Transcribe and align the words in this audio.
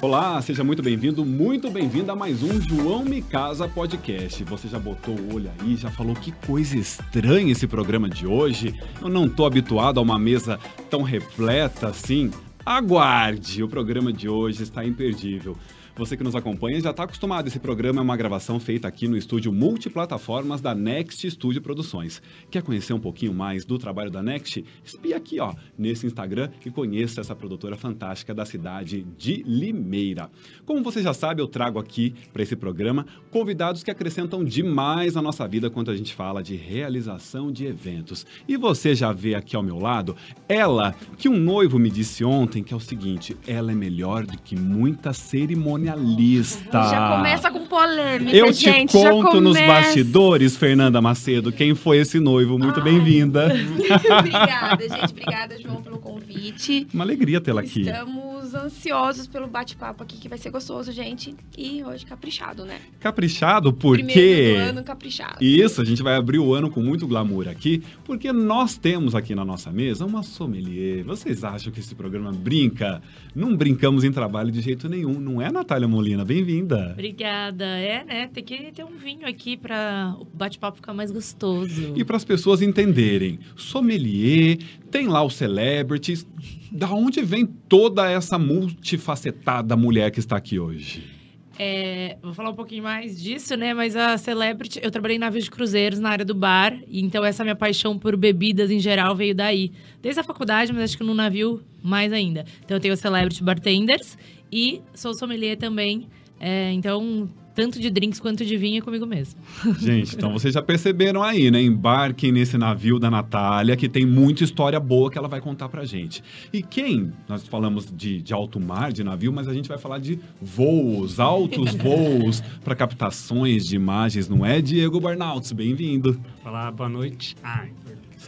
Olá, 0.00 0.40
seja 0.40 0.62
muito 0.62 0.80
bem-vindo, 0.80 1.24
muito 1.24 1.68
bem-vinda 1.72 2.12
a 2.12 2.16
mais 2.16 2.40
um 2.40 2.60
João 2.60 3.04
Me 3.04 3.20
Casa 3.20 3.66
Podcast. 3.66 4.44
Você 4.44 4.68
já 4.68 4.78
botou 4.78 5.12
o 5.12 5.34
olho 5.34 5.50
aí, 5.58 5.74
já 5.74 5.90
falou 5.90 6.14
que 6.14 6.30
coisa 6.46 6.78
estranha 6.78 7.50
esse 7.50 7.66
programa 7.66 8.08
de 8.08 8.24
hoje? 8.24 8.80
Eu 9.02 9.08
não 9.08 9.28
tô 9.28 9.44
habituado 9.44 9.98
a 9.98 10.02
uma 10.02 10.16
mesa 10.16 10.56
tão 10.88 11.02
repleta 11.02 11.88
assim. 11.88 12.30
Aguarde, 12.64 13.60
o 13.60 13.68
programa 13.68 14.12
de 14.12 14.28
hoje 14.28 14.62
está 14.62 14.84
imperdível. 14.84 15.56
Você 15.98 16.16
que 16.16 16.22
nos 16.22 16.36
acompanha 16.36 16.80
já 16.80 16.90
está 16.90 17.02
acostumado. 17.02 17.48
Esse 17.48 17.58
programa 17.58 17.98
é 17.98 18.02
uma 18.02 18.16
gravação 18.16 18.60
feita 18.60 18.86
aqui 18.86 19.08
no 19.08 19.16
estúdio 19.16 19.52
multiplataformas 19.52 20.60
da 20.60 20.72
Next 20.72 21.28
Studio 21.28 21.60
Produções. 21.60 22.22
Quer 22.48 22.62
conhecer 22.62 22.92
um 22.92 23.00
pouquinho 23.00 23.34
mais 23.34 23.64
do 23.64 23.76
trabalho 23.78 24.08
da 24.08 24.22
Next? 24.22 24.64
Espia 24.84 25.16
aqui, 25.16 25.40
ó, 25.40 25.52
nesse 25.76 26.06
Instagram 26.06 26.50
e 26.64 26.70
conheça 26.70 27.20
essa 27.20 27.34
produtora 27.34 27.76
fantástica 27.76 28.32
da 28.32 28.44
cidade 28.44 29.04
de 29.18 29.42
Limeira. 29.44 30.30
Como 30.64 30.84
você 30.84 31.02
já 31.02 31.12
sabe, 31.12 31.42
eu 31.42 31.48
trago 31.48 31.80
aqui 31.80 32.14
para 32.32 32.44
esse 32.44 32.54
programa 32.54 33.04
convidados 33.32 33.82
que 33.82 33.90
acrescentam 33.90 34.44
demais 34.44 35.14
na 35.14 35.22
nossa 35.22 35.48
vida 35.48 35.68
quando 35.68 35.90
a 35.90 35.96
gente 35.96 36.14
fala 36.14 36.44
de 36.44 36.54
realização 36.54 37.50
de 37.50 37.66
eventos. 37.66 38.24
E 38.46 38.56
você 38.56 38.94
já 38.94 39.12
vê 39.12 39.34
aqui 39.34 39.56
ao 39.56 39.64
meu 39.64 39.80
lado 39.80 40.14
ela 40.48 40.94
que 41.16 41.28
um 41.28 41.40
noivo 41.40 41.76
me 41.76 41.90
disse 41.90 42.24
ontem 42.24 42.62
que 42.62 42.72
é 42.72 42.76
o 42.76 42.80
seguinte: 42.80 43.36
ela 43.48 43.72
é 43.72 43.74
melhor 43.74 44.24
do 44.24 44.38
que 44.38 44.54
muita 44.54 45.12
cerimônia 45.12 45.87
jornalista. 45.88 46.82
Já 46.82 47.16
começa 47.16 47.50
com 47.50 47.66
polêmica, 47.66 48.36
Eu 48.36 48.52
gente. 48.52 48.88
te 48.88 48.92
conto 48.92 49.40
nos 49.40 49.58
bastidores, 49.58 50.56
Fernanda 50.56 51.00
Macedo, 51.00 51.50
quem 51.52 51.74
foi 51.74 51.98
esse 51.98 52.20
noivo. 52.20 52.58
Muito 52.58 52.80
bem-vinda. 52.80 53.46
obrigada, 54.18 54.88
gente. 54.88 55.10
Obrigada, 55.10 55.58
João, 55.60 55.82
pelo 55.82 55.98
convite. 55.98 56.86
Uma 56.92 57.04
alegria 57.04 57.40
tê-la 57.40 57.60
aqui. 57.60 57.82
Estamos 57.82 58.37
ansiosos 58.54 59.26
pelo 59.26 59.46
bate-papo 59.46 60.02
aqui, 60.02 60.16
que 60.16 60.28
vai 60.28 60.38
ser 60.38 60.50
gostoso, 60.50 60.92
gente. 60.92 61.34
E 61.56 61.82
hoje 61.84 62.04
caprichado, 62.06 62.64
né? 62.64 62.80
Caprichado 63.00 63.72
Primeiro 63.72 64.06
porque... 64.06 64.54
do 64.54 64.60
ano 64.60 64.84
caprichado. 64.84 65.44
Isso, 65.44 65.80
a 65.80 65.84
gente 65.84 66.02
vai 66.02 66.16
abrir 66.16 66.38
o 66.38 66.54
ano 66.54 66.70
com 66.70 66.80
muito 66.80 67.06
glamour 67.06 67.48
aqui, 67.48 67.82
porque 68.04 68.32
nós 68.32 68.76
temos 68.76 69.14
aqui 69.14 69.34
na 69.34 69.44
nossa 69.44 69.70
mesa 69.70 70.04
uma 70.04 70.22
sommelier. 70.22 71.04
Vocês 71.04 71.44
acham 71.44 71.72
que 71.72 71.80
esse 71.80 71.94
programa 71.94 72.32
brinca? 72.32 73.02
Não 73.34 73.56
brincamos 73.56 74.04
em 74.04 74.12
trabalho 74.12 74.50
de 74.50 74.60
jeito 74.60 74.88
nenhum, 74.88 75.20
não 75.20 75.40
é, 75.40 75.50
Natália 75.50 75.88
Molina? 75.88 76.24
Bem-vinda. 76.24 76.90
Obrigada. 76.92 77.64
É, 77.64 78.04
né? 78.04 78.30
Tem 78.32 78.44
que 78.44 78.72
ter 78.72 78.84
um 78.84 78.96
vinho 78.96 79.26
aqui 79.26 79.56
para 79.56 80.14
o 80.18 80.24
bate-papo 80.24 80.76
ficar 80.76 80.94
mais 80.94 81.10
gostoso. 81.10 81.92
E 81.96 82.04
para 82.04 82.16
as 82.16 82.24
pessoas 82.24 82.62
entenderem, 82.62 83.38
sommelier, 83.56 84.58
tem 84.90 85.06
lá 85.06 85.22
os 85.22 85.34
celebrities. 85.34 86.26
Da 86.70 86.92
onde 86.92 87.22
vem 87.22 87.46
toda 87.46 88.10
essa 88.10 88.38
multifacetada 88.38 89.76
mulher 89.76 90.10
que 90.10 90.20
está 90.20 90.36
aqui 90.36 90.58
hoje? 90.58 91.18
É, 91.58 92.16
vou 92.22 92.32
falar 92.32 92.50
um 92.50 92.54
pouquinho 92.54 92.84
mais 92.84 93.20
disso, 93.20 93.56
né? 93.56 93.74
Mas 93.74 93.96
a 93.96 94.16
Celebrity, 94.16 94.78
eu 94.80 94.92
trabalhei 94.92 95.16
em 95.16 95.20
navios 95.20 95.44
de 95.44 95.50
cruzeiros 95.50 95.98
na 95.98 96.10
área 96.10 96.24
do 96.24 96.34
bar, 96.34 96.78
então 96.88 97.24
essa 97.24 97.42
minha 97.42 97.56
paixão 97.56 97.98
por 97.98 98.16
bebidas 98.16 98.70
em 98.70 98.78
geral 98.78 99.16
veio 99.16 99.34
daí. 99.34 99.72
Desde 100.00 100.20
a 100.20 100.24
faculdade, 100.24 100.72
mas 100.72 100.84
acho 100.84 100.98
que 100.98 101.02
no 101.02 101.14
navio 101.14 101.60
mais 101.82 102.12
ainda. 102.12 102.44
Então 102.64 102.76
eu 102.76 102.80
tenho 102.80 102.94
os 102.94 103.00
Celebrity 103.00 103.42
Bartenders 103.42 104.16
e 104.52 104.80
sou 104.94 105.12
sommelier 105.14 105.56
também. 105.56 106.06
É, 106.38 106.70
então, 106.72 107.28
tanto 107.58 107.80
de 107.80 107.90
drinks 107.90 108.20
quanto 108.20 108.44
de 108.44 108.56
vinho 108.56 108.78
é 108.78 108.80
comigo 108.80 109.04
mesmo. 109.04 109.40
Gente, 109.80 110.14
então 110.14 110.32
vocês 110.32 110.54
já 110.54 110.62
perceberam 110.62 111.24
aí, 111.24 111.50
né? 111.50 111.60
Embarquem 111.60 112.30
nesse 112.30 112.56
navio 112.56 113.00
da 113.00 113.10
Natália, 113.10 113.76
que 113.76 113.88
tem 113.88 114.06
muita 114.06 114.44
história 114.44 114.78
boa 114.78 115.10
que 115.10 115.18
ela 115.18 115.26
vai 115.26 115.40
contar 115.40 115.68
pra 115.68 115.84
gente. 115.84 116.22
E 116.52 116.62
quem? 116.62 117.12
Nós 117.28 117.48
falamos 117.48 117.92
de, 117.92 118.22
de 118.22 118.32
alto 118.32 118.60
mar, 118.60 118.92
de 118.92 119.02
navio, 119.02 119.32
mas 119.32 119.48
a 119.48 119.52
gente 119.52 119.68
vai 119.68 119.76
falar 119.76 119.98
de 119.98 120.20
voos, 120.40 121.18
altos 121.18 121.74
voos, 121.82 122.40
para 122.62 122.76
captações 122.76 123.66
de 123.66 123.74
imagens, 123.74 124.28
não 124.28 124.46
é? 124.46 124.60
Diego 124.60 125.00
Barnauts, 125.00 125.50
bem-vindo. 125.50 126.16
Olá, 126.44 126.70
boa 126.70 126.88
noite. 126.88 127.34
Ai, 127.42 127.72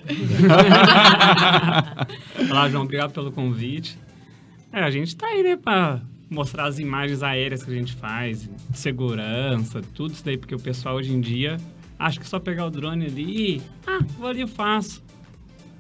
Olá, 2.51 2.69
João, 2.69 2.83
obrigado 2.83 3.13
pelo 3.13 3.31
convite. 3.31 3.97
É, 4.73 4.83
a 4.83 4.91
gente 4.91 5.15
tá 5.15 5.29
aí, 5.29 5.45
né, 5.45 5.57
pra 5.57 6.03
mostrar 6.31 6.67
as 6.67 6.79
imagens 6.79 7.23
aéreas 7.23 7.63
que 7.63 7.71
a 7.71 7.75
gente 7.75 7.95
faz, 7.95 8.49
segurança, 8.73 9.83
tudo 9.95 10.15
isso 10.15 10.25
daí, 10.25 10.39
porque 10.39 10.55
o 10.55 10.61
pessoal 10.61 10.95
hoje 10.97 11.13
em 11.13 11.21
dia 11.21 11.57
acha 11.99 12.19
que 12.19 12.27
só 12.27 12.39
pegar 12.39 12.67
o 12.67 12.71
drone 12.71 13.07
ali, 13.07 13.57
e, 13.57 13.63
ah, 13.87 13.99
vou 14.17 14.29
ali 14.29 14.41
eu 14.41 14.49
faço. 14.49 15.03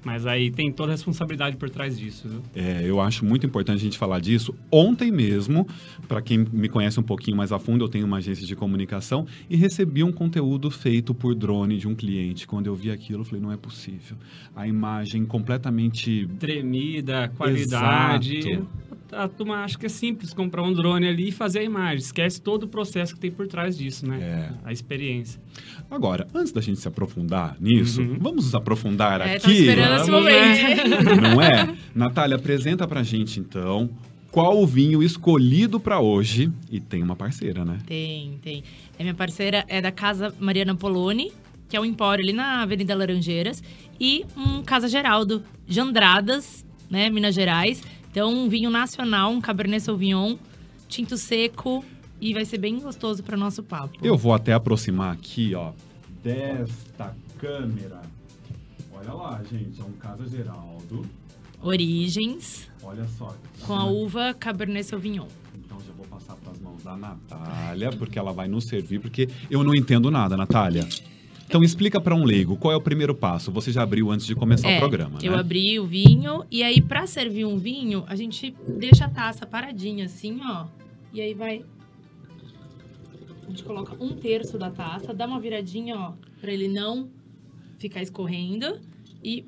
Mas 0.02 0.24
aí 0.26 0.50
tem 0.50 0.72
toda 0.72 0.92
a 0.92 0.94
responsabilidade 0.94 1.56
por 1.56 1.68
trás 1.68 1.98
disso, 1.98 2.26
viu? 2.26 2.42
É, 2.54 2.82
eu 2.84 3.00
acho 3.00 3.24
muito 3.24 3.44
importante 3.44 3.76
a 3.76 3.82
gente 3.84 3.98
falar 3.98 4.18
disso. 4.20 4.54
Ontem 4.72 5.10
mesmo, 5.12 5.66
para 6.08 6.22
quem 6.22 6.38
me 6.38 6.68
conhece 6.70 6.98
um 6.98 7.02
pouquinho 7.02 7.36
mais 7.36 7.52
a 7.52 7.58
fundo, 7.58 7.84
eu 7.84 7.88
tenho 7.88 8.06
uma 8.06 8.16
agência 8.16 8.46
de 8.46 8.56
comunicação 8.56 9.26
e 9.48 9.56
recebi 9.56 10.02
um 10.02 10.10
conteúdo 10.10 10.70
feito 10.70 11.12
por 11.12 11.34
drone 11.34 11.76
de 11.76 11.86
um 11.86 11.94
cliente. 11.94 12.46
Quando 12.46 12.66
eu 12.66 12.74
vi 12.74 12.90
aquilo, 12.90 13.20
eu 13.20 13.24
falei, 13.24 13.42
não 13.42 13.52
é 13.52 13.56
possível. 13.58 14.16
A 14.56 14.66
imagem 14.66 15.26
completamente 15.26 16.26
Tremida, 16.38 17.28
qualidade. 17.36 18.38
Exato. 18.38 18.66
A 19.12 19.26
turma 19.26 19.56
acha 19.64 19.76
que 19.76 19.86
é 19.86 19.88
simples 19.88 20.32
comprar 20.32 20.62
um 20.62 20.72
drone 20.72 21.08
ali 21.08 21.28
e 21.30 21.32
fazer 21.32 21.58
a 21.58 21.64
imagem. 21.64 21.98
Esquece 21.98 22.40
todo 22.40 22.62
o 22.62 22.68
processo 22.68 23.12
que 23.12 23.18
tem 23.20 23.28
por 23.30 23.48
trás 23.48 23.76
disso, 23.76 24.06
né? 24.06 24.20
É. 24.20 24.52
A 24.68 24.72
experiência. 24.72 25.40
Agora, 25.90 26.28
antes 26.32 26.52
da 26.52 26.60
gente 26.60 26.78
se 26.78 26.86
aprofundar 26.86 27.56
nisso, 27.60 28.00
Uhum. 28.00 28.18
vamos 28.20 28.44
nos 28.44 28.54
aprofundar 28.54 29.20
É, 29.20 29.34
aqui, 29.34 29.50
esperando 29.50 29.89
esse 29.96 30.10
Vamos, 30.10 30.24
momento. 30.24 31.20
não 31.20 31.42
é? 31.42 31.74
Natália, 31.94 32.36
apresenta 32.36 32.86
pra 32.86 33.02
gente 33.02 33.40
então 33.40 33.90
qual 34.30 34.62
o 34.62 34.66
vinho 34.66 35.02
escolhido 35.02 35.80
pra 35.80 36.00
hoje 36.00 36.52
e 36.70 36.80
tem 36.80 37.02
uma 37.02 37.16
parceira, 37.16 37.64
né? 37.64 37.78
Tem, 37.86 38.38
tem. 38.42 38.62
É 38.98 39.02
minha 39.02 39.14
parceira 39.14 39.64
é 39.68 39.80
da 39.80 39.90
Casa 39.90 40.32
Mariana 40.38 40.74
Poloni, 40.74 41.32
que 41.68 41.76
é 41.76 41.80
um 41.80 41.84
empório 41.84 42.22
ali 42.22 42.32
na 42.32 42.62
Avenida 42.62 42.94
Laranjeiras, 42.94 43.62
e 43.98 44.24
um 44.36 44.62
Casa 44.62 44.88
Geraldo 44.88 45.42
de 45.66 45.80
Andradas, 45.80 46.64
né, 46.88 47.10
Minas 47.10 47.34
Gerais. 47.34 47.82
Então, 48.10 48.32
um 48.32 48.48
vinho 48.48 48.70
nacional, 48.70 49.30
um 49.30 49.40
Cabernet 49.40 49.82
Sauvignon, 49.82 50.36
tinto 50.88 51.16
seco, 51.16 51.84
e 52.20 52.34
vai 52.34 52.44
ser 52.44 52.58
bem 52.58 52.78
gostoso 52.78 53.22
para 53.22 53.36
nosso 53.36 53.62
papo. 53.62 53.98
Eu 54.02 54.16
vou 54.16 54.32
até 54.32 54.52
aproximar 54.52 55.12
aqui, 55.12 55.54
ó, 55.54 55.72
desta 56.22 57.14
câmera. 57.38 58.00
Olha 59.00 59.12
lá, 59.14 59.42
gente, 59.50 59.80
é 59.80 59.84
um 59.84 59.92
Casa 59.92 60.28
Geraldo. 60.28 61.06
Origens, 61.62 62.70
Olha 62.82 63.06
só. 63.06 63.34
com 63.66 63.74
a 63.74 63.84
uva 63.84 64.32
Cabernet 64.34 64.84
Sauvignon. 64.86 65.26
Então 65.54 65.78
já 65.80 65.92
vou 65.92 66.06
passar 66.06 66.34
para 66.36 66.52
as 66.52 66.58
mãos 66.60 66.82
da 66.82 66.96
Natália, 66.96 67.90
porque 67.92 68.18
ela 68.18 68.32
vai 68.32 68.48
nos 68.48 68.64
servir, 68.64 68.98
porque 68.98 69.28
eu 69.50 69.62
não 69.62 69.74
entendo 69.74 70.10
nada, 70.10 70.36
Natália. 70.36 70.86
Então 71.46 71.62
explica 71.62 72.00
para 72.00 72.14
um 72.14 72.24
leigo, 72.24 72.56
qual 72.56 72.72
é 72.72 72.76
o 72.76 72.80
primeiro 72.80 73.14
passo? 73.14 73.50
Você 73.52 73.72
já 73.72 73.82
abriu 73.82 74.10
antes 74.10 74.24
de 74.24 74.34
começar 74.34 74.68
o 74.68 74.70
É, 74.70 74.78
programa, 74.78 75.18
Eu 75.22 75.32
né? 75.32 75.38
abri 75.38 75.78
o 75.80 75.86
vinho, 75.86 76.44
e 76.50 76.62
aí, 76.62 76.80
pra 76.80 77.06
servir 77.06 77.44
um 77.44 77.58
vinho, 77.58 78.04
a 78.06 78.14
gente 78.14 78.54
deixa 78.78 79.04
a 79.06 79.08
taça 79.10 79.44
paradinha 79.44 80.04
assim, 80.06 80.38
ó. 80.42 80.66
E 81.12 81.20
aí 81.20 81.34
vai. 81.34 81.64
A 83.46 83.50
gente 83.50 83.64
coloca 83.64 83.96
um 84.02 84.14
terço 84.14 84.56
da 84.56 84.70
taça, 84.70 85.12
dá 85.12 85.26
uma 85.26 85.40
viradinha, 85.40 85.96
ó, 85.98 86.12
pra 86.40 86.52
ele 86.52 86.68
não 86.68 87.10
ficar 87.78 88.00
escorrendo. 88.00 88.78
E 89.22 89.44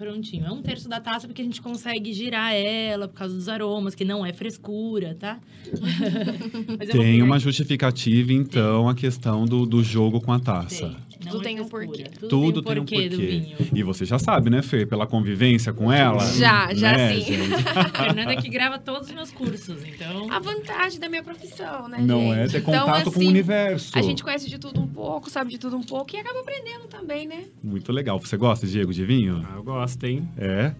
prontinho. 0.00 0.46
É 0.46 0.50
um 0.50 0.62
terço 0.62 0.88
da 0.88 0.98
taça 0.98 1.26
porque 1.26 1.42
a 1.42 1.44
gente 1.44 1.60
consegue 1.60 2.12
girar 2.14 2.54
ela 2.54 3.06
por 3.06 3.14
causa 3.14 3.34
dos 3.34 3.48
aromas, 3.50 3.94
que 3.94 4.04
não 4.04 4.24
é 4.24 4.32
frescura, 4.32 5.14
tá? 5.14 5.38
É 6.80 6.86
Tem 6.86 7.22
uma 7.22 7.38
justificativa, 7.38 8.32
então, 8.32 8.88
a 8.88 8.94
questão 8.94 9.44
do, 9.44 9.66
do 9.66 9.84
jogo 9.84 10.20
com 10.20 10.32
a 10.32 10.40
taça. 10.40 10.88
Tem. 10.88 11.09
Não 11.24 11.32
Tudo 11.32 11.40
é 11.42 11.44
tem 11.44 11.60
um 11.60 11.68
porquê. 11.68 12.04
Tudo, 12.04 12.28
Tudo 12.28 12.62
tem 12.62 12.72
um 12.72 12.84
porquê, 12.84 13.08
do 13.10 13.16
vinho. 13.18 13.56
E 13.74 13.82
você 13.82 14.06
já 14.06 14.18
sabe, 14.18 14.48
né, 14.48 14.62
Fê? 14.62 14.86
Pela 14.86 15.06
convivência 15.06 15.72
com 15.72 15.92
ela. 15.92 16.24
Já, 16.34 16.72
já 16.72 16.92
né, 16.92 17.14
sim. 17.14 17.20
gente? 17.20 17.62
Fernanda 17.96 18.36
que 18.36 18.48
grava 18.48 18.78
todos 18.78 19.08
os 19.08 19.14
meus 19.14 19.30
cursos, 19.30 19.84
então. 19.84 20.32
A 20.32 20.38
vantagem 20.38 20.98
da 20.98 21.08
minha 21.10 21.22
profissão, 21.22 21.88
né, 21.88 21.98
Não 22.00 22.32
é 22.32 22.48
gente? 22.48 22.52
ter 22.52 22.58
Então, 22.60 22.86
contato 22.86 23.04
com 23.04 23.10
o 23.10 23.12
assim, 23.12 23.28
universo. 23.28 23.98
A 23.98 24.02
gente 24.02 24.22
conhece 24.22 24.48
de 24.48 24.58
tudo 24.58 24.80
um 24.80 24.86
pouco, 24.88 25.28
sabe 25.28 25.50
de 25.50 25.58
tudo 25.58 25.76
um 25.76 25.82
pouco 25.82 26.16
e 26.16 26.18
acaba 26.18 26.40
aprendendo 26.40 26.88
também, 26.88 27.28
né? 27.28 27.44
Muito 27.62 27.92
legal. 27.92 28.18
Você 28.18 28.36
gosta, 28.38 28.66
Diego, 28.66 28.92
de 28.92 29.04
vinho? 29.04 29.46
Ah, 29.46 29.56
eu 29.56 29.62
gosto, 29.62 30.02
hein? 30.04 30.26
É? 30.38 30.74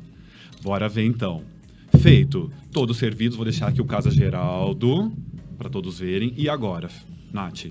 Bora 0.62 0.88
ver 0.88 1.04
então. 1.04 1.42
Feito. 2.00 2.50
Todos 2.72 2.96
servidos. 2.96 3.36
Vou 3.36 3.44
deixar 3.44 3.68
aqui 3.68 3.82
o 3.82 3.84
Casa 3.84 4.10
Geraldo 4.10 5.12
para 5.58 5.68
todos 5.68 5.98
verem. 5.98 6.32
E 6.36 6.48
agora, 6.48 6.88
Nath? 7.30 7.66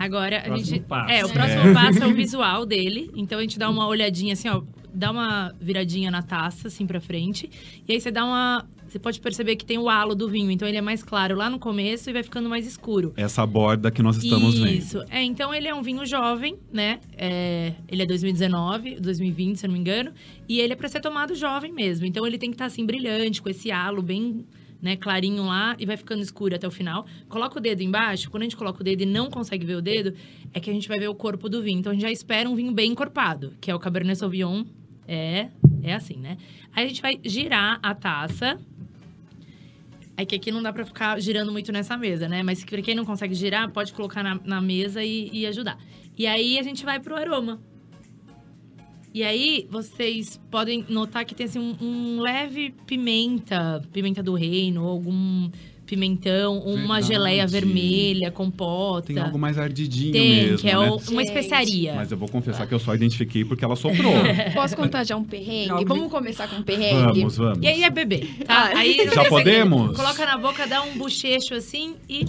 Agora 0.00 0.42
a 0.50 0.56
gente. 0.56 0.80
passo. 0.80 1.10
É, 1.10 1.24
o 1.26 1.28
próximo 1.28 1.74
passo 1.74 2.02
é 2.02 2.06
o 2.06 2.14
visual 2.14 2.64
dele. 2.64 3.10
Então 3.14 3.38
a 3.38 3.42
gente 3.42 3.58
dá 3.58 3.68
uma 3.68 3.86
olhadinha 3.86 4.32
assim, 4.32 4.48
ó. 4.48 4.62
Dá 4.92 5.10
uma 5.10 5.54
viradinha 5.60 6.10
na 6.10 6.22
taça, 6.22 6.68
assim, 6.68 6.86
pra 6.86 7.00
frente. 7.00 7.48
E 7.86 7.92
aí 7.92 8.00
você 8.00 8.10
dá 8.10 8.24
uma. 8.24 8.66
Você 8.88 8.98
pode 8.98 9.20
perceber 9.20 9.54
que 9.54 9.64
tem 9.64 9.78
o 9.78 9.88
halo 9.90 10.14
do 10.14 10.26
vinho. 10.28 10.50
Então 10.50 10.66
ele 10.66 10.78
é 10.78 10.80
mais 10.80 11.02
claro 11.02 11.36
lá 11.36 11.50
no 11.50 11.58
começo 11.58 12.08
e 12.08 12.12
vai 12.14 12.22
ficando 12.22 12.48
mais 12.48 12.66
escuro. 12.66 13.12
Essa 13.14 13.44
borda 13.44 13.90
que 13.90 14.02
nós 14.02 14.16
estamos 14.16 14.58
vendo. 14.58 14.72
Isso. 14.72 15.04
É, 15.10 15.22
então 15.22 15.54
ele 15.54 15.68
é 15.68 15.74
um 15.74 15.82
vinho 15.82 16.04
jovem, 16.06 16.56
né? 16.72 16.98
É, 17.16 17.74
ele 17.86 18.02
é 18.02 18.06
2019, 18.06 18.98
2020, 19.00 19.56
se 19.56 19.66
eu 19.66 19.68
não 19.68 19.74
me 19.74 19.80
engano. 19.80 20.12
E 20.48 20.60
ele 20.60 20.72
é 20.72 20.76
pra 20.76 20.88
ser 20.88 21.00
tomado 21.00 21.34
jovem 21.34 21.72
mesmo. 21.72 22.06
Então 22.06 22.26
ele 22.26 22.38
tem 22.38 22.48
que 22.48 22.54
estar 22.54 22.64
assim 22.64 22.86
brilhante, 22.86 23.40
com 23.42 23.50
esse 23.50 23.70
halo 23.70 24.02
bem 24.02 24.46
né, 24.80 24.96
clarinho 24.96 25.44
lá 25.44 25.76
e 25.78 25.86
vai 25.86 25.96
ficando 25.96 26.22
escuro 26.22 26.54
até 26.54 26.66
o 26.66 26.70
final. 26.70 27.06
Coloca 27.28 27.58
o 27.58 27.60
dedo 27.60 27.82
embaixo. 27.82 28.30
Quando 28.30 28.42
a 28.42 28.46
gente 28.46 28.56
coloca 28.56 28.80
o 28.80 28.84
dedo 28.84 29.02
e 29.02 29.06
não 29.06 29.30
consegue 29.30 29.64
ver 29.64 29.76
o 29.76 29.82
dedo, 29.82 30.14
é 30.52 30.60
que 30.60 30.70
a 30.70 30.72
gente 30.72 30.88
vai 30.88 30.98
ver 30.98 31.08
o 31.08 31.14
corpo 31.14 31.48
do 31.48 31.62
vinho. 31.62 31.80
Então 31.80 31.90
a 31.90 31.94
gente 31.94 32.02
já 32.02 32.10
espera 32.10 32.48
um 32.48 32.54
vinho 32.54 32.72
bem 32.72 32.92
encorpado, 32.92 33.54
que 33.60 33.70
é 33.70 33.74
o 33.74 33.78
Cabernet 33.78 34.18
Sauvignon. 34.18 34.64
É, 35.06 35.48
é 35.82 35.94
assim, 35.94 36.16
né? 36.16 36.38
Aí 36.72 36.84
a 36.84 36.88
gente 36.88 37.02
vai 37.02 37.18
girar 37.24 37.78
a 37.82 37.94
taça. 37.94 38.58
É 40.16 40.24
que 40.24 40.34
aqui 40.34 40.52
não 40.52 40.62
dá 40.62 40.72
pra 40.72 40.84
ficar 40.84 41.18
girando 41.20 41.50
muito 41.50 41.72
nessa 41.72 41.96
mesa, 41.96 42.28
né? 42.28 42.42
Mas 42.42 42.64
pra 42.64 42.82
quem 42.82 42.94
não 42.94 43.04
consegue 43.04 43.34
girar, 43.34 43.70
pode 43.70 43.92
colocar 43.92 44.22
na, 44.22 44.38
na 44.44 44.60
mesa 44.60 45.02
e, 45.02 45.30
e 45.32 45.46
ajudar. 45.46 45.78
E 46.16 46.26
aí 46.26 46.58
a 46.58 46.62
gente 46.62 46.84
vai 46.84 47.00
pro 47.00 47.16
aroma. 47.16 47.60
E 49.12 49.22
aí, 49.24 49.66
vocês 49.70 50.40
podem 50.50 50.84
notar 50.88 51.24
que 51.24 51.34
tem 51.34 51.46
assim, 51.46 51.58
um, 51.58 51.76
um 51.80 52.20
leve 52.20 52.72
pimenta, 52.86 53.82
pimenta 53.92 54.22
do 54.22 54.34
reino, 54.34 54.82
ou 54.84 54.88
algum 54.90 55.50
pimentão, 55.84 56.58
uma 56.60 56.76
Verdade. 57.00 57.06
geleia 57.08 57.46
vermelha, 57.48 58.30
compota. 58.30 59.08
Tem 59.08 59.18
algo 59.18 59.36
mais 59.36 59.58
ardidinho 59.58 60.12
Tem, 60.12 60.30
mesmo, 60.44 60.58
que 60.58 60.68
é 60.68 60.78
né? 60.78 60.88
o- 60.88 61.00
uma 61.10 61.20
especiaria. 61.24 61.94
Mas 61.96 62.12
eu 62.12 62.16
vou 62.16 62.28
confessar 62.28 62.64
que 62.68 62.72
eu 62.72 62.78
só 62.78 62.94
identifiquei 62.94 63.44
porque 63.44 63.64
ela 63.64 63.74
soprou. 63.74 64.12
Posso 64.54 64.76
contar 64.76 65.02
já 65.02 65.16
um 65.16 65.24
perrengue? 65.24 65.84
Vamos 65.84 66.08
começar 66.12 66.46
com 66.46 66.56
um 66.56 66.62
perrengue? 66.62 67.18
vamos, 67.22 67.36
vamos. 67.36 67.58
E 67.60 67.66
aí 67.66 67.82
é 67.82 67.90
bebê, 67.90 68.18
tá? 68.46 68.70
Ah. 68.72 68.78
Aí 68.78 69.04
Já 69.12 69.24
podemos? 69.24 69.96
Coloca 69.96 70.24
na 70.24 70.38
boca, 70.38 70.64
dá 70.68 70.80
um 70.82 70.96
bochecho 70.96 71.54
assim 71.54 71.96
e 72.08 72.24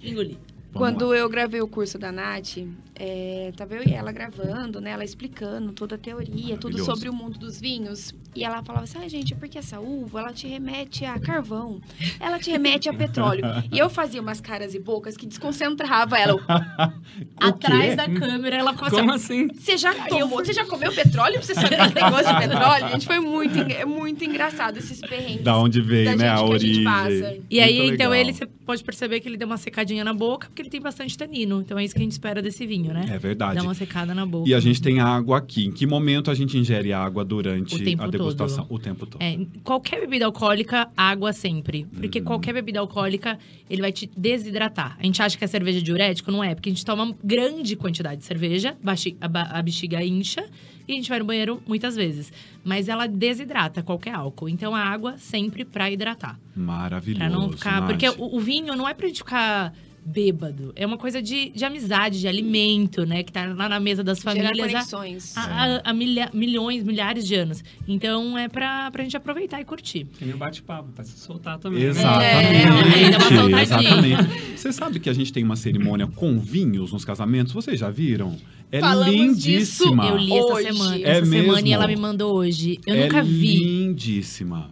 engolir. 0.00 0.36
Vamos 0.74 0.88
Quando 0.88 1.08
lá. 1.10 1.16
eu 1.16 1.28
gravei 1.28 1.60
o 1.60 1.68
curso 1.68 1.96
da 1.98 2.10
Nath, 2.10 2.58
é, 2.96 3.52
tava 3.56 3.74
eu 3.76 3.86
e 3.86 3.92
ela 3.92 4.10
gravando, 4.10 4.80
né? 4.80 4.90
Ela 4.90 5.04
explicando 5.04 5.72
toda 5.72 5.94
a 5.94 5.98
teoria, 5.98 6.56
tudo 6.56 6.84
sobre 6.84 7.08
o 7.08 7.12
mundo 7.12 7.38
dos 7.38 7.60
vinhos. 7.60 8.12
E 8.34 8.42
ela 8.42 8.60
falava 8.64 8.84
assim, 8.84 8.98
ah, 8.98 9.08
gente, 9.08 9.34
porque 9.36 9.56
essa 9.58 9.78
uva, 9.78 10.18
ela 10.18 10.32
te 10.32 10.48
remete 10.48 11.04
a 11.04 11.16
carvão. 11.20 11.80
Ela 12.18 12.40
te 12.40 12.50
remete 12.50 12.88
a 12.88 12.92
petróleo. 12.94 13.44
e 13.72 13.78
eu 13.78 13.88
fazia 13.88 14.20
umas 14.20 14.40
caras 14.40 14.74
e 14.74 14.80
bocas 14.80 15.16
que 15.16 15.26
desconcentrava 15.26 16.18
ela. 16.18 16.40
Atrás 17.38 17.96
da 17.96 18.08
câmera, 18.08 18.56
ela 18.56 18.72
ficava 18.72 18.90
Como 18.90 19.12
assim, 19.12 19.46
assim? 19.46 19.54
Você 19.54 19.76
já 19.76 19.94
tomou, 20.08 20.44
você 20.44 20.52
já 20.52 20.64
comeu 20.64 20.92
petróleo 20.92 21.34
pra 21.34 21.42
você 21.42 21.54
saber 21.54 21.76
que 21.88 21.94
tem 21.94 22.10
gosto 22.10 22.34
de 22.34 22.48
petróleo? 22.48 22.88
Gente, 22.90 23.06
foi 23.06 23.20
muito, 23.20 23.58
é 23.60 23.84
muito 23.84 24.24
engraçado 24.24 24.76
esses 24.78 25.00
perrengues. 25.00 25.44
Da 25.44 25.56
onde 25.56 25.80
veio, 25.80 26.10
da 26.10 26.16
né? 26.16 26.28
A 26.28 26.42
origem. 26.42 26.82
passa. 26.84 27.36
E 27.48 27.60
aí, 27.60 27.76
então, 27.78 28.10
legal. 28.10 28.14
ele, 28.14 28.32
pode 28.64 28.82
perceber 28.82 29.20
que 29.20 29.28
ele 29.28 29.36
deu 29.36 29.46
uma 29.46 29.56
secadinha 29.56 30.02
na 30.04 30.12
boca, 30.12 30.48
porque 30.48 30.62
ele 30.62 30.70
tem 30.70 30.80
bastante 30.80 31.16
tanino. 31.16 31.60
Então, 31.60 31.78
é 31.78 31.84
isso 31.84 31.94
que 31.94 32.00
a 32.00 32.02
gente 32.04 32.12
espera 32.12 32.40
desse 32.42 32.66
vinho, 32.66 32.92
né? 32.92 33.06
É 33.10 33.18
verdade. 33.18 33.56
Dá 33.56 33.62
uma 33.62 33.74
secada 33.74 34.14
na 34.14 34.24
boca. 34.26 34.48
E 34.48 34.54
a 34.54 34.60
gente 34.60 34.80
tem 34.80 35.00
água 35.00 35.38
aqui. 35.38 35.66
Em 35.66 35.72
que 35.72 35.86
momento 35.86 36.30
a 36.30 36.34
gente 36.34 36.56
ingere 36.58 36.92
água 36.92 37.24
durante 37.24 37.74
a 37.98 38.06
degustação? 38.06 38.64
todo. 38.64 38.74
O 38.76 38.78
tempo 38.78 39.06
todo. 39.06 39.22
É, 39.22 39.38
qualquer 39.62 40.00
bebida 40.00 40.26
alcoólica, 40.26 40.88
água 40.96 41.32
sempre. 41.32 41.86
Porque 41.94 42.18
Uhum. 42.18 42.24
qualquer 42.24 42.52
bebida 42.54 42.80
alcoólica, 42.80 43.38
ele 43.68 43.80
vai 43.82 43.92
te 43.92 44.10
desidratar. 44.16 44.96
A 44.98 45.04
gente 45.04 45.20
acha 45.20 45.36
que 45.36 45.44
é 45.44 45.46
cerveja 45.46 45.80
diurético, 45.82 46.30
não 46.30 46.42
é? 46.42 46.54
Porque 46.54 46.68
a 46.68 46.72
gente 46.72 46.84
toma 46.84 47.14
grande 47.22 47.76
quantidade 47.76 48.20
de 48.20 48.24
cerveja, 48.24 48.76
a 49.20 49.62
bexiga 49.62 50.02
incha, 50.04 50.44
e 50.86 50.92
a 50.92 50.96
gente 50.96 51.08
vai 51.08 51.18
no 51.18 51.24
banheiro 51.24 51.62
muitas 51.66 51.96
vezes. 51.96 52.32
Mas 52.64 52.88
ela 52.88 53.06
desidrata 53.06 53.82
qualquer 53.82 54.14
álcool. 54.14 54.48
Então, 54.48 54.74
a 54.74 54.80
água 54.80 55.16
sempre 55.18 55.64
pra 55.64 55.90
hidratar. 55.90 56.38
Maravilhoso. 56.54 57.18
Pra 57.20 57.28
não 57.30 57.50
ficar. 57.52 57.80
Nath. 57.80 57.90
Porque 57.90 58.08
o, 58.08 58.36
o 58.36 58.40
vinho 58.40 58.74
não 58.76 58.88
é 58.88 58.94
pra 58.94 59.06
gente 59.06 59.18
ficar 59.18 59.72
bêbado. 60.06 60.70
É 60.76 60.84
uma 60.86 60.98
coisa 60.98 61.22
de, 61.22 61.48
de 61.48 61.64
amizade, 61.64 62.20
de 62.20 62.28
alimento, 62.28 63.06
né? 63.06 63.22
Que 63.22 63.32
tá 63.32 63.46
lá 63.54 63.68
na 63.70 63.80
mesa 63.80 64.04
das 64.04 64.22
famílias. 64.22 64.52
há- 64.74 64.84
conexões. 64.84 65.34
há, 65.36 65.40
há- 65.76 65.80
há 65.82 65.92
milha- 65.94 66.30
milhões, 66.34 66.84
milhares 66.84 67.26
de 67.26 67.34
anos. 67.34 67.64
Então 67.88 68.36
é 68.36 68.46
pra, 68.46 68.90
pra 68.90 69.02
gente 69.02 69.16
aproveitar 69.16 69.60
e 69.62 69.64
curtir. 69.64 70.04
Tem 70.18 70.32
um 70.34 70.36
bate-papo, 70.36 70.90
pra 70.92 71.04
se 71.04 71.18
soltar 71.18 71.58
também. 71.58 71.84
né? 71.84 71.88
Exatamente. 71.88 72.98
É, 72.98 73.10
dá 73.10 73.18
uma 73.18 73.28
soltadinha. 73.28 73.62
exatamente. 73.62 74.58
Você 74.58 74.72
sabe 74.74 75.00
que 75.00 75.08
a 75.08 75.12
gente 75.14 75.32
tem 75.32 75.42
uma 75.42 75.56
cerimônia 75.56 76.06
com 76.06 76.38
vinhos 76.38 76.92
nos 76.92 77.04
casamentos? 77.04 77.52
Vocês 77.54 77.80
já 77.80 77.88
viram? 77.90 78.36
É 78.76 78.80
Falamos 78.80 79.14
lindíssima. 79.14 80.06
Eu 80.08 80.16
li 80.16 80.32
essa 80.32 80.52
Hoje. 80.52 80.72
semana. 80.72 80.96
É 80.96 81.02
essa 81.02 81.26
semana 81.26 81.52
mesmo? 81.52 81.68
e 81.68 81.72
ela 81.72 81.86
me 81.86 81.96
mandou 81.96 82.34
hoje. 82.34 82.78
Eu 82.86 82.94
é 82.96 83.02
nunca 83.04 83.22
vi. 83.22 83.56
lindíssima. 83.56 84.70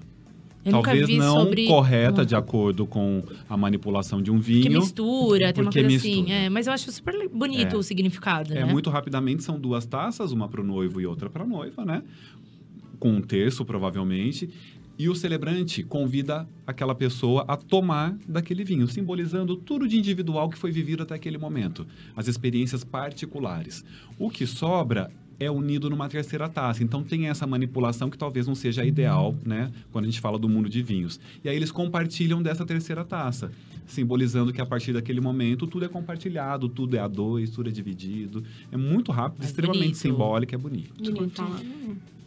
Eu 0.64 0.72
Talvez 0.72 1.00
nunca 1.00 1.06
vi 1.06 1.18
não 1.18 1.36
sobre. 1.40 1.66
correta 1.66 2.24
de 2.26 2.34
acordo 2.36 2.86
com 2.86 3.22
a 3.48 3.56
manipulação 3.56 4.20
de 4.22 4.30
um 4.30 4.38
Que 4.40 4.62
vinho. 4.62 4.80
mistura, 4.80 5.52
tem 5.52 5.62
uma 5.64 5.72
coisa 5.72 5.86
assim. 5.88 6.16
mistura. 6.22 6.32
É, 6.34 6.48
mas 6.48 6.66
eu 6.68 6.72
acho 6.72 6.90
super 6.92 7.28
bonito 7.28 7.74
É. 7.74 7.78
o 7.78 7.82
significado, 7.82 8.52
É 8.52 8.64
né? 8.64 8.72
muito 8.72 8.88
rapidamente, 8.90 9.42
são 9.42 9.58
duas 9.58 9.84
taças, 9.86 10.30
uma 10.32 10.48
para 10.48 10.60
o 10.60 10.64
noivo 10.64 11.00
e 11.00 11.06
outra 11.06 11.28
para 11.28 11.42
a 11.42 11.46
noiva, 11.46 11.84
né? 11.84 12.02
Com 13.00 13.10
um 13.10 13.20
terço, 13.20 13.64
provavelmente. 13.64 14.50
E 15.02 15.08
o 15.08 15.16
celebrante 15.16 15.82
convida 15.82 16.48
aquela 16.64 16.94
pessoa 16.94 17.44
a 17.48 17.56
tomar 17.56 18.16
daquele 18.24 18.62
vinho, 18.62 18.86
simbolizando 18.86 19.56
tudo 19.56 19.88
de 19.88 19.98
individual 19.98 20.48
que 20.48 20.56
foi 20.56 20.70
vivido 20.70 21.02
até 21.02 21.16
aquele 21.16 21.36
momento, 21.36 21.84
as 22.14 22.28
experiências 22.28 22.84
particulares. 22.84 23.84
O 24.16 24.30
que 24.30 24.46
sobra 24.46 25.10
é 25.40 25.50
unido 25.50 25.90
numa 25.90 26.08
terceira 26.08 26.48
taça. 26.48 26.84
Então 26.84 27.02
tem 27.02 27.26
essa 27.26 27.44
manipulação 27.48 28.08
que 28.08 28.16
talvez 28.16 28.46
não 28.46 28.54
seja 28.54 28.82
a 28.82 28.86
ideal, 28.86 29.34
né? 29.44 29.72
Quando 29.90 30.04
a 30.04 30.08
gente 30.08 30.20
fala 30.20 30.38
do 30.38 30.48
mundo 30.48 30.68
de 30.68 30.80
vinhos. 30.84 31.18
E 31.42 31.48
aí 31.48 31.56
eles 31.56 31.72
compartilham 31.72 32.40
dessa 32.40 32.64
terceira 32.64 33.04
taça, 33.04 33.50
simbolizando 33.84 34.52
que 34.52 34.60
a 34.60 34.66
partir 34.66 34.92
daquele 34.92 35.20
momento 35.20 35.66
tudo 35.66 35.84
é 35.84 35.88
compartilhado, 35.88 36.68
tudo 36.68 36.94
é 36.96 37.00
a 37.00 37.08
dois, 37.08 37.50
tudo 37.50 37.68
é 37.68 37.72
dividido. 37.72 38.44
É 38.70 38.76
muito 38.76 39.10
rápido, 39.10 39.42
É 39.42 39.46
extremamente 39.46 39.82
bonito. 39.82 39.96
simbólico, 39.96 40.54
é 40.54 40.58
bonito. 40.58 40.94
Bonito. 41.12 41.42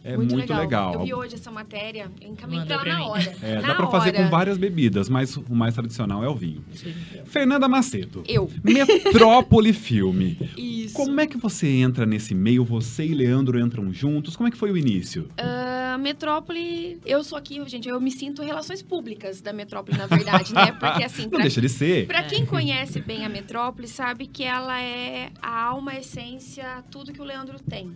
É 0.06 0.16
muito, 0.16 0.36
legal. 0.54 0.94
Eu 0.94 1.04
vi 1.04 1.14
hoje 1.14 1.34
essa 1.34 1.50
matéria, 1.50 2.08
eu 2.20 2.30
encaminhei 2.30 2.64
pra 2.64 2.78
pra 2.78 2.90
ela 2.90 2.98
na 3.00 3.06
hora. 3.08 3.36
É, 3.42 3.54
na 3.56 3.68
dá 3.68 3.74
para 3.74 3.86
fazer 3.88 4.10
hora. 4.10 4.22
com 4.22 4.30
várias 4.30 4.56
bebidas, 4.56 5.08
mas 5.08 5.36
o 5.36 5.54
mais 5.54 5.74
tradicional 5.74 6.22
é 6.22 6.28
o 6.28 6.34
vinho. 6.34 6.64
Sim. 6.72 6.94
Fernanda 7.24 7.66
Macedo, 7.66 8.22
Eu. 8.28 8.48
Metrópole 8.62 9.72
Filme. 9.72 10.38
Isso. 10.56 10.94
Como 10.94 11.20
é 11.20 11.26
que 11.26 11.36
você 11.36 11.66
entra 11.66 12.06
nesse 12.06 12.34
meio? 12.34 12.64
Você 12.64 13.04
e 13.04 13.14
Leandro 13.14 13.58
entram 13.58 13.92
juntos? 13.92 14.36
Como 14.36 14.46
é 14.46 14.50
que 14.52 14.56
foi 14.56 14.70
o 14.70 14.76
início? 14.76 15.28
A 15.36 15.98
Metrópole, 15.98 17.00
eu 17.04 17.24
sou 17.24 17.36
aqui, 17.36 17.60
gente, 17.66 17.88
eu 17.88 18.00
me 18.00 18.10
sinto 18.12 18.42
relações 18.42 18.82
públicas 18.82 19.40
da 19.40 19.52
Metrópole, 19.52 19.98
na 19.98 20.06
verdade, 20.06 20.54
né? 20.54 20.70
Porque 20.72 21.02
assim, 21.02 21.22
Não 21.26 21.30
pra, 21.30 21.40
deixa 21.40 21.60
de 21.60 21.68
ser. 21.68 22.06
pra 22.06 22.22
quem 22.22 22.46
conhece 22.46 23.00
bem 23.00 23.24
a 23.24 23.28
Metrópole, 23.28 23.88
sabe 23.88 24.26
que 24.26 24.44
ela 24.44 24.80
é 24.80 25.30
a 25.42 25.62
alma, 25.64 25.92
a 25.92 25.98
essência, 25.98 26.84
tudo 26.90 27.12
que 27.12 27.20
o 27.20 27.24
Leandro 27.24 27.58
tem. 27.58 27.90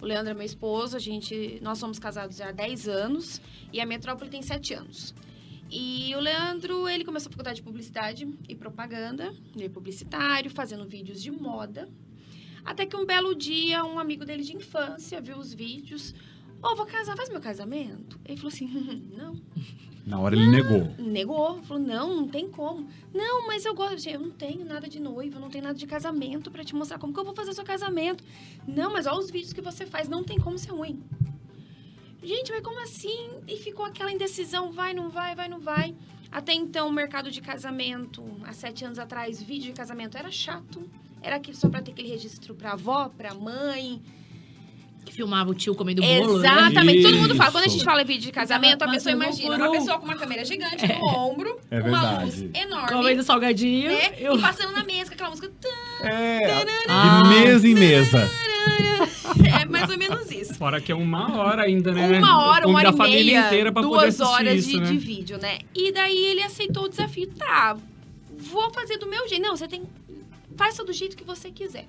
O 0.00 0.06
Leandro 0.06 0.30
é 0.30 0.34
meu 0.34 0.44
esposo, 0.44 0.96
a 0.96 1.00
gente, 1.00 1.58
nós 1.60 1.78
somos 1.78 1.98
casados 1.98 2.40
há 2.40 2.52
10 2.52 2.88
anos 2.88 3.40
e 3.72 3.80
a 3.80 3.86
Metrópole 3.86 4.30
tem 4.30 4.42
7 4.42 4.74
anos. 4.74 5.14
E 5.70 6.14
o 6.14 6.20
Leandro, 6.20 6.88
ele 6.88 7.04
começou 7.04 7.28
a 7.28 7.32
faculdade 7.32 7.56
de 7.56 7.62
publicidade 7.62 8.26
e 8.48 8.54
propaganda, 8.54 9.34
ele 9.54 9.64
é 9.66 9.68
publicitário, 9.68 10.50
fazendo 10.50 10.86
vídeos 10.86 11.22
de 11.22 11.30
moda. 11.30 11.88
Até 12.64 12.86
que 12.86 12.96
um 12.96 13.04
belo 13.04 13.34
dia, 13.34 13.84
um 13.84 13.98
amigo 13.98 14.24
dele 14.24 14.42
de 14.42 14.56
infância 14.56 15.20
viu 15.20 15.36
os 15.36 15.52
vídeos. 15.52 16.14
Ô, 16.62 16.74
vou 16.74 16.86
casar, 16.86 17.16
faz 17.16 17.28
meu 17.28 17.40
casamento? 17.40 18.18
Ele 18.24 18.36
falou 18.36 18.52
assim, 18.52 18.66
não. 19.16 19.34
Na 20.08 20.18
hora 20.18 20.34
ele 20.34 20.46
negou. 20.46 20.90
Negou, 20.96 21.62
falou, 21.64 21.82
não, 21.82 22.16
não 22.16 22.28
tem 22.28 22.48
como. 22.48 22.88
Não, 23.12 23.46
mas 23.46 23.66
eu 23.66 23.74
gosto, 23.74 24.08
eu 24.08 24.18
não 24.18 24.30
tenho 24.30 24.64
nada 24.64 24.88
de 24.88 24.98
noivo, 24.98 25.38
não 25.38 25.50
tenho 25.50 25.64
nada 25.64 25.76
de 25.76 25.86
casamento 25.86 26.50
pra 26.50 26.64
te 26.64 26.74
mostrar 26.74 26.98
como 26.98 27.12
que 27.12 27.20
eu 27.20 27.24
vou 27.26 27.34
fazer 27.34 27.52
seu 27.52 27.62
casamento. 27.62 28.24
Não, 28.66 28.90
mas 28.90 29.06
olha 29.06 29.18
os 29.18 29.30
vídeos 29.30 29.52
que 29.52 29.60
você 29.60 29.84
faz, 29.84 30.08
não 30.08 30.24
tem 30.24 30.38
como 30.40 30.56
ser 30.56 30.70
ruim. 30.70 31.02
Gente, 32.22 32.50
mas 32.50 32.62
como 32.62 32.82
assim? 32.82 33.32
E 33.46 33.56
ficou 33.56 33.84
aquela 33.84 34.10
indecisão, 34.10 34.72
vai, 34.72 34.94
não 34.94 35.10
vai, 35.10 35.34
vai, 35.34 35.46
não 35.46 35.60
vai. 35.60 35.94
Até 36.32 36.54
então, 36.54 36.88
o 36.88 36.92
mercado 36.92 37.30
de 37.30 37.42
casamento, 37.42 38.24
há 38.44 38.54
sete 38.54 38.86
anos 38.86 38.98
atrás, 38.98 39.42
vídeo 39.42 39.66
de 39.66 39.72
casamento 39.74 40.16
era 40.16 40.30
chato. 40.30 40.88
Era 41.20 41.38
só 41.52 41.68
pra 41.68 41.82
ter 41.82 41.90
aquele 41.90 42.08
registro 42.08 42.54
pra 42.54 42.72
avó, 42.72 43.10
pra 43.10 43.34
mãe. 43.34 44.00
Que 45.08 45.14
filmava 45.14 45.50
o 45.50 45.54
tio 45.54 45.74
comendo 45.74 46.02
bolo. 46.02 46.38
né? 46.38 46.48
Exatamente. 46.48 47.02
Todo 47.02 47.16
mundo 47.16 47.34
fala. 47.34 47.50
Quando 47.52 47.64
a 47.64 47.68
gente 47.68 47.84
fala 47.84 48.04
vídeo 48.04 48.22
de 48.26 48.32
casamento, 48.32 48.82
a 48.82 48.88
pessoa 48.88 49.12
imagina 49.12 49.56
uma 49.56 49.68
um- 49.68 49.72
pessoa 49.72 49.98
com 49.98 50.04
uma 50.04 50.16
câmera 50.16 50.44
gigante 50.44 50.86
no 50.86 51.04
ombro, 51.06 51.58
É 51.70 51.80
uma 51.80 52.22
luz 52.22 52.44
enorme, 52.54 52.88
Comendo 52.88 53.22
salgadinho. 53.22 53.90
né? 53.90 54.12
eu- 54.18 54.36
E 54.36 54.40
passando 54.40 54.72
na 54.72 54.84
mesa 54.84 55.06
com 55.08 55.14
aquela 55.14 55.30
música. 55.30 55.50
É, 56.02 56.64
Ah, 56.88 57.22
de 57.22 57.28
mesa 57.28 57.68
em 57.68 57.74
mesa. 57.74 58.30
É 59.60 59.64
mais 59.64 59.88
ou 59.90 59.98
menos 59.98 60.30
isso. 60.30 60.54
Fora 60.54 60.80
que 60.80 60.90
é 60.90 60.94
uma 60.94 61.36
hora 61.38 61.62
ainda, 61.62 61.92
né? 61.92 62.18
Uma 62.18 62.46
hora, 62.46 62.66
uma 62.66 62.78
hora 62.78 62.88
e 62.88 62.90
a 62.90 62.92
família 62.96 63.24
meia, 63.40 63.46
inteira 63.46 63.72
pra 63.72 63.82
poder 63.82 63.94
duas 63.94 64.20
horas 64.20 64.58
isso, 64.58 64.70
de, 64.70 64.80
né? 64.80 64.86
de 64.86 64.98
vídeo, 64.98 65.38
né? 65.38 65.58
E 65.74 65.92
daí 65.92 66.16
ele 66.26 66.42
aceitou 66.42 66.84
o 66.84 66.88
desafio. 66.88 67.26
Tá, 67.38 67.76
vou 68.36 68.70
fazer 68.72 68.98
do 68.98 69.06
meu 69.06 69.28
jeito. 69.28 69.42
Não, 69.42 69.56
você 69.56 69.68
tem. 69.68 69.82
Faça 70.56 70.84
do 70.84 70.92
jeito 70.92 71.16
que 71.16 71.24
você 71.24 71.50
quiser. 71.50 71.86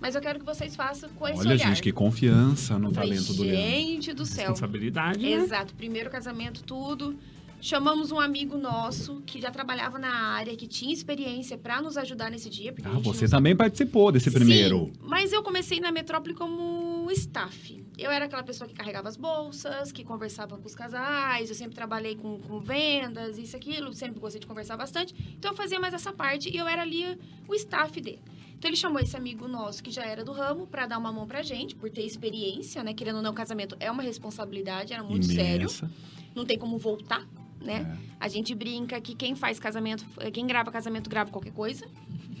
Mas 0.00 0.14
eu 0.14 0.20
quero 0.20 0.38
que 0.38 0.44
vocês 0.44 0.76
façam 0.76 1.08
com 1.10 1.26
esse 1.26 1.38
Olha, 1.40 1.50
olhar. 1.50 1.68
gente, 1.68 1.82
que 1.82 1.90
confiança 1.92 2.78
no 2.78 2.92
falei, 2.92 3.10
talento 3.10 3.32
do 3.34 3.42
Leandro. 3.42 3.60
Gente 3.60 4.12
do 4.12 4.26
céu. 4.26 4.50
Responsabilidade, 4.50 5.18
né? 5.20 5.30
Exato, 5.32 5.74
primeiro 5.74 6.10
casamento, 6.10 6.62
tudo. 6.62 7.16
Chamamos 7.60 8.12
um 8.12 8.20
amigo 8.20 8.58
nosso 8.58 9.22
que 9.24 9.40
já 9.40 9.50
trabalhava 9.50 9.98
na 9.98 10.12
área, 10.12 10.54
que 10.54 10.66
tinha 10.66 10.92
experiência 10.92 11.56
pra 11.56 11.80
nos 11.80 11.96
ajudar 11.96 12.30
nesse 12.30 12.50
dia. 12.50 12.74
Ah, 12.84 12.98
você 12.98 13.24
não 13.24 13.30
também 13.30 13.56
participou 13.56 14.12
desse 14.12 14.30
primeiro. 14.30 14.92
Sim, 14.94 15.00
mas 15.00 15.32
eu 15.32 15.42
comecei 15.42 15.80
na 15.80 15.90
Metrópole 15.90 16.34
como 16.34 17.10
staff. 17.12 17.82
Eu 17.96 18.10
era 18.10 18.26
aquela 18.26 18.42
pessoa 18.42 18.68
que 18.68 18.74
carregava 18.74 19.08
as 19.08 19.16
bolsas, 19.16 19.90
que 19.90 20.04
conversava 20.04 20.58
com 20.58 20.66
os 20.66 20.74
casais, 20.74 21.48
eu 21.48 21.54
sempre 21.54 21.74
trabalhei 21.74 22.14
com, 22.14 22.38
com 22.38 22.60
vendas, 22.60 23.38
isso, 23.38 23.56
aquilo, 23.56 23.92
sempre 23.94 24.20
gostei 24.20 24.40
de 24.40 24.46
conversar 24.46 24.76
bastante. 24.76 25.14
Então 25.38 25.52
eu 25.52 25.56
fazia 25.56 25.80
mais 25.80 25.94
essa 25.94 26.12
parte 26.12 26.50
e 26.50 26.58
eu 26.58 26.68
era 26.68 26.82
ali 26.82 27.18
o 27.48 27.54
staff 27.54 27.98
dele. 28.00 28.20
Então 28.58 28.68
ele 28.70 28.76
chamou 28.76 28.98
esse 29.00 29.16
amigo 29.16 29.46
nosso 29.46 29.82
que 29.82 29.90
já 29.90 30.04
era 30.04 30.24
do 30.24 30.32
ramo 30.32 30.66
para 30.66 30.86
dar 30.86 30.98
uma 30.98 31.12
mão 31.12 31.26
pra 31.26 31.42
gente, 31.42 31.74
por 31.74 31.90
ter 31.90 32.02
experiência, 32.02 32.82
né? 32.82 32.94
Querendo 32.94 33.16
ou 33.16 33.22
não, 33.22 33.34
casamento 33.34 33.76
é 33.78 33.90
uma 33.90 34.02
responsabilidade, 34.02 34.92
era 34.92 35.02
muito 35.02 35.26
sério. 35.26 35.66
Imensa. 35.66 35.90
Não 36.34 36.44
tem 36.44 36.58
como 36.58 36.78
voltar, 36.78 37.26
né? 37.60 37.98
É, 38.02 38.16
A 38.18 38.28
gente 38.28 38.54
brinca 38.54 39.00
que 39.00 39.14
quem 39.14 39.34
faz 39.34 39.58
casamento, 39.60 40.04
quem 40.32 40.46
grava 40.46 40.70
casamento, 40.72 41.08
grava 41.10 41.30
qualquer 41.30 41.52
coisa. 41.52 41.86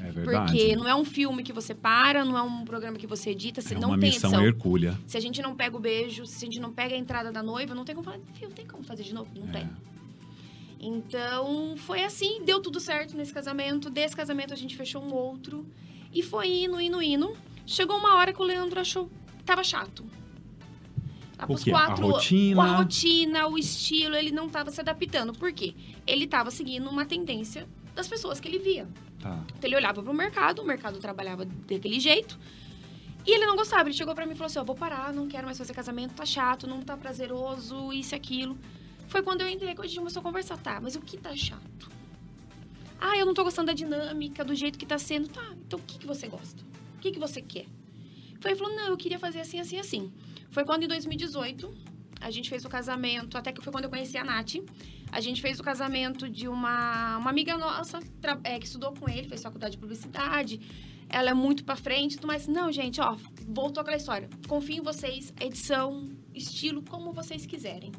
é 0.00 0.10
verdade. 0.10 0.52
Porque 0.52 0.74
não 0.76 0.88
é 0.88 0.94
um 0.94 1.04
filme 1.04 1.42
que 1.42 1.52
você 1.52 1.74
para, 1.74 2.24
não 2.24 2.36
é 2.36 2.42
um 2.42 2.64
programa 2.64 2.96
que 2.96 3.06
você 3.06 3.30
edita, 3.30 3.60
você 3.60 3.74
é 3.74 3.78
não 3.78 3.88
uma 3.90 3.98
tem 3.98 4.10
missão 4.10 4.30
edição. 4.30 4.46
hercúlea. 4.46 4.98
Se 5.06 5.16
a 5.18 5.20
gente 5.20 5.40
não 5.42 5.54
pega 5.54 5.76
o 5.76 5.80
beijo, 5.80 6.24
se 6.26 6.44
a 6.44 6.46
gente 6.46 6.60
não 6.60 6.72
pega 6.72 6.94
a 6.94 6.98
entrada 6.98 7.30
da 7.30 7.42
noiva, 7.42 7.74
não 7.74 7.84
tem 7.84 7.94
como 7.94 8.04
fazer. 8.10 8.22
Fio, 8.34 8.48
tem 8.50 8.66
como 8.66 8.82
fazer 8.82 9.02
de 9.02 9.12
novo? 9.14 9.30
Não 9.38 9.48
É. 9.48 9.52
tem. 9.52 9.68
Então, 10.78 11.74
foi 11.78 12.04
assim, 12.04 12.42
deu 12.44 12.60
tudo 12.60 12.78
certo 12.80 13.16
nesse 13.16 13.32
casamento. 13.32 13.88
Desse 13.90 14.14
casamento 14.14 14.52
a 14.52 14.56
gente 14.56 14.76
fechou 14.76 15.02
um 15.02 15.12
outro. 15.12 15.66
E 16.16 16.22
foi 16.22 16.48
indo, 16.64 16.80
indo, 16.80 17.02
indo. 17.02 17.36
Chegou 17.66 17.98
uma 17.98 18.14
hora 18.14 18.32
que 18.32 18.40
o 18.40 18.44
Leandro 18.44 18.80
achou 18.80 19.10
que 19.36 19.44
tava 19.44 19.62
chato. 19.62 20.02
Lá 21.38 21.44
O 21.44 21.48
pros 21.48 21.62
quê? 21.62 21.70
A 21.72 21.94
rotina? 21.94 22.62
A 22.62 22.76
rotina, 22.78 23.46
o 23.48 23.58
estilo, 23.58 24.16
ele 24.16 24.30
não 24.30 24.48
tava 24.48 24.70
se 24.70 24.80
adaptando. 24.80 25.34
Por 25.34 25.52
quê? 25.52 25.74
Ele 26.06 26.26
tava 26.26 26.50
seguindo 26.50 26.88
uma 26.88 27.04
tendência 27.04 27.68
das 27.94 28.08
pessoas 28.08 28.40
que 28.40 28.48
ele 28.48 28.58
via. 28.58 28.88
Tá. 29.20 29.44
Então 29.58 29.68
ele 29.68 29.76
olhava 29.76 30.02
pro 30.02 30.14
mercado, 30.14 30.62
o 30.62 30.64
mercado 30.64 30.98
trabalhava 30.98 31.44
daquele 31.44 32.00
jeito. 32.00 32.38
E 33.26 33.30
ele 33.34 33.44
não 33.44 33.54
gostava, 33.54 33.86
ele 33.86 33.94
chegou 33.94 34.14
pra 34.14 34.24
mim 34.24 34.32
e 34.32 34.36
falou 34.36 34.46
assim: 34.46 34.58
Ó, 34.58 34.64
vou 34.64 34.74
parar, 34.74 35.12
não 35.12 35.28
quero 35.28 35.44
mais 35.44 35.58
fazer 35.58 35.74
casamento, 35.74 36.14
tá 36.14 36.24
chato, 36.24 36.66
não 36.66 36.80
tá 36.80 36.96
prazeroso, 36.96 37.92
isso 37.92 38.14
e 38.14 38.16
aquilo. 38.16 38.56
Foi 39.08 39.22
quando 39.22 39.42
eu 39.42 39.50
entrei 39.50 39.74
que 39.74 39.82
a 39.82 39.84
gente 39.84 39.98
começou 39.98 40.20
a 40.20 40.22
conversar, 40.22 40.56
tá, 40.56 40.80
mas 40.80 40.96
o 40.96 41.00
que 41.02 41.18
tá 41.18 41.36
chato? 41.36 41.90
Ah, 42.98 43.16
eu 43.16 43.26
não 43.26 43.34
tô 43.34 43.44
gostando 43.44 43.66
da 43.66 43.72
dinâmica, 43.72 44.44
do 44.44 44.54
jeito 44.54 44.78
que 44.78 44.86
tá 44.86 44.98
sendo. 44.98 45.28
Tá, 45.28 45.54
então 45.66 45.78
o 45.78 45.82
que, 45.82 45.98
que 45.98 46.06
você 46.06 46.28
gosta? 46.28 46.62
O 46.96 47.00
que, 47.00 47.12
que 47.12 47.18
você 47.18 47.42
quer? 47.42 47.66
Foi, 48.40 48.52
ele 48.52 48.58
falou: 48.58 48.74
não, 48.74 48.88
eu 48.88 48.96
queria 48.96 49.18
fazer 49.18 49.40
assim, 49.40 49.60
assim, 49.60 49.78
assim. 49.78 50.12
Foi 50.50 50.64
quando 50.64 50.84
em 50.84 50.88
2018 50.88 51.72
a 52.20 52.30
gente 52.30 52.48
fez 52.48 52.64
o 52.64 52.68
casamento, 52.68 53.36
até 53.36 53.52
que 53.52 53.62
foi 53.62 53.72
quando 53.72 53.84
eu 53.84 53.90
conheci 53.90 54.16
a 54.16 54.24
Nath. 54.24 54.56
A 55.12 55.20
gente 55.20 55.40
fez 55.40 55.60
o 55.60 55.62
casamento 55.62 56.28
de 56.28 56.48
uma, 56.48 57.18
uma 57.18 57.30
amiga 57.30 57.56
nossa 57.56 58.00
é, 58.42 58.58
que 58.58 58.66
estudou 58.66 58.92
com 58.92 59.08
ele, 59.08 59.28
fez 59.28 59.42
faculdade 59.42 59.72
de 59.72 59.78
publicidade. 59.78 60.60
Ela 61.08 61.30
é 61.30 61.34
muito 61.34 61.64
pra 61.64 61.76
frente, 61.76 62.24
mais. 62.26 62.48
Não, 62.48 62.72
gente, 62.72 63.00
ó, 63.00 63.16
voltou 63.46 63.80
aquela 63.80 63.96
história. 63.96 64.28
Confio 64.48 64.78
em 64.78 64.80
vocês, 64.80 65.32
edição, 65.40 66.08
estilo, 66.34 66.82
como 66.82 67.12
vocês 67.12 67.46
quiserem. 67.46 67.92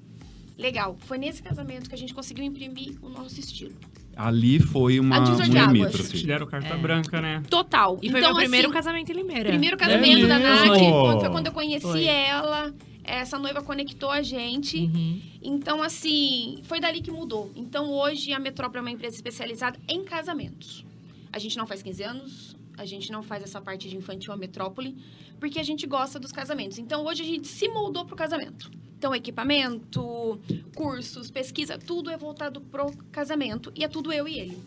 Legal. 0.57 0.97
Foi 1.01 1.17
nesse 1.17 1.41
casamento 1.41 1.87
que 1.87 1.95
a 1.95 1.97
gente 1.97 2.13
conseguiu 2.13 2.43
imprimir 2.43 2.97
o 3.01 3.09
nosso 3.09 3.39
estilo. 3.39 3.75
Ali 4.17 4.59
foi 4.59 4.99
uma, 4.99 5.17
A 5.17 5.19
divisor 5.19 5.45
um 5.45 5.49
de 5.49 5.57
águas. 5.57 6.09
Te 6.09 6.25
deram 6.25 6.47
carta 6.47 6.73
É. 6.73 6.77
branca, 6.77 7.21
né? 7.21 7.43
Total. 7.49 7.99
E 8.01 8.09
foi 8.09 8.19
então, 8.19 8.31
meu 8.31 8.41
primeiro 8.41 8.67
assim, 8.67 8.73
casamento 8.73 9.11
em 9.11 9.15
Limeira. 9.15 9.49
primeiro 9.49 9.77
casamento 9.77 10.27
da 10.27 10.39
mesmo? 10.39 10.55
Nath. 10.55 10.67
quando- 10.79 11.19
Foi 11.21 11.29
quando 11.29 11.45
eu 11.47 11.53
conheci 11.53 11.81
Foi. 11.85 12.05
ela. 12.05 12.73
Essa 13.03 13.37
noiva 13.39 13.61
conectou 13.61 14.09
a 14.11 14.21
gente. 14.21 14.77
Uhum. 14.77 15.21
Então, 15.41 15.81
assim, 15.81 16.59
foi 16.63 16.79
dali 16.79 17.01
que 17.01 17.09
mudou. 17.11 17.51
Então, 17.55 17.89
hoje, 17.91 18.33
a 18.33 18.39
Metrópole 18.39 18.79
é 18.79 18.81
uma 18.81 18.91
empresa 18.91 19.15
especializada 19.15 19.79
em 19.87 20.03
casamentos. 20.03 20.83
A 21.31 21.39
gente 21.39 21.55
não 21.55 21.65
faz 21.65 21.81
15 21.81 22.03
anos, 22.03 22.57
a 22.77 22.85
gente 22.85 23.11
não 23.11 23.23
faz 23.23 23.43
essa 23.43 23.61
parte 23.61 23.87
de 23.87 23.95
infantil 23.95 24.33
a 24.33 24.37
Metrópole, 24.37 24.95
porque 25.39 25.57
a 25.59 25.63
gente 25.63 25.85
gosta 25.87 26.19
dos 26.19 26.31
casamentos. 26.33 26.79
Então, 26.79 27.05
hoje, 27.05 27.21
a 27.21 27.25
gente 27.25 27.47
se 27.47 27.69
moldou 27.69 28.03
pro 28.03 28.15
casamento. 28.15 28.69
Então, 28.97 29.13
equipamento, 29.13 30.39
cursos, 30.73 31.29
pesquisa, 31.29 31.77
tudo 31.77 32.09
é 32.09 32.17
voltado 32.17 32.59
pro 32.59 32.91
casamento. 33.11 33.71
E 33.75 33.83
é 33.83 33.87
tudo 33.87 34.11
eu 34.11 34.27
e 34.27 34.39
ele. 34.39 34.57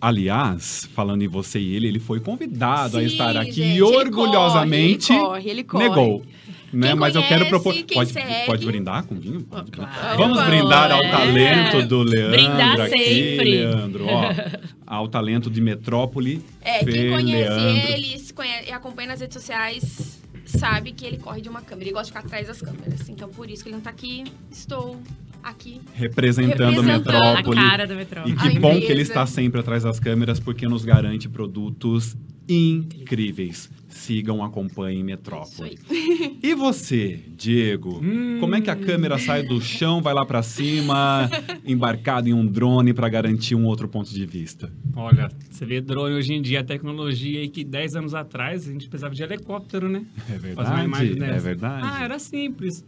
Aliás, 0.00 0.88
falando 0.94 1.22
em 1.22 1.28
você 1.28 1.58
e 1.58 1.74
ele, 1.74 1.88
ele 1.88 1.98
foi 1.98 2.20
convidado 2.20 2.96
a 2.96 3.00
Sim, 3.00 3.06
estar 3.06 3.36
aqui 3.36 3.52
gente, 3.52 3.76
e 3.76 3.82
orgulhosamente 3.82 5.12
ele 5.12 5.20
corre, 5.20 5.50
ele 5.50 5.64
corre. 5.64 5.88
negou. 5.88 6.26
Né? 6.72 6.88
Quem 6.88 6.96
Mas 6.96 7.14
eu 7.14 7.22
quero 7.22 7.46
conhece, 7.46 7.50
propor. 7.50 7.74
quem 7.74 7.96
Pode, 7.96 8.12
segue. 8.12 8.46
pode 8.46 8.66
brindar 8.66 9.04
com 9.04 9.14
vinho? 9.14 9.42
Pode. 9.42 9.70
Claro. 9.72 10.18
Vamos 10.18 10.42
brindar 10.44 10.92
ao 10.92 11.04
é. 11.04 11.10
talento 11.10 11.86
do 11.86 12.02
Leandro. 12.02 12.30
Brindar 12.30 12.80
aqui, 12.80 12.98
sempre. 12.98 13.50
Leandro, 13.50 14.06
ó. 14.06 14.22
Ao 14.86 15.06
talento 15.06 15.50
de 15.50 15.60
Metrópole. 15.60 16.42
É, 16.62 16.82
quem 16.82 17.10
conhece 17.10 17.50
Leandro. 17.50 17.92
ele 17.92 18.18
se 18.18 18.32
conhece, 18.32 18.70
e 18.70 18.72
acompanha 18.72 19.08
nas 19.08 19.20
redes 19.20 19.34
sociais 19.34 20.17
sabe 20.50 20.92
que 20.92 21.04
ele 21.04 21.18
corre 21.18 21.40
de 21.40 21.48
uma 21.48 21.60
câmera. 21.62 21.84
Ele 21.88 21.92
gosta 21.92 22.06
de 22.06 22.10
ficar 22.12 22.26
atrás 22.26 22.46
das 22.46 22.60
câmeras. 22.60 23.08
Então, 23.08 23.28
por 23.28 23.50
isso 23.50 23.62
que 23.62 23.68
ele 23.68 23.76
não 23.76 23.82
tá 23.82 23.90
aqui. 23.90 24.24
Estou 24.50 25.00
aqui. 25.42 25.80
Representando, 25.94 26.80
Representando. 26.80 27.16
a 27.16 27.20
A 27.20 27.34
Metrópole. 27.36 27.56
cara 27.56 27.86
da 27.86 27.94
E 27.94 27.96
Metrópole. 27.96 28.34
que 28.36 28.40
A 28.48 28.60
bom 28.60 28.68
empresa. 28.70 28.86
que 28.86 28.92
ele 28.92 29.02
está 29.02 29.26
sempre 29.26 29.60
atrás 29.60 29.82
das 29.82 30.00
câmeras, 30.00 30.40
porque 30.40 30.66
nos 30.66 30.84
garante 30.84 31.28
produtos 31.28 32.16
incríveis. 32.48 33.70
Sigam, 33.88 34.42
acompanhem 34.44 35.02
Metrópole. 35.02 35.78
aí. 35.90 36.38
E 36.42 36.54
você, 36.54 37.20
Diego? 37.36 38.00
Hum. 38.02 38.38
Como 38.38 38.54
é 38.54 38.60
que 38.60 38.70
a 38.70 38.76
câmera 38.76 39.18
sai 39.18 39.42
do 39.42 39.60
chão, 39.60 40.00
vai 40.00 40.14
lá 40.14 40.24
pra 40.24 40.42
cima, 40.42 41.28
embarcado 41.64 42.28
em 42.28 42.32
um 42.32 42.46
drone 42.46 42.94
para 42.94 43.08
garantir 43.08 43.54
um 43.54 43.66
outro 43.66 43.88
ponto 43.88 44.08
de 44.08 44.24
vista? 44.24 44.72
Olha, 44.94 45.28
você 45.50 45.66
vê 45.66 45.80
drone 45.80 46.14
hoje 46.14 46.32
em 46.32 46.40
dia, 46.40 46.60
a 46.60 46.64
tecnologia 46.64 47.40
aí 47.40 47.48
que 47.48 47.64
10 47.64 47.96
anos 47.96 48.14
atrás 48.14 48.68
a 48.68 48.72
gente 48.72 48.88
precisava 48.88 49.14
de 49.14 49.22
helicóptero, 49.22 49.88
né? 49.88 50.06
É 50.30 50.54
Fazer 50.54 50.70
uma 50.70 50.84
imagem 50.84 51.08
verdade? 51.08 51.32
É 51.32 51.38
verdade. 51.40 51.82
Ah, 51.84 52.04
era 52.04 52.18
simples. 52.18 52.84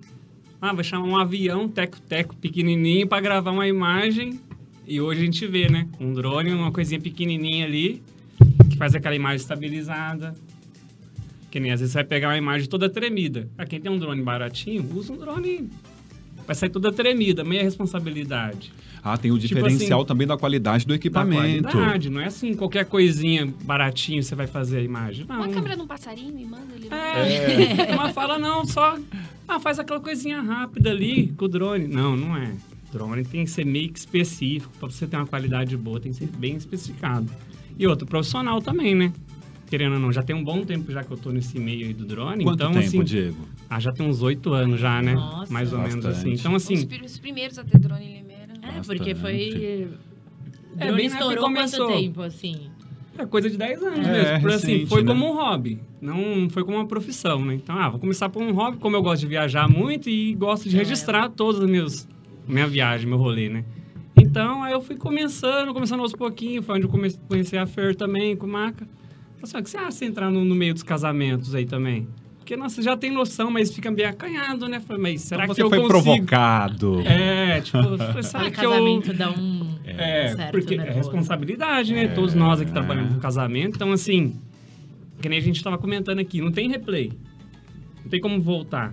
Ah, 0.61 0.73
vai 0.73 0.85
chamar 0.85 1.07
um 1.07 1.17
avião, 1.17 1.69
teco-teco 1.69 2.37
pequenininho 2.37 3.07
para 3.09 3.21
gravar 3.21 3.51
uma 3.51 3.67
imagem. 3.67 4.39
E 4.87 5.01
hoje 5.01 5.23
a 5.23 5.25
gente 5.25 5.47
vê, 5.47 5.69
né? 5.69 5.89
Um 5.99 6.13
drone, 6.13 6.53
uma 6.53 6.71
coisinha 6.71 7.01
pequenininha 7.01 7.65
ali, 7.65 8.03
faz 8.81 8.95
aquela 8.95 9.15
imagem 9.15 9.37
estabilizada. 9.37 10.35
Que 11.51 11.61
nem 11.61 11.71
às 11.71 11.81
vezes 11.81 11.93
você 11.93 11.99
vai 11.99 12.05
pegar 12.05 12.29
uma 12.29 12.39
imagem 12.39 12.67
toda 12.67 12.89
tremida. 12.89 13.47
Pra 13.55 13.67
quem 13.67 13.79
tem 13.79 13.93
um 13.93 13.99
drone 13.99 14.23
baratinho, 14.23 14.89
usa 14.95 15.13
um 15.13 15.19
drone. 15.19 15.69
Vai 16.47 16.57
sair 16.57 16.71
toda 16.71 16.91
tremida, 16.91 17.45
meia 17.45 17.63
responsabilidade. 17.63 18.73
Ah, 19.05 19.19
tem 19.19 19.31
o 19.31 19.39
Tipo 19.39 19.49
diferencial 19.49 20.01
assim, 20.01 20.09
também 20.09 20.27
da 20.27 20.37
qualidade 20.39 20.87
do 20.87 20.89
Da 20.89 20.95
equipamento. 20.95 21.69
qualidade, 21.69 22.09
não 22.09 22.21
é 22.21 22.27
assim, 22.27 22.55
qualquer 22.55 22.87
coisinha 22.87 23.53
baratinho 23.65 24.23
você 24.23 24.35
vai 24.35 24.47
fazer 24.47 24.79
a 24.79 24.83
imagem. 24.83 25.27
Não. 25.29 25.37
Uma 25.37 25.49
câmera 25.49 25.77
num 25.77 25.87
passarinho 25.87 26.39
e 26.39 26.45
manda 26.45 26.75
ele. 26.75 26.89
É, 26.91 27.95
uma 27.95 28.13
fala 28.13 28.39
não, 28.39 28.65
só 28.65 28.99
ah, 29.47 29.61
faz 29.61 29.79
aquela 29.79 30.01
coisinha 30.01 30.41
rápida 30.41 30.91
ali 30.91 31.29
com 31.37 31.45
o 31.45 31.49
drone. 31.49 31.87
Não, 31.87 32.17
não 32.17 32.37
é. 32.37 32.53
Drone 32.93 33.25
tem 33.25 33.45
que 33.45 33.51
ser 33.51 33.65
meio 33.65 33.91
que 33.91 33.99
específico, 33.99 34.73
para 34.79 34.91
você 34.91 35.07
ter 35.07 35.17
uma 35.17 35.27
qualidade 35.27 35.77
boa, 35.77 36.01
tem 36.01 36.13
que 36.13 36.19
ser 36.19 36.29
bem 36.29 36.57
especificado. 36.57 37.31
E 37.81 37.87
outro, 37.87 38.07
profissional 38.07 38.61
também, 38.61 38.95
né? 38.95 39.11
Querendo 39.71 39.95
ou 39.95 40.01
não, 40.01 40.13
já 40.13 40.23
tem 40.23 40.37
um 40.37 40.45
bom 40.45 40.65
tempo 40.65 40.93
já 40.93 41.03
que 41.03 41.11
eu 41.11 41.17
tô 41.17 41.31
nesse 41.31 41.59
meio 41.59 41.87
aí 41.87 41.95
do 41.95 42.05
drone. 42.05 42.45
Quanto 42.45 42.57
então, 42.57 42.73
tempo, 42.73 42.85
assim, 42.85 43.03
Diego? 43.05 43.37
ah, 43.71 43.81
já 43.81 43.91
tem 43.93 44.07
uns 44.07 44.21
oito 44.21 44.53
anos 44.53 44.79
já, 44.79 45.01
né? 45.01 45.15
Nossa. 45.15 45.51
Mais 45.53 45.73
ou 45.73 45.79
menos 45.79 45.95
Bastante. 46.05 46.19
assim. 46.19 46.33
Então, 46.35 46.55
Os, 46.55 46.65
assim, 46.65 46.75
os 47.05 47.19
primeiros 47.19 47.59
a 47.59 47.65
ter 47.65 47.79
drone 47.79 48.05
em 48.05 48.17
Limeira. 48.19 48.53
É, 48.63 48.81
porque 48.85 49.15
foi... 49.15 49.89
É, 50.77 50.85
Drone 50.87 50.97
bem 50.97 51.07
estourou 51.07 51.31
que 51.31 51.37
quanto 51.39 51.55
começou. 51.55 51.87
temassim? 51.89 52.13
assim? 52.27 52.71
É 53.19 53.27
coisa 53.27 53.49
de 53.49 53.57
10 53.57 53.83
anos 53.83 54.07
É, 54.07 54.13
mesmo. 54.13 54.41
Por 54.41 54.51
assim, 54.51 54.73
recente, 54.73 54.89
foi 54.89 55.03
né? 55.03 55.09
como 55.09 55.27
um 55.31 55.35
hobby. 55.35 55.81
Não 56.03 56.51
foi 56.51 56.65
como 56.65 56.77
uma 56.77 56.87
profissão, 56.87 57.45
né? 57.45 57.55
Então, 57.55 57.77
ah, 57.79 57.89
vou 57.89 57.99
começar 58.01 58.29
por 58.29 58.43
um 58.43 58.53
hobby, 58.53 58.77
como 58.79 58.95
eu 58.97 59.03
gosto 59.03 59.21
de 59.23 59.27
viajar 59.29 59.69
muito 59.69 60.09
e 60.11 60.35
gosto 60.35 60.69
de 60.69 60.77
É. 60.77 60.79
registrar 60.81 61.29
todas 61.31 61.63
as 61.63 61.69
meus, 61.71 62.09
minha 62.47 62.67
viagem, 62.67 63.07
meu 63.09 63.19
rolê, 63.19 63.49
né? 63.49 63.65
Então, 64.17 64.63
aí 64.63 64.73
eu 64.73 64.81
fui 64.81 64.97
começando, 64.97 65.73
começando 65.73 66.01
aos 66.01 66.13
pouquinhos. 66.13 66.65
Foi 66.65 66.77
onde 66.77 66.85
eu 66.87 66.91
comecei, 66.91 67.21
conheci 67.29 67.57
a 67.57 67.67
Fer 67.67 67.95
também, 67.95 68.37
com 68.37 68.47
o 68.47 68.51
Maca. 68.51 68.87
Falei 69.39 69.43
assim, 69.43 69.57
"Ah, 69.57 69.61
o 69.61 69.63
que 69.65 69.71
você 69.71 69.77
acha 69.79 69.99
de 70.01 70.05
entrar 70.05 70.31
no, 70.31 70.45
no 70.45 70.55
meio 70.55 70.75
dos 70.75 70.83
casamentos 70.83 71.55
aí 71.55 71.65
também? 71.65 72.07
Porque, 72.39 72.57
nossa, 72.57 72.77
você 72.77 72.83
já 72.83 72.97
tem 72.97 73.11
noção, 73.13 73.51
mas 73.51 73.73
fica 73.73 73.91
meio 73.91 74.09
acanhado, 74.09 74.69
né? 74.69 74.81
Falei, 74.81 75.01
mas 75.03 75.23
será 75.23 75.45
Então 75.45 75.55
que 75.55 75.61
você 75.61 75.63
eu 75.65 75.69
foi 75.69 75.79
consigo? 75.79 76.03
provocado. 76.03 77.01
É, 77.07 77.61
tipo, 77.61 77.79
eu 77.79 78.23
será 78.23 78.51
que 78.51 78.65
eu... 78.65 78.71
casamento 78.71 79.13
dá 79.15 79.31
um 79.31 79.79
É, 79.85 80.35
certo 80.35 80.51
porque 80.53 80.75
é 80.75 80.91
responsabilidade, 80.91 81.95
né? 81.95 82.05
É. 82.05 82.09
Todos 82.09 82.35
nós 82.35 82.61
aqui 82.61 82.73
trabalhamos 82.73 83.15
com 83.15 83.21
casamento. 83.21 83.77
Então, 83.77 83.93
assim, 83.93 84.35
que 85.23 85.29
nem 85.29 85.39
a 85.39 85.43
gente 85.43 85.63
tava 85.63 85.79
comentando 85.79 86.19
aqui, 86.19 86.41
não 86.41 86.51
tem 86.51 86.69
replay. 86.69 87.13
Não 88.03 88.11
tem 88.11 88.21
como 88.21 88.41
voltar. 88.41 88.93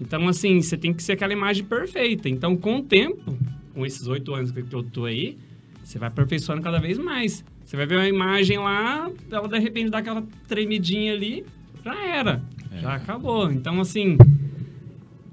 Então, 0.00 0.26
assim, 0.28 0.60
você 0.60 0.76
tem 0.76 0.92
que 0.92 1.02
ser 1.02 1.12
aquela 1.12 1.32
imagem 1.32 1.64
perfeita. 1.64 2.28
Então, 2.28 2.56
com 2.56 2.76
o 2.78 2.82
tempo, 2.82 3.36
com 3.78 3.86
esses 3.86 4.08
oito 4.08 4.34
anos 4.34 4.50
que 4.50 4.60
eu 4.74 4.82
tô 4.82 5.04
aí, 5.04 5.38
você 5.84 6.00
vai 6.00 6.08
aperfeiçoando 6.08 6.60
cada 6.60 6.80
vez 6.80 6.98
mais. 6.98 7.44
Você 7.64 7.76
vai 7.76 7.86
ver 7.86 7.94
uma 7.94 8.08
imagem 8.08 8.58
lá, 8.58 9.08
ela 9.30 9.46
de 9.46 9.58
repente 9.60 9.88
dá 9.88 9.98
aquela 9.98 10.24
tremidinha 10.48 11.12
ali, 11.12 11.44
já 11.84 11.94
era. 12.04 12.42
É. 12.72 12.80
Já 12.80 12.94
acabou. 12.96 13.52
Então, 13.52 13.80
assim, 13.80 14.18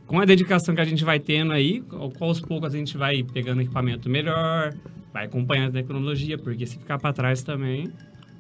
com 0.06 0.20
a 0.20 0.26
dedicação 0.26 0.76
que 0.76 0.82
a 0.82 0.86
gente 0.86 1.04
vai 1.04 1.20
tendo 1.20 1.54
aí, 1.54 1.84
ao- 1.92 2.14
aos 2.20 2.40
poucos 2.40 2.76
a 2.76 2.78
gente 2.78 2.96
vai 2.96 3.24
pegando 3.24 3.62
equipamento 3.64 4.08
melhor, 4.08 4.76
vai 5.12 5.26
acompanhando 5.26 5.70
a 5.70 5.82
tecnologia, 5.82 6.38
porque 6.38 6.68
se 6.68 6.78
ficar 6.78 7.00
para 7.00 7.12
trás 7.14 7.42
também, 7.42 7.90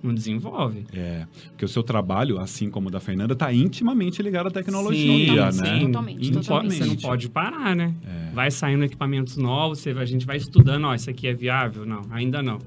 não 0.03 0.13
desenvolve. 0.13 0.85
É, 0.93 1.25
porque 1.49 1.65
o 1.65 1.67
seu 1.67 1.81
trabalho, 1.83 2.39
assim 2.39 2.69
como 2.69 2.87
o 2.89 2.91
da 2.91 2.99
Fernanda, 2.99 3.33
está 3.33 3.51
intimamente 3.53 4.21
ligado 4.21 4.47
à 4.47 4.51
tecnologia, 4.51 5.51
Sim, 5.51 5.61
né? 5.61 5.79
sim. 5.79 5.85
Totalmente, 5.87 6.31
totalmente. 6.31 6.73
você 6.77 6.85
não 6.85 6.95
pode 6.95 7.29
parar, 7.29 7.75
né? 7.75 7.93
É. 8.05 8.31
Vai 8.33 8.51
saindo 8.51 8.83
equipamentos 8.83 9.37
novos, 9.37 9.79
você, 9.79 9.91
a 9.91 10.05
gente 10.05 10.25
vai 10.25 10.37
estudando, 10.37 10.85
ó, 10.85 10.93
isso 10.93 11.09
aqui 11.09 11.27
é 11.27 11.33
viável? 11.33 11.85
Não, 11.85 12.01
ainda 12.11 12.41
não. 12.43 12.59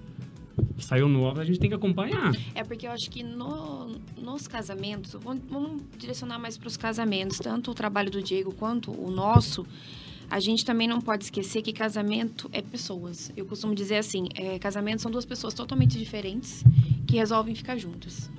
Saiu 0.78 1.08
novo, 1.08 1.40
a 1.40 1.44
gente 1.44 1.58
tem 1.60 1.68
que 1.68 1.76
acompanhar. 1.76 2.32
É 2.54 2.64
porque 2.64 2.86
eu 2.86 2.90
acho 2.90 3.10
que 3.10 3.22
no- 3.22 3.96
nos 4.20 4.48
casamentos, 4.48 5.14
vamos, 5.22 5.42
vamos 5.48 5.82
direcionar 5.96 6.38
mais 6.38 6.56
para 6.58 6.66
os 6.68 6.76
casamentos, 6.76 7.38
tanto 7.38 7.70
o 7.70 7.74
trabalho 7.74 8.10
do 8.10 8.20
Diego 8.22 8.52
quanto 8.52 8.90
o 8.90 9.10
nosso, 9.10 9.64
a 10.30 10.40
gente 10.40 10.64
também 10.64 10.86
não 10.88 11.00
pode 11.00 11.24
esquecer 11.24 11.62
que 11.62 11.72
casamento 11.72 12.48
é 12.52 12.60
pessoas. 12.60 13.32
Eu 13.36 13.46
costumo 13.46 13.74
dizer 13.74 13.96
assim, 13.96 14.28
é, 14.34 14.58
casamento 14.58 15.00
são 15.00 15.10
duas 15.10 15.24
pessoas 15.24 15.54
totalmente 15.54 15.96
diferentes 15.98 16.64
que 17.08 17.16
resolvem 17.16 17.54
ficar 17.54 17.76
juntas. 17.78 18.30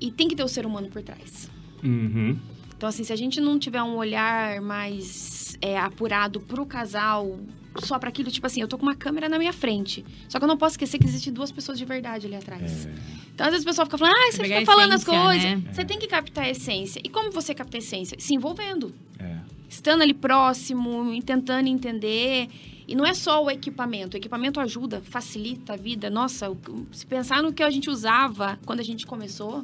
E 0.00 0.10
tem 0.10 0.28
que 0.28 0.36
ter 0.36 0.42
o 0.42 0.48
ser 0.48 0.66
humano 0.66 0.88
por 0.88 1.00
trás. 1.02 1.50
Uhum. 1.82 2.36
Então, 2.76 2.88
assim, 2.88 3.04
se 3.04 3.12
a 3.12 3.16
gente 3.16 3.40
não 3.40 3.58
tiver 3.58 3.82
um 3.82 3.96
olhar 3.96 4.60
mais 4.60 5.56
é, 5.60 5.78
apurado 5.78 6.40
pro 6.40 6.66
casal, 6.66 7.38
só 7.76 7.98
para 7.98 8.08
aquilo, 8.08 8.30
tipo 8.30 8.46
assim, 8.46 8.60
eu 8.60 8.68
tô 8.68 8.76
com 8.76 8.84
uma 8.84 8.94
câmera 8.94 9.28
na 9.28 9.38
minha 9.38 9.52
frente. 9.52 10.04
Só 10.28 10.38
que 10.38 10.44
eu 10.44 10.48
não 10.48 10.56
posso 10.56 10.74
esquecer 10.74 10.98
que 10.98 11.06
existem 11.06 11.32
duas 11.32 11.50
pessoas 11.50 11.78
de 11.78 11.84
verdade 11.84 12.26
ali 12.26 12.36
atrás. 12.36 12.86
É. 12.86 12.92
Então, 13.34 13.46
às 13.46 13.52
vezes 13.52 13.64
o 13.64 13.68
pessoal 13.68 13.86
fica 13.86 13.98
falando, 13.98 14.16
ah, 14.16 14.32
você 14.32 14.42
Pegar 14.42 14.58
fica 14.60 14.72
falando 14.72 14.92
as 14.92 15.02
essência, 15.02 15.22
coisas. 15.22 15.44
né? 15.44 15.62
Você 15.72 15.84
tem 15.84 15.98
que 15.98 16.06
captar 16.08 16.44
a 16.44 16.50
essência. 16.50 17.00
E 17.04 17.08
como 17.08 17.30
você 17.30 17.54
capta 17.54 17.76
a 17.76 17.78
essência? 17.78 18.16
Se 18.20 18.34
envolvendo. 18.34 18.92
É. 19.18 19.36
Estando 19.68 20.02
ali 20.02 20.14
próximo, 20.14 21.20
tentando 21.22 21.68
entender. 21.68 22.48
E 22.88 22.94
não 22.94 23.04
é 23.04 23.12
só 23.12 23.44
o 23.44 23.50
equipamento. 23.50 24.16
O 24.16 24.18
equipamento 24.18 24.58
ajuda, 24.58 25.02
facilita 25.02 25.74
a 25.74 25.76
vida. 25.76 26.08
Nossa, 26.08 26.50
se 26.90 27.04
pensar 27.04 27.42
no 27.42 27.52
que 27.52 27.62
a 27.62 27.68
gente 27.68 27.90
usava 27.90 28.58
quando 28.64 28.80
a 28.80 28.82
gente 28.82 29.06
começou, 29.06 29.62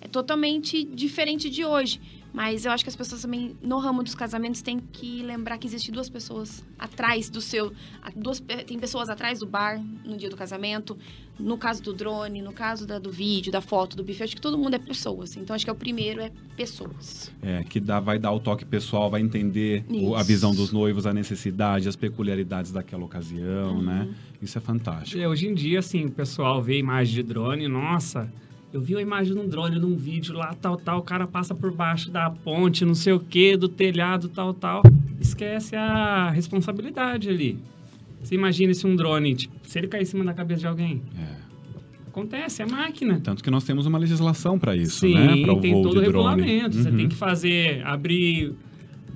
é 0.00 0.06
totalmente 0.06 0.84
diferente 0.84 1.50
de 1.50 1.64
hoje. 1.64 2.00
Mas 2.32 2.66
eu 2.66 2.72
acho 2.72 2.84
que 2.84 2.90
as 2.90 2.96
pessoas 2.96 3.22
também, 3.22 3.56
no 3.62 3.78
ramo 3.78 4.02
dos 4.02 4.14
casamentos, 4.14 4.60
têm 4.60 4.78
que 4.78 5.22
lembrar 5.22 5.56
que 5.56 5.66
existem 5.66 5.92
duas 5.92 6.08
pessoas 6.10 6.62
atrás 6.78 7.30
do 7.30 7.40
seu. 7.40 7.72
Duas, 8.14 8.40
tem 8.66 8.78
pessoas 8.78 9.08
atrás 9.08 9.38
do 9.38 9.46
bar 9.46 9.82
no 10.04 10.16
dia 10.18 10.28
do 10.28 10.36
casamento. 10.36 10.98
No 11.38 11.56
caso 11.58 11.82
do 11.82 11.92
drone, 11.94 12.40
no 12.42 12.52
caso 12.52 12.86
da- 12.86 12.98
do 12.98 13.10
vídeo, 13.10 13.50
da 13.52 13.60
foto, 13.60 13.96
do 13.96 14.02
buffet, 14.04 14.24
acho 14.24 14.34
que 14.34 14.40
todo 14.40 14.56
mundo 14.58 14.74
é 14.74 14.78
pessoas. 14.78 15.36
Então 15.36 15.54
acho 15.56 15.64
que 15.64 15.70
é 15.70 15.72
o 15.72 15.76
primeiro 15.76 16.20
é 16.20 16.30
pessoas. 16.56 17.30
É, 17.42 17.62
que 17.64 17.78
dá, 17.80 18.00
vai 18.00 18.18
dar 18.18 18.32
o 18.32 18.40
toque 18.40 18.64
pessoal, 18.64 19.10
vai 19.10 19.20
entender 19.20 19.84
o- 19.90 20.14
a 20.14 20.22
visão 20.22 20.54
dos 20.54 20.72
noivos, 20.72 21.06
a 21.06 21.12
necessidade, 21.14 21.88
as 21.88 21.96
peculiaridades 21.96 22.72
daquela 22.72 23.04
ocasião, 23.04 23.80
né? 23.82 24.08
Isso 24.42 24.56
é 24.58 24.60
fantástico. 24.60 25.18
E 25.20 25.26
hoje 25.26 25.46
em 25.48 25.54
dia, 25.54 25.78
assim, 25.78 26.04
o 26.06 26.10
pessoal 26.10 26.62
vê 26.62 26.78
imagem 26.78 27.14
de 27.14 27.22
drone, 27.22 27.68
nossa, 27.68 28.30
eu 28.72 28.80
vi 28.80 28.96
a 28.96 29.00
imagem 29.00 29.34
num 29.34 29.48
drone 29.48 29.78
num 29.78 29.96
vídeo 29.96 30.34
lá, 30.34 30.54
tal, 30.54 30.76
tal, 30.76 30.98
o 30.98 31.02
cara 31.02 31.26
passa 31.26 31.54
por 31.54 31.72
baixo 31.72 32.10
da 32.10 32.28
ponte, 32.30 32.84
não 32.84 32.94
sei 32.94 33.12
o 33.12 33.20
que, 33.20 33.56
do 33.56 33.68
telhado, 33.68 34.28
tal, 34.28 34.52
tal. 34.52 34.82
Esquece 35.20 35.74
a 35.76 36.30
responsabilidade 36.30 37.28
ali. 37.28 37.58
Você 38.22 38.34
imagina 38.34 38.74
se 38.74 38.86
um 38.86 38.94
drone, 38.96 39.34
tipo, 39.34 39.54
se 39.62 39.78
ele 39.78 39.86
cair 39.88 40.02
em 40.02 40.06
cima 40.06 40.24
da 40.24 40.34
cabeça 40.34 40.60
de 40.60 40.66
alguém, 40.66 41.00
É. 41.18 41.36
acontece, 42.08 42.60
é 42.62 42.66
máquina. 42.66 43.20
Tanto 43.22 43.42
que 43.42 43.50
nós 43.50 43.64
temos 43.64 43.86
uma 43.86 43.98
legislação 43.98 44.58
para 44.58 44.74
isso, 44.76 45.00
Sim, 45.00 45.14
né? 45.14 45.36
Para 45.42 45.54
o 45.54 45.60
tem 45.60 45.72
voo 45.72 45.82
todo 45.82 45.98
o 45.98 46.02
de 46.02 46.08
drone. 46.08 46.40
regulamento. 46.42 46.76
Você 46.76 46.90
Uhum. 46.90 46.96
tem 46.96 47.08
que 47.08 47.14
fazer, 47.14 47.86
abrir, 47.86 48.52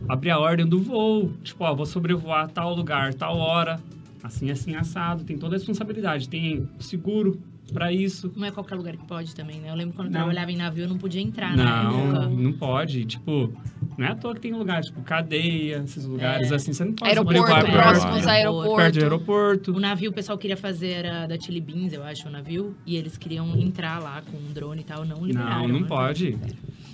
abrir 0.08 0.30
a 0.30 0.38
ordem 0.38 0.64
do 0.66 0.78
voo. 0.80 1.32
Tipo, 1.42 1.64
ó, 1.64 1.74
vou 1.74 1.86
sobrevoar 1.86 2.48
tal 2.50 2.74
lugar, 2.74 3.12
tal 3.14 3.36
hora, 3.36 3.80
assim, 4.22 4.50
assim, 4.50 4.74
assado. 4.76 5.24
Tem 5.24 5.36
toda 5.36 5.56
a 5.56 5.58
responsabilidade. 5.58 6.28
Tem 6.28 6.68
seguro 6.78 7.38
para 7.70 7.92
isso. 7.92 8.32
Não 8.36 8.46
é 8.46 8.50
qualquer 8.50 8.74
lugar 8.74 8.96
que 8.96 9.04
pode 9.06 9.34
também, 9.34 9.60
né? 9.60 9.70
Eu 9.70 9.74
lembro 9.74 9.94
quando 9.94 10.08
eu 10.08 10.12
Não. 10.12 10.20
trabalhava 10.20 10.50
em 10.52 10.56
navio, 10.56 10.84
eu 10.84 10.88
não 10.88 10.98
podia 10.98 11.20
entrar 11.20 11.56
na 11.56 11.84
Não, 11.84 12.00
época. 12.10 12.28
não 12.28 12.52
pode. 12.52 13.04
Tipo, 13.04 13.52
não 13.96 14.06
é 14.06 14.10
à 14.10 14.14
toa 14.14 14.34
que 14.34 14.40
tem 14.40 14.52
lugar, 14.52 14.82
tipo, 14.82 15.00
cadeia, 15.02 15.82
esses 15.84 16.04
lugares 16.04 16.50
É. 16.50 16.54
assim, 16.54 16.72
você 16.72 16.84
não 16.84 16.92
pode 16.94 17.10
Aeroporto, 17.10 17.44
perto, 17.46 17.72
próximos 17.72 18.26
aeroporto. 18.26 18.76
perto 18.76 18.94
do 18.94 19.02
aeroporto. 19.02 19.72
O 19.72 19.80
navio, 19.80 20.10
o 20.10 20.14
pessoal 20.14 20.36
queria 20.38 20.56
fazer 20.56 20.88
era 20.90 21.26
da 21.26 21.38
Chili 21.38 21.60
Beans, 21.60 21.92
eu 21.92 22.02
acho, 22.02 22.28
o 22.28 22.30
navio. 22.30 22.74
E 22.86 22.96
eles 22.96 23.16
queriam 23.16 23.56
entrar 23.58 24.00
lá 24.02 24.22
com 24.22 24.36
um 24.36 24.52
drone 24.52 24.80
e 24.80 24.84
tal, 24.84 25.04
não 25.04 25.24
liberaram. 25.24 25.60
Não, 25.62 25.68
não 25.68 25.80
né? 25.80 25.86
pode. 25.86 26.36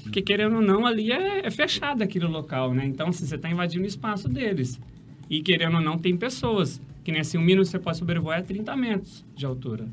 Porque 0.03 0.23
querendo 0.23 0.57
ou 0.57 0.63
não, 0.63 0.87
ali 0.87 1.11
é, 1.11 1.47
é 1.47 1.51
fechado 1.51 2.03
aquele 2.03 2.27
local, 2.27 2.73
né? 2.73 2.85
Então, 2.87 3.09
assim, 3.09 3.27
você 3.27 3.37
tá 3.37 3.51
invadindo 3.51 3.85
o 3.85 3.89
espaço 3.89 4.29
deles. 4.29 4.81
E 5.29 5.43
querendo 5.43 5.77
ou 5.77 5.83
não, 5.83 5.99
tem 5.99 6.17
pessoas. 6.17 6.81
Que 7.03 7.11
nem 7.13 7.21
assim, 7.21 7.37
o 7.39 7.41
mínimo 7.41 7.63
que 7.63 7.69
você 7.69 7.79
pode 7.79 7.99
sobrevoar 7.99 8.39
é 8.39 8.43
30 8.43 8.77
metros 8.77 9.25
de 9.35 9.45
altura. 9.47 9.87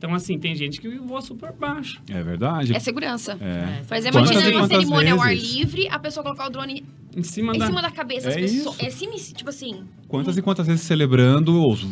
Então, 0.00 0.14
assim, 0.14 0.38
tem 0.38 0.54
gente 0.54 0.80
que 0.80 0.88
voa 0.96 1.20
super 1.20 1.52
baixo. 1.52 2.00
É 2.08 2.22
verdade. 2.22 2.74
É 2.74 2.78
segurança. 2.78 3.32
É. 3.38 3.82
Quantas 4.10 4.30
imagina 4.30 4.56
uma 4.56 4.66
cerimônia 4.66 5.12
ao 5.12 5.20
ar 5.20 5.28
vezes? 5.28 5.52
livre, 5.52 5.88
a 5.88 5.98
pessoa 5.98 6.24
colocar 6.24 6.46
o 6.46 6.50
drone 6.50 6.86
Em 7.16 7.22
cima 7.22 7.54
em 7.54 7.58
da... 7.58 7.66
cima 7.66 7.82
da 7.82 7.90
cabeça. 7.90 8.28
As 8.28 8.36
É 8.36 8.40
pessoas, 8.40 8.76
isso. 8.76 8.86
é 8.86 8.90
cima, 8.90 9.14
tipo 9.34 9.50
assim. 9.50 9.84
Quantas 10.06 10.36
e 10.36 10.42
quantas 10.42 10.66
vezes 10.66 10.82
celebrando, 10.82 11.66
os 11.68 11.84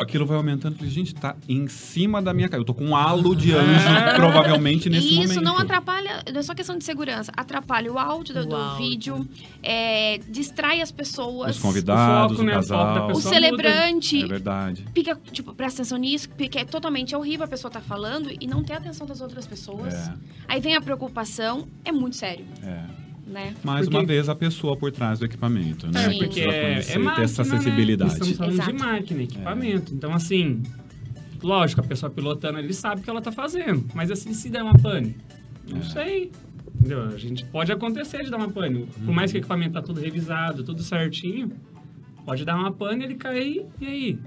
aquilo 0.00 0.24
vai 0.24 0.36
aumentando. 0.36 0.76
Falei, 0.76 0.90
gente, 0.90 1.14
tá 1.14 1.36
em 1.48 1.66
cima 1.68 2.22
da 2.22 2.32
minha 2.32 2.48
cara. 2.48 2.60
Eu 2.60 2.64
tô 2.64 2.72
com 2.74 2.84
um 2.86 2.96
halo 2.96 3.34
de 3.34 3.52
anjo, 3.52 3.88
É. 3.88 4.14
provavelmente, 4.14 4.88
nesse 4.88 5.06
e 5.08 5.22
isso 5.22 5.34
momento. 5.34 5.42
não 5.42 5.58
atrapalha, 5.58 6.22
não 6.32 6.40
é 6.40 6.42
só 6.42 6.54
questão 6.54 6.78
de 6.78 6.84
segurança, 6.84 7.32
atrapalha 7.36 7.92
o 7.92 7.98
áudio 7.98 8.34
do, 8.34 8.40
O 8.40 8.46
do 8.46 8.56
áudio. 8.56 8.76
vídeo, 8.88 9.28
é, 9.62 10.18
distrai 10.28 10.80
as 10.80 10.90
pessoas. 10.92 11.56
Os 11.56 11.62
convidados, 11.62 12.36
foco, 12.36 12.42
o, 12.42 12.46
né? 12.46 12.58
O 12.58 12.62
foco 12.62 12.72
da 12.78 12.84
casal. 12.86 13.04
O 13.04 13.06
pessoa 13.14 13.34
celebrante 13.34 14.22
É 14.22 14.26
verdade. 14.26 14.84
fica, 14.94 15.18
tipo, 15.32 15.52
presta 15.54 15.82
atenção 15.82 15.98
nisso, 15.98 16.28
porque 16.30 16.58
é 16.58 16.64
totalmente 16.64 17.14
horrível 17.16 17.44
a 17.44 17.48
pessoa 17.48 17.70
tá 17.70 17.80
falando 17.80 18.30
e 18.40 18.46
não 18.46 18.62
ter 18.62 18.74
atenção 18.74 19.06
das 19.06 19.20
outras 19.20 19.46
pessoas. 19.46 19.92
É, 19.94 20.14
Aí 20.48 20.60
vem 20.60 20.74
a 20.76 20.80
preocupação, 20.80 21.66
é 21.84 21.92
muito 21.92 22.16
sério, 22.16 22.44
é. 22.62 22.84
Né? 23.30 23.54
Mais 23.64 23.86
Porque- 23.86 23.96
uma 23.96 24.04
vez, 24.06 24.28
a 24.28 24.34
pessoa 24.34 24.76
por 24.76 24.90
trás 24.92 25.18
do 25.18 25.24
equipamento, 25.24 25.86
né? 25.86 26.04
É, 26.06 26.18
porque 26.18 26.40
é, 26.40 26.44
conhecer, 26.44 26.90
é 26.90 26.92
ter 26.94 26.98
máquina, 26.98 27.24
essa 27.24 27.44
né? 27.44 27.50
sensibilidade. 27.50 28.12
Estamos 28.12 28.36
falando 28.36 28.54
Exato. 28.54 28.72
de 28.72 28.78
máquina, 28.78 29.22
equipamento. 29.22 29.94
Então, 29.94 30.12
assim, 30.12 30.62
lógico, 31.42 31.80
a 31.80 31.84
pessoa 31.84 32.10
pilotando, 32.10 32.58
ele 32.58 32.72
sabe 32.72 33.00
o 33.00 33.04
que 33.04 33.10
ela 33.10 33.20
tá 33.22 33.32
fazendo. 33.32 33.86
Mas, 33.94 34.10
assim, 34.10 34.34
se 34.34 34.48
der 34.50 34.62
uma 34.62 34.76
pane, 34.78 35.16
não 35.68 35.78
É. 35.78 35.82
sei. 35.82 36.32
Entendeu? 36.74 37.02
A 37.04 37.16
gente 37.18 37.44
pode 37.44 37.70
acontecer 37.70 38.24
de 38.24 38.30
dar 38.30 38.38
uma 38.38 38.48
pane. 38.50 38.86
Por 39.04 39.12
mais 39.12 39.30
que 39.30 39.36
o 39.36 39.40
equipamento 39.40 39.74
tá 39.74 39.82
tudo 39.82 40.00
revisado, 40.00 40.62
tudo 40.64 40.82
certinho, 40.82 41.52
pode 42.24 42.44
dar 42.44 42.56
uma 42.56 42.72
pane, 42.72 43.04
ele 43.04 43.14
cair, 43.16 43.66
e 43.80 43.86
aí? 43.86 44.18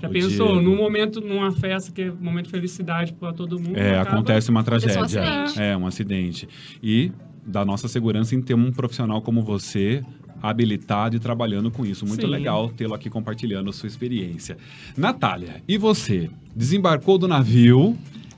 Já 0.00 0.06
O 0.08 0.12
pensou? 0.12 0.46
Diego. 0.48 0.60
Num 0.62 0.76
momento, 0.76 1.20
numa 1.20 1.50
festa 1.50 1.90
que 1.90 2.02
é 2.02 2.12
um 2.12 2.16
momento 2.16 2.44
de 2.44 2.50
felicidade 2.52 3.12
para 3.14 3.32
todo 3.32 3.58
mundo. 3.58 3.76
É, 3.76 3.98
acaba- 3.98 4.16
acontece 4.18 4.50
uma 4.50 4.62
tragédia. 4.62 5.20
um. 5.56 5.60
É, 5.60 5.76
um 5.76 5.86
acidente. 5.86 6.46
E 6.82 7.10
da 7.48 7.64
nossa 7.64 7.88
segurança 7.88 8.34
em 8.34 8.42
ter 8.42 8.54
um 8.54 8.70
profissional 8.70 9.20
como 9.22 9.42
você 9.42 10.04
habilitado 10.40 11.16
e 11.16 11.18
trabalhando 11.18 11.70
com 11.70 11.84
isso. 11.84 12.06
Muito 12.06 12.20
Sim. 12.26 12.30
legal 12.30 12.68
tê-lo 12.68 12.94
aqui 12.94 13.10
compartilhando 13.10 13.70
a 13.70 13.72
sua 13.72 13.86
experiência. 13.88 14.56
Natália, 14.96 15.62
e 15.66 15.76
você? 15.76 16.30
Desembarcou 16.54 17.18
do 17.18 17.26
navio. 17.26 17.96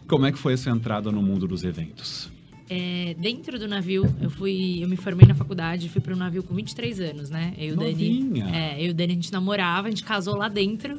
Como 0.08 0.24
é 0.26 0.32
que 0.32 0.38
foi 0.38 0.54
a 0.54 0.56
sua 0.56 0.72
entrada 0.72 1.12
no 1.12 1.22
mundo 1.22 1.46
dos 1.46 1.62
eventos? 1.62 2.30
É, 2.68 3.14
dentro 3.18 3.58
do 3.58 3.66
navio, 3.66 4.04
eu 4.20 4.30
fui. 4.30 4.78
Eu 4.82 4.88
me 4.88 4.96
formei 4.96 5.26
na 5.26 5.34
faculdade, 5.34 5.88
fui 5.88 6.00
para 6.00 6.14
um 6.14 6.16
navio 6.16 6.42
com 6.42 6.54
23 6.54 7.00
anos, 7.00 7.28
né? 7.28 7.52
Eu 7.58 7.70
e 7.70 7.72
o 7.72 7.76
Dani. 7.76 8.42
É, 8.52 8.80
eu 8.82 8.86
e 8.86 8.90
o 8.90 8.94
Dani 8.94 9.12
a 9.12 9.14
gente 9.16 9.32
namorava, 9.32 9.88
a 9.88 9.90
gente 9.90 10.04
casou 10.04 10.36
lá 10.36 10.48
dentro. 10.48 10.98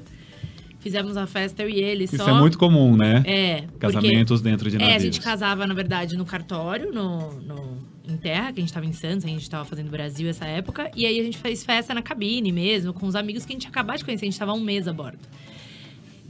Fizemos 0.80 1.16
a 1.16 1.28
festa, 1.28 1.62
eu 1.64 1.70
e 1.70 1.80
ele 1.80 2.06
Isso 2.06 2.18
só. 2.18 2.28
é 2.30 2.34
muito 2.40 2.58
comum, 2.58 2.98
né? 2.98 3.24
É, 3.26 3.62
porque- 3.62 3.78
Casamentos 3.80 4.42
dentro 4.42 4.70
de 4.70 4.78
É, 4.78 4.80
navios. 4.80 4.96
a 4.96 5.00
gente 5.00 5.22
casava, 5.22 5.66
na 5.68 5.74
verdade, 5.74 6.18
no 6.18 6.26
cartório, 6.26 6.92
no, 6.92 7.32
no- 7.42 7.78
em 8.12 8.18
terra, 8.18 8.52
que 8.52 8.60
a 8.60 8.64
gente 8.64 8.74
tava 8.74 8.86
em 8.86 8.94
Santos, 8.94 9.26
a 9.26 9.28
gente 9.28 9.50
tava 9.50 9.66
fazendo 9.66 9.90
Brasil 9.90 10.30
essa 10.30 10.46
época. 10.46 10.92
E 10.96 11.06
aí 11.06 11.20
a 11.20 11.24
gente 11.24 11.38
fez 11.38 11.64
festa 11.64 11.94
na 11.94 12.02
cabine 12.02 12.52
mesmo, 12.52 12.94
com 12.94 13.06
os 13.08 13.16
amigos 13.16 13.46
que 13.46 13.54
a 13.54 13.56
gente 13.56 13.68
acabou 13.68 13.96
de 13.96 14.04
conhecer, 14.06 14.26
a 14.26 14.30
gente 14.30 14.40
tava 14.40 14.52
há 14.52 14.56
um 14.56 14.60
mês 14.62 14.88
a 14.88 14.94
bordo. 14.94 15.20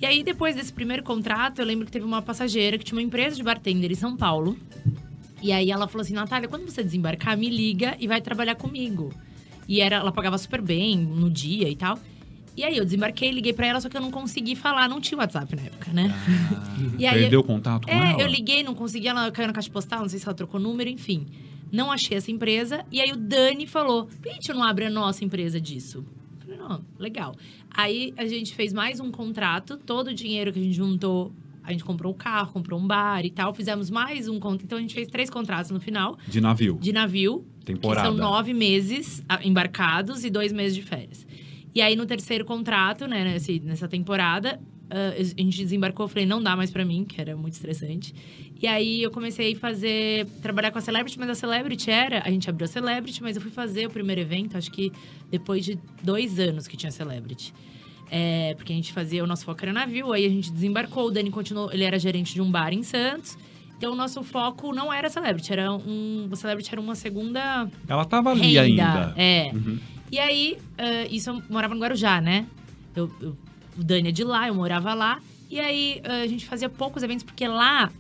E 0.02 0.06
aí, 0.06 0.24
depois 0.24 0.56
desse 0.56 0.74
primeiro 0.74 1.04
contrato, 1.04 1.60
eu 1.60 1.65
lembro 1.65 1.86
que 1.86 1.91
teve 1.91 2.06
uma 2.06 2.22
passageira 2.24 2.76
que 2.78 2.84
tinha 2.84 2.98
uma 2.98 3.04
empresa 3.04 3.36
de 3.36 3.44
bartender 3.44 3.91
em 3.91 3.96
São 3.96 4.17
Paulo. 4.17 4.58
E 5.44 5.52
aí 5.52 5.70
ela 5.70 5.88
falou 5.88 6.02
assim, 6.02 6.13
Natália, 6.13 6.48
quando 6.50 6.65
você 6.65 6.84
desembarcar, 6.84 7.38
me 7.38 7.50
liga 7.50 7.96
e 8.00 8.08
vai 8.08 8.20
trabalhar 8.20 8.56
comigo. 8.56 9.13
E 9.67 9.80
era, 9.80 9.98
ela 9.98 10.12
pagava 10.12 10.38
super 10.39 10.60
bem 10.60 10.98
no 10.98 11.30
dia 11.30 11.70
e 11.70 11.76
tal. 11.76 12.00
E 12.58 12.63
aí 12.63 12.76
eu 12.78 12.84
desembarquei, 12.84 13.32
liguei 13.32 13.54
pra 13.54 13.65
ela, 13.67 13.80
só 13.80 13.88
que 13.89 13.96
eu 13.96 14.02
não 14.02 14.12
consegui 14.12 14.56
falar, 14.56 14.89
não 14.89 15.00
tinha 15.00 15.17
WhatsApp 15.20 15.56
na 15.56 15.62
época, 15.62 15.94
né? 15.94 16.13
E 16.98 17.06
aí- 17.06 17.22
Perdeu 17.22 17.39
o 17.39 17.44
contato 17.44 17.88
com 17.88 17.94
É, 17.94 18.12
ela? 18.13 18.22
eu 18.22 18.28
liguei, 18.28 18.62
não 18.63 18.74
consegui, 18.76 19.08
ela 19.08 19.32
caiu 19.32 19.48
na 19.48 19.54
caixa 19.54 19.70
postal, 19.70 20.02
não 20.02 20.10
sei 20.10 20.20
se 20.20 20.26
ela 20.26 20.34
trocou 20.36 20.60
número, 20.60 20.89
enfim. 20.89 21.28
Não 21.72 21.92
achei 21.92 22.18
essa 22.18 22.30
empresa. 22.32 22.86
E 22.92 23.00
aí 23.02 23.12
o 23.12 23.16
Dani 23.18 23.66
falou: 23.68 24.06
por 24.06 24.20
que 24.20 24.30
a 24.30 24.34
gente 24.34 24.52
não 24.54 24.64
abre 24.64 24.86
a 24.86 24.90
nossa 24.90 25.24
empresa 25.24 25.60
disso? 25.60 26.06
Eu 26.40 26.40
falei, 26.46 26.58
não, 26.60 26.84
legal. 27.00 27.36
Aí 27.70 28.14
a 28.18 28.26
gente 28.28 28.54
fez 28.54 28.74
mais 28.74 29.00
um 29.00 29.12
contrato, 29.12 29.78
todo 29.78 30.08
o 30.08 30.14
dinheiro 30.14 30.52
que 30.52 30.60
a 30.60 30.64
gente 30.64 30.76
juntou, 30.76 31.32
a 31.64 31.72
gente 31.72 31.84
comprou 31.84 32.12
um 32.14 32.16
carro, 32.18 32.52
comprou 32.52 32.80
um 32.80 32.86
bar 32.88 33.24
e 33.26 33.30
tal, 33.30 33.54
fizemos 33.54 33.90
mais 33.90 34.28
um 34.28 34.40
contrato. 34.40 34.66
Então 34.66 34.78
a 34.78 34.82
gente 34.82 34.94
fez 34.94 35.08
três 35.08 35.30
contratos 35.30 35.72
no 35.72 35.80
final, 35.80 36.18
De 36.28 36.42
navio. 36.42 36.78
de 36.82 36.92
navio, 36.92 37.46
Temporada. 37.64 38.08
são 38.08 38.18
nove 38.18 38.54
meses 38.54 39.24
embarcados 39.44 40.26
e 40.26 40.30
dois 40.30 40.52
meses 40.52 40.76
de 40.76 40.82
férias. 40.82 41.26
E 41.74 41.80
aí, 41.82 41.96
no 41.96 42.06
terceiro 42.06 42.44
contrato, 42.44 43.08
né, 43.08 43.38
nessa 43.64 43.88
temporada, 43.88 44.60
ah, 44.91 45.13
a 45.17 45.23
gente 45.41 45.63
desembarcou, 45.63 46.04
eu 46.04 46.08
falei, 46.10 46.25
não 46.25 46.43
dá 46.43 46.56
mais 46.56 46.69
pra 46.69 46.84
mim, 46.86 47.06
que 47.06 47.19
era 47.19 47.36
muito 47.36 47.54
estressante. 47.54 48.13
E 48.62 48.67
aí 48.67 49.01
eu 49.01 49.10
comecei 49.10 49.54
a 49.54 49.56
fazer, 49.58 50.27
trabalhar 50.41 50.69
com 50.71 50.77
a 50.77 50.82
Celebrity, 50.82 51.17
mas 51.17 51.30
a 51.30 51.36
Celebrity 51.36 51.89
era, 51.89 52.21
a 52.23 52.30
gente 52.30 52.49
abriu 52.49 52.65
a 52.65 52.67
Celebrity, 52.67 53.23
mas 53.23 53.36
eu 53.36 53.41
fui 53.41 53.49
fazer 53.51 53.88
o 53.88 53.89
primeiro 53.89 54.21
evento, 54.21 54.58
acho 54.58 54.69
que 54.71 54.91
depois 55.32 55.65
de 55.65 55.80
dois 56.04 56.38
anos 56.39 56.67
que 56.67 56.77
tinha 56.77 56.91
Celebrity. 56.91 57.54
É, 58.13 58.54
porque 58.56 58.73
a 58.73 58.75
gente 58.75 58.91
fazia, 58.91 59.23
o 59.23 59.27
nosso 59.27 59.45
foco 59.45 59.63
era 59.63 59.71
navio, 59.71 60.12
aí 60.12 60.25
a 60.25 60.30
gente 60.30 60.51
desembarcou, 60.51 61.08
o 61.08 61.12
Dani 61.12 61.32
continuou, 61.32 61.71
ele 61.71 61.84
era 61.86 61.97
gerente 61.97 62.34
de 62.34 62.41
um 62.41 62.51
bar 62.51 62.73
em 62.73 62.84
Santos. 62.84 63.38
Então, 63.77 63.93
o 63.93 63.95
nosso 63.95 64.21
foco 64.21 64.73
não 64.75 64.91
era 64.93 65.10
Celebrity, 65.10 65.51
era 65.54 65.71
um, 65.73 66.27
o 66.30 66.36
Celebrity 66.36 66.69
era 66.71 66.80
uma 66.82 66.93
segunda 66.93 67.67
Ela 67.88 68.06
tava 68.06 68.30
ali 68.32 68.41
renda. 68.58 68.62
ainda. 68.62 69.13
É. 69.17 69.51
Uhum. 69.54 69.80
E 70.12 70.19
aí, 70.19 70.58
ah, 70.77 71.08
isso 71.10 71.30
eu 71.32 71.41
morava 71.49 71.73
no 71.73 71.80
Guarujá, 71.82 72.19
né? 72.21 72.45
Eu, 72.95 73.10
eu- 73.21 73.36
o 73.78 73.84
Dani 73.84 74.10
é 74.10 74.12
de 74.12 74.24
lá, 74.24 74.48
eu 74.48 74.56
morava 74.56 74.94
lá. 74.94 75.22
E 75.50 75.60
aí, 75.60 76.02
ah, 76.04 76.22
a 76.22 76.28
gente 76.28 76.46
fazia 76.46 76.70
poucos 76.70 77.04
eventos, 77.04 77.24
porque 77.24 77.48
lá 77.48 77.92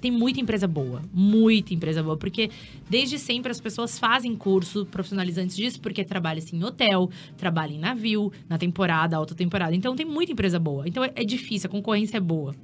tem 0.00 0.10
muita 0.10 0.40
empresa 0.40 0.66
boa. 0.66 1.02
Muita 1.12 1.74
empresa 1.74 2.02
boa. 2.02 2.16
Porque 2.16 2.50
desde 2.88 3.18
sempre 3.18 3.50
as 3.50 3.60
pessoas 3.60 3.98
fazem 3.98 4.34
curso 4.36 4.86
profissionalizantes 4.86 5.56
disso, 5.56 5.80
porque 5.80 6.04
trabalha 6.04 6.38
assim, 6.38 6.56
em 6.56 6.64
hotel, 6.64 7.10
trabalha 7.36 7.72
em 7.72 7.78
navio, 7.78 8.32
na 8.48 8.58
temporada, 8.58 9.16
alta 9.16 9.34
temporada. 9.34 9.74
Então, 9.74 9.96
tem 9.96 10.06
muita 10.06 10.32
empresa 10.32 10.58
boa. 10.58 10.86
Então, 10.86 11.04
é, 11.04 11.12
é 11.14 11.24
difícil, 11.24 11.68
a 11.68 11.70
concorrência 11.70 12.16
é 12.16 12.20
boa. 12.20 12.54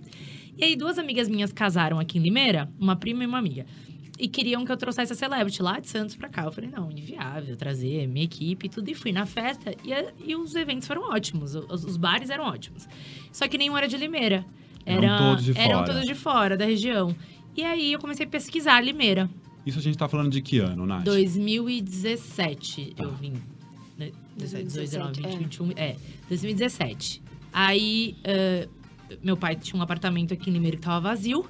E 0.56 0.64
aí, 0.64 0.76
duas 0.76 0.98
amigas 0.98 1.28
minhas 1.28 1.52
casaram 1.52 1.98
aqui 1.98 2.18
em 2.18 2.22
Limeira, 2.22 2.70
uma 2.78 2.94
prima 2.94 3.24
e 3.24 3.26
uma 3.26 3.38
amiga. 3.38 3.66
E 4.18 4.28
queriam 4.28 4.64
que 4.64 4.70
eu 4.70 4.76
trouxesse 4.76 5.12
a 5.12 5.16
Celebrity 5.16 5.60
lá 5.62 5.80
de 5.80 5.88
Santos 5.88 6.14
pra 6.14 6.28
cá. 6.28 6.44
Eu 6.44 6.52
falei, 6.52 6.70
não, 6.70 6.90
inviável 6.90 7.56
trazer 7.56 8.06
minha 8.06 8.24
equipe 8.24 8.66
e 8.66 8.68
tudo. 8.68 8.88
E 8.88 8.94
fui 8.94 9.10
na 9.12 9.26
festa 9.26 9.74
e, 9.84 9.92
a- 9.92 10.12
e 10.24 10.36
os 10.36 10.54
eventos 10.54 10.86
foram 10.86 11.02
ótimos. 11.10 11.54
Os, 11.56 11.84
os 11.84 11.96
bares 11.96 12.30
eram 12.30 12.44
ótimos. 12.44 12.86
Só 13.32 13.48
que 13.48 13.58
nenhum 13.58 13.76
era 13.76 13.88
de 13.88 13.96
Limeira. 13.96 14.44
Eram 14.86 15.02
Era- 15.04 15.18
todos 15.18 15.44
de 15.44 15.58
Eram 15.58 15.78
fora. 15.80 15.86
todos 15.86 16.04
de 16.06 16.14
fora, 16.14 16.56
da 16.56 16.64
região. 16.64 17.14
E 17.56 17.62
aí 17.64 17.92
eu 17.92 17.98
comecei 17.98 18.24
a 18.24 18.28
pesquisar 18.28 18.80
Limeira. 18.80 19.28
Isso 19.66 19.78
a 19.78 19.82
gente 19.82 19.96
tá 19.98 20.06
falando 20.06 20.30
de 20.30 20.40
que 20.42 20.58
ano, 20.58 20.86
Nath? 20.86 21.04
2017 21.04 22.92
Tá. 22.96 23.04
eu 23.04 23.12
vim. 23.14 23.32
Né? 23.98 24.10
17, 24.36 24.64
18, 24.64 24.90
19, 24.90 25.22
20, 25.22 25.26
é. 25.34 25.38
21. 25.38 25.70
É, 25.76 25.96
2017. 26.28 27.22
Aí, 27.52 28.16
ah, 28.24 28.68
meu 29.22 29.36
pai 29.36 29.54
tinha 29.56 29.78
um 29.78 29.82
apartamento 29.82 30.34
aqui 30.34 30.50
em 30.50 30.52
Limeira 30.52 30.76
que 30.76 30.82
tava 30.82 31.00
vazio. 31.08 31.46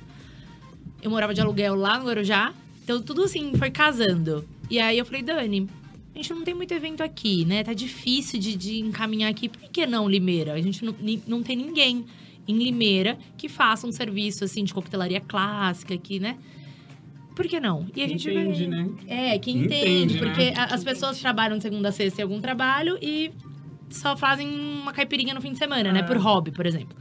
Eu 1.04 1.10
morava 1.10 1.32
de 1.34 1.40
aluguel 1.40 1.74
lá 1.74 1.98
no 1.98 2.06
Guarujá. 2.06 2.52
Então, 2.82 3.00
tudo 3.00 3.22
assim, 3.24 3.52
foi 3.56 3.70
casando. 3.70 4.44
E 4.70 4.80
aí, 4.80 4.98
eu 4.98 5.04
falei, 5.04 5.22
Dani, 5.22 5.68
a 6.14 6.16
gente 6.18 6.32
não 6.32 6.42
tem 6.42 6.54
muito 6.54 6.72
evento 6.72 7.02
aqui, 7.02 7.44
né? 7.44 7.62
Tá 7.62 7.72
difícil 7.74 8.40
de, 8.40 8.56
de 8.56 8.80
encaminhar 8.80 9.30
aqui. 9.30 9.48
Por 9.48 9.68
que 9.70 9.86
não 9.86 10.08
Limeira? 10.08 10.54
A 10.54 10.60
gente 10.60 10.84
não, 10.84 10.94
não 11.26 11.42
tem 11.42 11.56
ninguém 11.56 12.04
em 12.48 12.56
Limeira 12.58 13.18
que 13.36 13.48
faça 13.48 13.86
um 13.86 13.92
serviço, 13.92 14.44
assim, 14.44 14.64
de 14.64 14.72
coquetelaria 14.74 15.20
clássica 15.20 15.94
aqui, 15.94 16.18
né? 16.18 16.36
Por 17.36 17.46
que 17.46 17.58
não? 17.58 17.86
E 17.96 18.02
a 18.02 18.06
gente 18.08 18.30
Entende, 18.30 18.66
né? 18.68 18.88
é, 19.08 19.38
que 19.38 19.50
entende, 19.50 19.74
Entende, 19.76 20.20
né? 20.20 20.20
porque 20.20 20.52
a- 20.56 20.66
as 20.74 20.84
pessoas 20.84 21.18
trabalham 21.20 21.56
de 21.56 21.62
segunda 21.64 21.88
a 21.88 21.92
sexta 21.92 22.20
em 22.20 22.22
algum 22.22 22.40
trabalho 22.40 22.96
e 23.02 23.30
só 23.90 24.16
fazem 24.16 24.48
uma 24.48 24.92
caipirinha 24.92 25.34
no 25.34 25.40
fim 25.40 25.52
de 25.52 25.58
semana, 25.58 25.92
né? 25.92 26.00
É. 26.00 26.02
Por 26.02 26.16
hobby, 26.16 26.50
por 26.52 26.64
exemplo. 26.64 26.96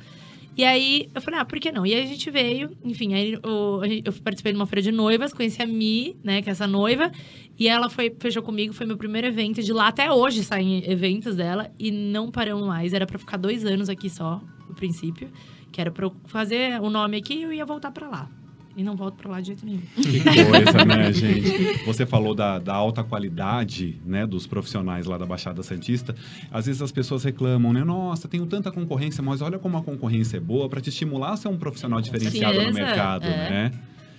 E 0.55 0.63
aí 0.63 1.09
eu 1.15 1.21
falei, 1.21 1.39
ah, 1.39 1.45
por 1.45 1.59
que 1.59 1.71
não? 1.71 1.83
E 1.85 1.93
aí 1.95 2.03
a 2.03 2.05
gente 2.05 2.29
veio, 2.29 2.69
enfim, 2.83 3.13
aí 3.15 3.31
gente- 3.31 4.03
eu 4.05 4.13
participei 4.23 4.51
de 4.51 4.57
uma 4.59 4.67
feira 4.67 4.81
de 4.83 4.91
noivas, 4.91 5.33
conheci 5.33 5.61
a 5.61 5.65
Mi, 5.65 6.15
né, 6.23 6.41
que 6.43 6.49
é 6.49 6.51
essa 6.51 6.67
noiva, 6.67 7.11
e 7.57 7.67
ela 7.67 7.89
foi, 7.89 8.15
fechou 8.19 8.43
comigo, 8.43 8.71
foi 8.73 8.85
meu 8.85 8.95
primeiro 8.97 9.25
evento. 9.27 9.63
De 9.63 9.73
lá 9.73 9.87
até 9.87 10.11
hoje 10.11 10.43
saem 10.43 10.83
eventos 10.89 11.35
dela 11.35 11.71
e 11.79 11.89
não 11.91 12.29
paramos 12.29 12.67
mais. 12.67 12.93
Era 12.93 13.07
pra 13.07 13.17
ficar 13.17 13.37
dois 13.37 13.65
anos 13.65 13.89
aqui 13.89 14.09
só, 14.09 14.41
no 14.69 14.75
princípio, 14.75 15.31
que 15.71 15.81
era 15.81 15.89
pra 15.89 16.05
eu 16.05 16.15
fazer 16.25 16.79
o 16.81 16.89
nome 16.89 17.17
aqui 17.17 17.33
e 17.35 17.43
eu 17.43 17.53
ia 17.53 17.65
voltar 17.65 17.89
pra 17.91 18.07
lá. 18.07 18.29
E 18.75 18.83
não 18.83 18.95
volto 18.95 19.15
pra 19.15 19.29
lá 19.29 19.39
de 19.39 19.47
jeito 19.47 19.65
nenhum. 19.65 19.81
Que 19.95 20.19
coisa, 20.45 20.85
né, 20.85 21.13
gente? 21.13 21.85
Você 21.85 22.05
falou 22.05 22.33
da, 22.33 22.57
da 22.57 22.73
alta 22.73 23.03
qualidade, 23.03 24.01
né, 24.03 24.25
dos 24.25 24.47
profissionais 24.47 25.05
lá 25.05 25.17
da 25.17 25.25
Baixada 25.25 25.61
Santista. 25.61 26.15
Às 26.51 26.65
vezes 26.65 26.81
as 26.81 26.91
pessoas 26.91 27.23
reclamam, 27.23 27.71
né? 27.71 27.83
Nossa, 27.83 28.27
tenho 28.27 28.45
tanta 28.47 28.71
concorrência, 28.71 29.21
mas 29.21 29.41
olha 29.41 29.59
como 29.59 29.77
a 29.77 29.83
concorrência 29.83 30.37
é 30.37 30.39
boa 30.39 30.67
para 30.67 30.81
te 30.81 30.89
estimular 30.89 31.33
a 31.33 31.37
ser 31.37 31.49
um 31.49 31.57
profissional 31.57 32.01
diferenciado 32.01 32.55
no 32.55 32.63
certeza, 32.63 32.85
mercado, 32.85 33.25
é. 33.25 33.49
né? 33.49 33.71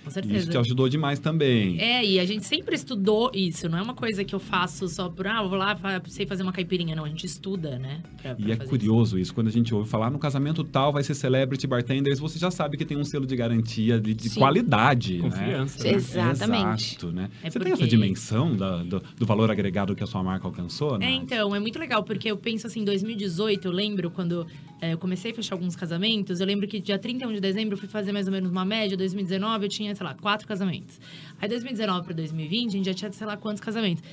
Com 0.05 0.11
certeza. 0.11 0.37
isso 0.37 0.49
te 0.51 0.57
ajudou 0.57 0.87
demais 0.87 1.19
também. 1.19 1.79
É, 1.81 2.05
e 2.05 2.19
a 2.19 2.25
gente 2.25 2.45
sempre 2.45 2.75
estudou 2.75 3.29
isso. 3.33 3.67
Não 3.67 3.77
é 3.77 3.81
uma 3.81 3.93
coisa 3.93 4.23
que 4.23 4.33
eu 4.33 4.39
faço 4.39 4.87
só 4.87 5.09
por, 5.09 5.27
ah, 5.27 5.41
eu 5.43 5.49
vou 5.49 5.57
lá, 5.57 5.77
sei 6.07 6.25
fazer 6.25 6.43
uma 6.43 6.53
caipirinha. 6.53 6.95
Não, 6.95 7.03
a 7.03 7.09
gente 7.09 7.25
estuda, 7.25 7.77
né? 7.77 8.01
pra- 8.21 8.35
pra 8.35 8.47
E 8.47 8.51
é 8.51 8.55
curioso 8.55 9.19
isso, 9.19 9.33
quando 9.33 9.47
a 9.47 9.51
gente 9.51 9.73
ouve 9.75 9.89
falar 9.89 10.09
no 10.09 10.17
casamento 10.19 10.63
tal, 10.63 10.93
vai 10.93 11.03
ser 11.03 11.13
celebrity 11.15 11.67
bartenders, 11.67 12.19
você 12.19 12.39
já 12.39 12.49
sabe 12.49 12.77
que 12.77 12.85
tem 12.85 12.95
um 12.97 13.03
selo 13.03 13.25
de 13.25 13.35
garantia 13.35 13.99
de, 13.99 14.13
de 14.13 14.29
qualidade, 14.31 15.17
né? 15.17 15.29
Confiança. 15.29 15.83
né? 15.83 15.93
Exatamente. 15.93 16.89
Exato, 16.95 17.11
né? 17.11 17.29
É 17.43 17.49
você 17.49 17.59
tem 17.59 17.69
porque- 17.69 17.83
essa 17.83 17.87
dimensão 17.87 18.55
da- 18.55 18.83
do, 18.83 19.01
do 19.17 19.25
valor 19.25 19.49
agregado 19.51 19.95
que 19.95 20.03
a 20.03 20.07
sua 20.07 20.23
marca 20.23 20.47
alcançou, 20.47 20.97
né? 20.97 21.07
É, 21.07 21.11
então, 21.11 21.55
é 21.55 21.59
muito 21.59 21.79
legal, 21.79 22.03
porque 22.03 22.29
eu 22.29 22.37
penso 22.37 22.67
assim, 22.67 22.83
2018, 22.83 23.67
eu 23.67 23.71
lembro 23.71 24.09
quando 24.11 24.45
é, 24.81 24.93
eu 24.93 24.97
comecei 24.97 25.31
a 25.31 25.33
fechar 25.33 25.55
alguns 25.55 25.75
casamentos, 25.75 26.39
eu 26.39 26.45
lembro 26.45 26.67
que 26.67 26.79
dia 26.79 26.99
31 26.99 27.33
de 27.33 27.39
dezembro 27.39 27.75
eu 27.75 27.77
fui 27.77 27.87
fazer 27.87 28.11
mais 28.11 28.27
ou 28.27 28.33
menos 28.33 28.51
uma 28.51 28.65
média, 28.65 28.97
2019 28.97 29.65
eu 29.65 29.69
tinha, 29.69 29.95
sei 29.95 30.05
lá, 30.05 30.13
quatro 30.13 30.47
casamentos. 30.47 30.99
Aí 31.41 31.47
2019 31.47 32.05
para 32.05 32.13
2020 32.15 32.67
a 32.67 32.71
gente 32.71 32.85
já 32.85 32.93
tinha, 32.93 33.11
sei 33.11 33.25
lá, 33.25 33.37
quantos 33.37 33.61
casamentos. 33.61 34.03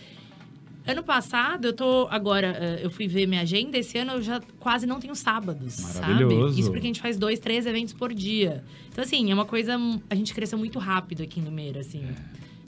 Ano 0.84 1.02
passado, 1.04 1.66
eu 1.66 1.72
tô 1.72 2.08
agora, 2.10 2.56
eh, 2.58 2.80
eu 2.82 2.90
fui 2.90 3.06
ver 3.06 3.26
minha 3.28 3.42
agenda, 3.42 3.78
esse 3.78 3.96
ano 3.98 4.14
eu 4.14 4.22
já 4.22 4.40
quase 4.58 4.84
não 4.84 4.98
tenho 4.98 5.14
sábados, 5.14 5.80
Maravilhoso. 5.80 6.48
sabe? 6.48 6.60
Isso 6.60 6.70
porque 6.70 6.86
a 6.86 6.88
gente 6.88 7.00
faz 7.00 7.16
dois, 7.16 7.38
três 7.38 7.66
eventos 7.66 7.92
por 7.92 8.12
dia. 8.12 8.64
Então, 8.88 9.04
assim, 9.04 9.30
é 9.30 9.34
uma 9.34 9.44
coisa, 9.44 9.76
a 10.10 10.14
gente 10.16 10.34
cresceu 10.34 10.58
muito 10.58 10.80
rápido 10.80 11.22
aqui 11.22 11.38
em 11.38 11.44
Limeira, 11.44 11.80
assim, 11.80 12.04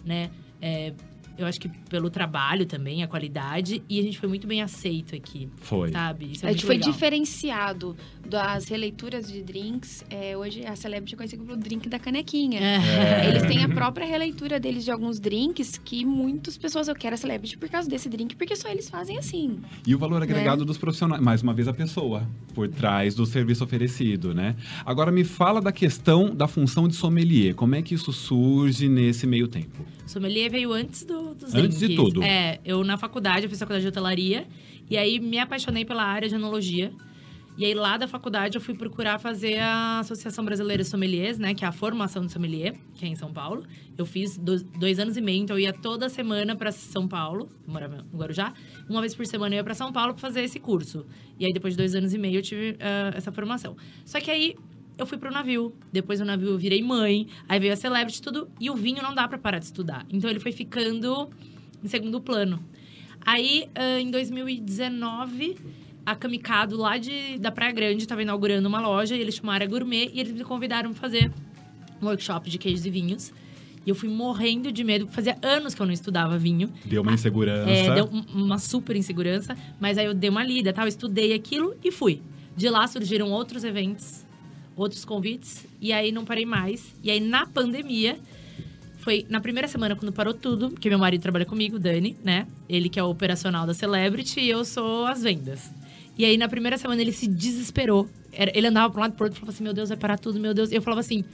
né? 0.04 0.30
É, 0.62 0.92
eu 1.36 1.46
acho 1.46 1.60
que 1.60 1.68
pelo 1.68 2.08
trabalho 2.10 2.64
também, 2.66 3.02
a 3.02 3.08
qualidade, 3.08 3.82
e 3.88 3.98
a 3.98 4.02
gente 4.02 4.18
foi 4.18 4.28
muito 4.28 4.46
bem 4.46 4.62
aceito 4.62 5.14
aqui, 5.16 5.48
Foi. 5.56 5.90
sabe? 5.90 6.32
Isso 6.32 6.44
é 6.46 6.48
A 6.48 6.52
gente 6.52 6.64
foi 6.64 6.76
legal. 6.76 6.92
diferenciado 6.92 7.96
das 8.28 8.68
releituras 8.68 9.30
de 9.30 9.42
drinks. 9.42 10.04
É, 10.08 10.36
hoje 10.36 10.64
a 10.64 10.74
Celebrity 10.76 11.14
é 11.14 11.16
conhecida 11.16 11.44
pelo 11.44 11.56
drink 11.56 11.88
da 11.88 11.98
canequinha. 11.98 12.60
É. 12.60 13.28
Eles 13.28 13.42
têm 13.44 13.62
a 13.62 13.68
própria 13.68 14.06
releitura 14.06 14.58
deles 14.60 14.84
de 14.84 14.90
alguns 14.90 15.18
drinks 15.20 15.78
que 15.84 16.04
muitas 16.04 16.56
pessoas 16.56 16.88
eu 16.88 16.94
quero 16.94 17.14
a 17.14 17.16
Celebrity 17.16 17.56
por 17.58 17.68
causa 17.68 17.88
desse 17.88 18.08
drink, 18.08 18.36
porque 18.36 18.54
só 18.56 18.68
eles 18.70 18.88
fazem 18.88 19.18
assim. 19.18 19.58
E 19.86 19.94
o 19.94 19.98
valor 19.98 20.22
agregado 20.22 20.60
Né? 20.60 20.66
dos 20.66 20.78
profissionais, 20.78 21.22
mais 21.22 21.42
uma 21.42 21.52
vez 21.52 21.68
a 21.68 21.72
pessoa, 21.72 22.28
por 22.54 22.68
trás 22.68 23.14
do 23.14 23.26
serviço 23.26 23.64
oferecido, 23.64 24.34
né? 24.34 24.56
Agora 24.84 25.10
me 25.12 25.24
fala 25.24 25.60
da 25.60 25.72
questão 25.72 26.34
da 26.34 26.46
função 26.46 26.86
de 26.88 26.94
sommelier. 26.94 27.54
Como 27.54 27.74
é 27.74 27.82
que 27.82 27.94
isso 27.94 28.12
surge 28.12 28.88
nesse 28.88 29.26
meio 29.26 29.48
tempo? 29.48 29.84
Sommelier 30.06 30.50
veio 30.50 30.72
antes 30.72 31.04
do, 31.04 31.23
dos 31.38 31.54
Antes 31.54 31.78
de 31.78 31.94
tudo. 31.94 32.22
É, 32.22 32.60
eu 32.64 32.82
na 32.84 32.96
faculdade, 32.96 33.44
eu 33.44 33.50
fiz 33.50 33.58
faculdade 33.58 33.82
de 33.82 33.88
hotelaria. 33.88 34.46
E 34.90 34.96
aí 34.96 35.18
me 35.18 35.38
apaixonei 35.38 35.84
pela 35.84 36.02
área 36.04 36.28
de 36.28 36.34
enologia. 36.34 36.92
E 37.56 37.64
aí 37.64 37.72
lá 37.72 37.96
da 37.96 38.08
faculdade 38.08 38.56
eu 38.56 38.60
fui 38.60 38.74
procurar 38.74 39.18
fazer 39.20 39.58
a 39.58 40.00
Associação 40.00 40.44
Brasileira 40.44 40.82
de 40.82 40.88
Sommeliers, 40.88 41.38
né? 41.38 41.54
Que 41.54 41.64
é 41.64 41.68
a 41.68 41.72
formação 41.72 42.26
de 42.26 42.32
sommelier, 42.32 42.74
que 42.94 43.04
é 43.04 43.08
em 43.08 43.14
São 43.14 43.32
Paulo. 43.32 43.64
Eu 43.96 44.04
fiz 44.04 44.36
dois, 44.36 44.62
dois 44.62 44.98
anos 44.98 45.16
e 45.16 45.20
meio, 45.20 45.44
então 45.44 45.56
eu 45.56 45.60
ia 45.60 45.72
toda 45.72 46.08
semana 46.08 46.56
para 46.56 46.72
São 46.72 47.06
Paulo, 47.06 47.48
morava 47.64 48.04
no 48.12 48.18
Guarujá. 48.18 48.52
Uma 48.88 49.00
vez 49.00 49.14
por 49.14 49.24
semana 49.24 49.54
eu 49.54 49.58
ia 49.58 49.64
para 49.64 49.74
São 49.74 49.92
Paulo 49.92 50.14
para 50.14 50.20
fazer 50.20 50.42
esse 50.42 50.58
curso. 50.58 51.06
E 51.38 51.46
aí 51.46 51.52
depois 51.52 51.74
de 51.74 51.78
dois 51.78 51.94
anos 51.94 52.12
e 52.12 52.18
meio 52.18 52.38
eu 52.38 52.42
tive 52.42 52.76
ah, 52.80 53.12
essa 53.14 53.30
formação. 53.30 53.76
Só 54.04 54.18
que 54.20 54.32
aí 54.32 54.56
eu 54.98 55.06
fui 55.06 55.18
pro 55.18 55.30
navio. 55.30 55.74
Depois 55.92 56.18
do 56.20 56.24
navio 56.24 56.48
eu 56.50 56.58
virei 56.58 56.82
mãe. 56.82 57.26
Aí 57.48 57.58
veio 57.60 57.72
a 57.72 57.76
Celebrity 57.76 58.20
tudo. 58.22 58.48
E 58.60 58.70
o 58.70 58.74
vinho 58.74 59.02
não 59.02 59.14
dá 59.14 59.26
pra 59.28 59.38
parar 59.38 59.58
de 59.58 59.64
estudar. 59.66 60.06
Então 60.10 60.28
ele 60.30 60.40
foi 60.40 60.52
ficando 60.52 61.28
em 61.82 61.88
segundo 61.88 62.20
plano. 62.20 62.62
Aí, 63.26 63.68
ah, 63.74 63.98
em 64.00 64.10
2019, 64.10 65.56
a 66.04 66.14
Kamikado, 66.14 66.76
lá 66.76 66.98
de, 66.98 67.38
da 67.38 67.50
Praia 67.50 67.72
Grande, 67.72 68.02
estava 68.02 68.22
inaugurando 68.22 68.68
uma 68.68 68.80
loja. 68.80 69.16
E 69.16 69.20
eles 69.20 69.34
chamaram 69.36 69.64
a 69.64 69.68
Gourmet. 69.68 70.10
E 70.12 70.20
eles 70.20 70.32
me 70.32 70.44
convidaram 70.44 70.90
pra 70.92 71.00
fazer 71.00 71.30
um 72.02 72.06
workshop 72.06 72.48
de 72.50 72.58
queijos 72.58 72.84
e 72.84 72.90
vinhos. 72.90 73.32
E 73.86 73.90
eu 73.90 73.94
fui 73.94 74.08
morrendo 74.08 74.72
de 74.72 74.82
medo. 74.82 75.06
Fazia 75.08 75.36
anos 75.42 75.74
que 75.74 75.82
eu 75.82 75.86
não 75.86 75.92
estudava 75.92 76.38
vinho. 76.38 76.72
Deu 76.84 77.02
uma 77.02 77.12
insegurança. 77.12 77.68
É, 77.70 77.94
deu 77.94 78.06
um- 78.10 78.42
uma 78.44 78.58
super 78.58 78.96
insegurança, 78.96 79.56
mas 79.78 79.98
aí 79.98 80.06
eu 80.06 80.14
dei 80.14 80.30
uma 80.30 80.42
lida, 80.42 80.72
tal, 80.72 80.86
estudei 80.88 81.34
aquilo 81.34 81.74
e 81.84 81.90
fui. 81.90 82.22
De 82.56 82.68
lá 82.70 82.86
surgiram 82.86 83.30
outros 83.30 83.62
eventos, 83.64 84.23
outros 84.76 85.04
convites, 85.04 85.66
e 85.80 85.92
aí 85.92 86.10
não 86.12 86.24
parei 86.24 86.46
mais. 86.46 86.94
E 87.02 87.10
aí 87.10 87.20
na 87.20 87.46
pandemia, 87.46 88.18
foi 88.98 89.26
na 89.28 89.40
primeira 89.40 89.68
semana 89.68 89.94
quando 89.94 90.12
parou 90.12 90.32
tudo, 90.32 90.70
porque 90.70 90.88
meu 90.88 90.98
marido 90.98 91.20
trabalha 91.20 91.44
comigo, 91.44 91.78
Dani, 91.78 92.16
né? 92.24 92.46
Ele 92.68 92.88
que 92.88 92.98
é 92.98 93.02
o 93.02 93.10
operacional 93.10 93.66
da 93.66 93.74
Celebrity 93.74 94.40
e 94.40 94.48
eu 94.48 94.64
sou 94.64 95.06
as 95.06 95.22
vendas. 95.22 95.70
E 96.16 96.24
aí 96.24 96.36
na 96.38 96.48
primeira 96.48 96.78
semana 96.78 97.02
ele 97.02 97.12
se 97.12 97.26
desesperou. 97.26 98.08
Ele 98.32 98.66
andava 98.66 98.90
para 98.90 98.98
um 98.98 99.02
lado 99.02 99.12
e 99.12 99.16
pro 99.16 99.26
outro 99.26 99.36
e 99.36 99.40
falava 99.40 99.52
assim: 99.52 99.64
"Meu 99.64 99.74
Deus, 99.74 99.88
vai 99.90 99.98
parar 99.98 100.18
tudo, 100.18 100.40
meu 100.40 100.54
Deus". 100.54 100.72
E 100.72 100.74
eu 100.74 100.82
falava 100.82 101.00
assim: 101.00 101.24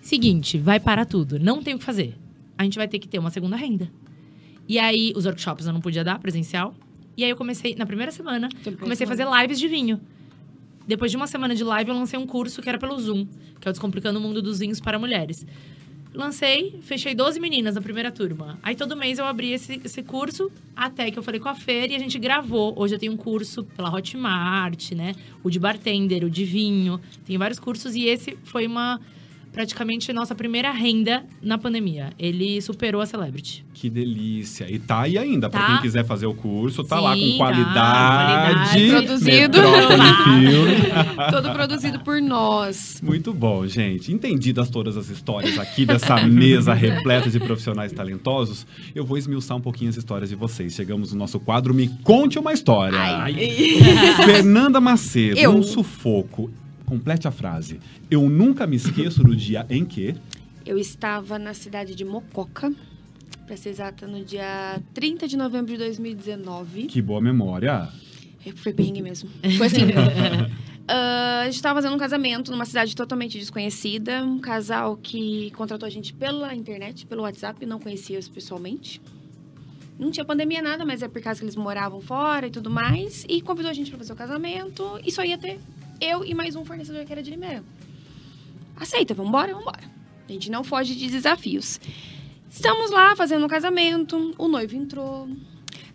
"Seguinte, 0.00 0.58
vai 0.58 0.80
parar 0.80 1.04
tudo, 1.04 1.38
não 1.38 1.62
tem 1.62 1.74
o 1.74 1.78
que 1.78 1.84
fazer. 1.84 2.16
A 2.56 2.64
gente 2.64 2.78
vai 2.78 2.88
ter 2.88 2.98
que 2.98 3.06
ter 3.06 3.18
uma 3.18 3.30
segunda 3.30 3.56
renda". 3.56 3.90
E 4.66 4.78
aí, 4.78 5.12
os 5.16 5.24
workshops 5.24 5.66
eu 5.66 5.72
não 5.72 5.80
podia 5.80 6.04
dar 6.04 6.18
presencial. 6.18 6.74
E 7.16 7.24
aí 7.24 7.30
eu 7.30 7.36
comecei, 7.36 7.74
na 7.74 7.84
primeira 7.86 8.12
semana, 8.12 8.48
comecei 8.78 9.04
a 9.04 9.08
fazer 9.08 9.26
lives 9.40 9.58
de 9.58 9.66
vinho. 9.66 10.00
Depois 10.88 11.10
de 11.10 11.18
uma 11.18 11.26
semana 11.26 11.54
de 11.54 11.62
live, 11.62 11.90
eu 11.90 11.94
lancei 11.94 12.18
um 12.18 12.26
curso 12.26 12.62
que 12.62 12.68
era 12.68 12.78
pelo 12.78 12.98
Zoom, 12.98 13.26
que 13.60 13.68
é 13.68 13.70
o 13.70 13.72
Descomplicando 13.72 14.18
o 14.18 14.22
Mundo 14.22 14.40
dos 14.40 14.58
Vinhos 14.58 14.80
para 14.80 14.98
Mulheres. 14.98 15.46
Lancei, 16.14 16.80
fechei 16.80 17.14
12 17.14 17.38
meninas 17.38 17.74
na 17.74 17.82
primeira 17.82 18.10
turma. 18.10 18.58
Aí 18.62 18.74
todo 18.74 18.96
mês 18.96 19.18
eu 19.18 19.26
abri 19.26 19.52
esse, 19.52 19.78
esse 19.84 20.02
curso, 20.02 20.50
até 20.74 21.10
que 21.10 21.18
eu 21.18 21.22
falei 21.22 21.38
com 21.38 21.48
a 21.50 21.54
Fer 21.54 21.90
e 21.90 21.94
a 21.94 21.98
gente 21.98 22.18
gravou. 22.18 22.72
Hoje 22.74 22.94
eu 22.94 22.98
tenho 22.98 23.12
um 23.12 23.18
curso 23.18 23.64
pela 23.64 23.94
Hotmart, 23.94 24.92
né? 24.92 25.14
O 25.44 25.50
de 25.50 25.58
bartender, 25.58 26.24
o 26.24 26.30
de 26.30 26.46
vinho. 26.46 26.98
Tem 27.26 27.36
vários 27.36 27.60
cursos 27.60 27.94
e 27.94 28.06
esse 28.06 28.38
foi 28.42 28.66
uma 28.66 28.98
praticamente 29.58 30.12
nossa 30.12 30.36
primeira 30.36 30.70
renda 30.70 31.24
na 31.42 31.58
pandemia. 31.58 32.12
Ele 32.16 32.62
superou 32.62 33.00
a 33.00 33.06
Celebrity. 33.06 33.64
Que 33.74 33.90
delícia. 33.90 34.70
E 34.72 34.78
tá 34.78 35.00
aí 35.00 35.18
ainda, 35.18 35.50
pra 35.50 35.60
Tá. 35.60 35.66
quem 35.66 35.78
quiser 35.82 36.04
fazer 36.04 36.26
o 36.26 36.34
curso, 36.34 36.84
tá 36.84 36.96
Sim, 36.96 37.02
lá 37.02 37.16
com 37.16 37.30
tá, 37.32 37.36
qualidade. 37.38 38.70
qualidade. 38.70 38.90
Produzido. 39.06 39.58
Todo 41.32 41.50
produzido 41.52 41.98
por 42.04 42.22
nós. 42.22 43.00
Muito 43.02 43.34
bom, 43.34 43.66
gente. 43.66 44.12
Entendidas 44.12 44.70
todas 44.70 44.96
as 44.96 45.08
histórias 45.10 45.58
aqui 45.58 45.84
dessa 45.84 46.22
mesa 46.24 46.72
repleta 46.72 47.28
de 47.28 47.40
profissionais 47.40 47.90
talentosos, 47.92 48.64
eu 48.94 49.04
vou 49.04 49.18
esmiuçar 49.18 49.56
um 49.56 49.60
pouquinho 49.60 49.90
as 49.90 49.96
histórias 49.96 50.30
de 50.30 50.36
vocês. 50.36 50.72
Chegamos 50.72 51.12
no 51.12 51.18
nosso 51.18 51.40
quadro 51.40 51.74
Me 51.74 51.88
Conte 52.04 52.38
uma 52.38 52.52
História. 52.52 52.96
Ai. 52.96 53.34
Fernanda 54.24 54.80
Macedo, 54.80 55.36
Eu. 55.40 55.50
um 55.50 55.64
sufoco. 55.64 56.48
Complete 56.88 57.28
a 57.28 57.30
frase. 57.30 57.78
Eu 58.10 58.30
nunca 58.30 58.66
me 58.66 58.74
esqueço 58.74 59.22
do 59.22 59.36
dia 59.36 59.66
em 59.68 59.84
que. 59.84 60.14
Eu 60.64 60.78
estava 60.78 61.38
na 61.38 61.52
cidade 61.52 61.94
de 61.94 62.02
Mococa, 62.02 62.72
pra 63.46 63.58
ser 63.58 63.68
exata, 63.68 64.06
no 64.06 64.24
dia 64.24 64.80
30 64.94 65.28
de 65.28 65.36
novembro 65.36 65.70
de 65.70 65.76
2019. 65.76 66.86
Que 66.86 67.02
boa 67.02 67.20
memória. 67.20 67.90
É, 68.42 68.52
Foi 68.52 68.72
perrengue 68.72 69.02
mesmo. 69.02 69.28
Foi 69.58 69.66
assim. 69.66 69.82
ah, 70.88 71.40
a 71.42 71.44
gente 71.44 71.56
estava 71.56 71.82
fazendo 71.82 71.94
um 71.94 71.98
casamento 71.98 72.50
numa 72.50 72.64
cidade 72.64 72.96
totalmente 72.96 73.38
desconhecida. 73.38 74.24
Um 74.24 74.38
casal 74.38 74.96
que 74.96 75.50
contratou 75.50 75.86
a 75.86 75.90
gente 75.90 76.14
pela 76.14 76.54
internet, 76.54 77.04
pelo 77.04 77.20
WhatsApp, 77.20 77.66
não 77.66 77.78
conhecia-os 77.78 78.30
pessoalmente. 78.30 78.98
Não 79.98 80.10
tinha 80.10 80.24
pandemia 80.24 80.62
nada, 80.62 80.86
mas 80.86 81.02
é 81.02 81.08
por 81.08 81.20
causa 81.20 81.38
que 81.38 81.44
eles 81.44 81.56
moravam 81.56 82.00
fora 82.00 82.46
e 82.46 82.50
tudo 82.50 82.70
mais. 82.70 83.26
E 83.28 83.42
convidou 83.42 83.70
a 83.70 83.74
gente 83.74 83.90
para 83.90 83.98
fazer 83.98 84.14
o 84.14 84.16
casamento. 84.16 84.98
E 85.04 85.12
só 85.12 85.22
ia 85.22 85.36
ter 85.36 85.60
eu 86.00 86.24
e 86.24 86.34
mais 86.34 86.56
um 86.56 86.64
fornecedor 86.64 87.04
que 87.04 87.12
era 87.12 87.22
de 87.22 87.30
Limeira. 87.30 87.62
Aceita, 88.76 89.14
vambora, 89.14 89.54
vambora. 89.54 89.80
A 90.28 90.32
gente 90.32 90.50
não 90.50 90.62
foge 90.62 90.94
de 90.94 91.08
desafios. 91.10 91.80
Estamos 92.50 92.90
lá 92.90 93.16
fazendo 93.16 93.44
o 93.44 93.48
casamento. 93.48 94.34
O 94.38 94.48
noivo 94.48 94.76
entrou. 94.76 95.28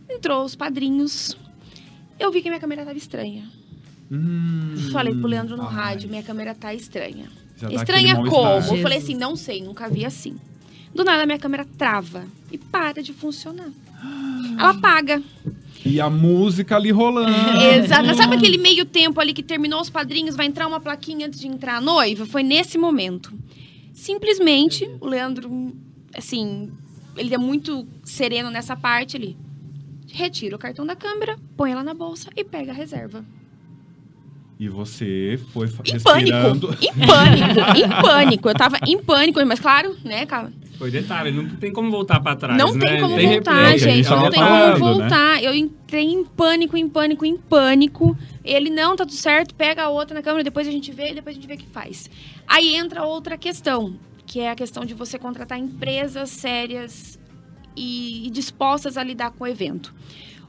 Entrou 0.09 0.43
os 0.43 0.55
padrinhos. 0.55 1.37
Eu 2.19 2.31
vi 2.31 2.41
que 2.41 2.49
minha 2.49 2.59
câmera 2.59 2.81
estava 2.81 2.97
estranha. 2.97 3.49
Hum, 4.11 4.75
Falei 4.91 5.13
pro 5.13 5.27
Leandro 5.27 5.57
no 5.57 5.63
ai, 5.63 5.73
rádio, 5.73 6.09
minha 6.09 6.21
câmera 6.21 6.53
tá 6.53 6.73
estranha. 6.73 7.29
já 7.57 7.67
dá 7.69 7.75
estranha 7.75 8.15
como? 8.15 8.29
mal-estar. 8.31 8.75
Eu 8.77 8.81
falei 8.81 8.97
assim, 8.97 9.15
não 9.15 9.35
sei, 9.35 9.63
nunca 9.63 9.89
vi 9.89 10.05
assim. 10.05 10.37
Do 10.93 11.03
nada 11.03 11.25
minha 11.25 11.39
câmera 11.39 11.65
trava 11.77 12.25
e 12.51 12.57
para 12.57 13.01
de 13.01 13.13
funcionar. 13.13 13.71
Ela 14.59 14.69
apaga. 14.71 15.23
E 15.85 15.99
a 15.99 16.09
música 16.09 16.75
ali 16.75 16.91
rolando. 16.91 17.31
Exato. 17.75 18.13
Sabe 18.15 18.35
aquele 18.35 18.57
meio 18.57 18.85
tempo 18.85 19.19
ali 19.19 19.33
que 19.33 19.43
terminou 19.43 19.81
os 19.81 19.89
padrinhos, 19.89 20.35
vai 20.35 20.45
entrar 20.45 20.67
uma 20.67 20.79
plaquinha 20.79 21.27
antes 21.27 21.39
de 21.39 21.47
entrar 21.47 21.77
a 21.77 21.81
noiva? 21.81 22.25
Foi 22.25 22.41
nesse 22.43 22.77
momento. 22.77 23.33
Simplesmente, 23.93 24.89
o 24.99 25.07
Leandro, 25.07 25.75
assim, 26.15 26.71
ele 27.17 27.33
é 27.33 27.37
muito 27.37 27.87
sereno 28.03 28.49
nessa 28.49 28.75
parte 28.75 29.17
ali. 29.17 29.37
Retira 30.11 30.55
o 30.55 30.59
cartão 30.59 30.85
da 30.85 30.95
câmera, 30.95 31.37
põe 31.57 31.71
ela 31.71 31.83
na 31.83 31.93
bolsa 31.93 32.29
e 32.35 32.43
pega 32.43 32.71
a 32.71 32.75
reserva. 32.75 33.25
E 34.59 34.69
você 34.69 35.39
foi 35.51 35.67
Em 35.67 35.91
respirando. 35.93 36.67
pânico, 36.67 36.85
em 36.85 37.07
pânico, 37.07 37.77
em 37.77 38.01
pânico. 38.01 38.49
Eu 38.49 38.55
tava 38.55 38.77
em 38.87 38.97
pânico, 39.01 39.45
mas 39.45 39.59
claro, 39.59 39.95
né, 40.05 40.25
cara? 40.25 40.53
Foi 40.77 40.89
detalhe, 40.91 41.31
não 41.31 41.47
tem 41.57 41.71
como 41.71 41.89
voltar 41.91 42.19
pra 42.19 42.35
trás, 42.35 42.57
Não 42.57 42.73
né? 42.73 42.85
tem 42.87 43.01
como 43.01 43.15
Tem 43.15 43.27
voltar, 43.27 43.53
replay, 43.53 43.77
gente 43.77 44.09
Não 44.09 44.29
tem 44.29 44.39
falando, 44.39 44.73
como 44.79 44.97
né? 44.97 44.99
voltar. 44.99 45.43
Eu 45.43 45.53
entrei 45.53 46.03
em 46.05 46.23
pânico, 46.25 46.75
em 46.75 46.89
pânico, 46.89 47.25
em 47.25 47.37
pânico. 47.37 48.17
Ele, 48.43 48.69
não, 48.69 48.95
tá 48.95 49.05
tudo 49.05 49.15
certo, 49.15 49.53
pega 49.55 49.83
a 49.83 49.89
outra 49.89 50.15
na 50.15 50.21
câmera, 50.21 50.43
depois 50.43 50.67
a 50.67 50.71
gente 50.71 50.91
vê, 50.91 51.11
e 51.11 51.15
depois 51.15 51.35
a 51.35 51.39
gente 51.39 51.47
vê 51.47 51.53
o 51.53 51.57
que 51.57 51.67
faz. 51.67 52.09
Aí 52.47 52.75
entra 52.75 53.03
outra 53.05 53.37
questão, 53.37 53.95
que 54.25 54.39
é 54.39 54.49
a 54.49 54.55
questão 54.55 54.83
de 54.83 54.93
você 54.93 55.17
contratar 55.19 55.57
empresas 55.59 56.29
sérias 56.29 57.19
e, 57.77 58.27
e 58.27 58.29
dispostas 58.29 58.97
a 58.97 59.03
lidar 59.03 59.31
com 59.31 59.43
o 59.43 59.47
evento. 59.47 59.93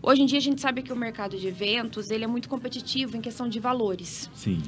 Hoje 0.03 0.23
em 0.23 0.27
dia 0.27 0.39
a 0.39 0.43
gente 0.43 0.61
sabe 0.61 0.83
que 0.83 0.93
o 0.93 0.97
mercado 0.97 1.39
de 1.39 1.47
eventos, 1.47 2.11
ele 2.11 2.25
é 2.25 2.27
muito 2.27 2.49
competitivo 2.49 3.17
em 3.17 3.21
questão 3.21 3.49
de 3.49 3.59
valores. 3.61 4.29
Sim. 4.35 4.61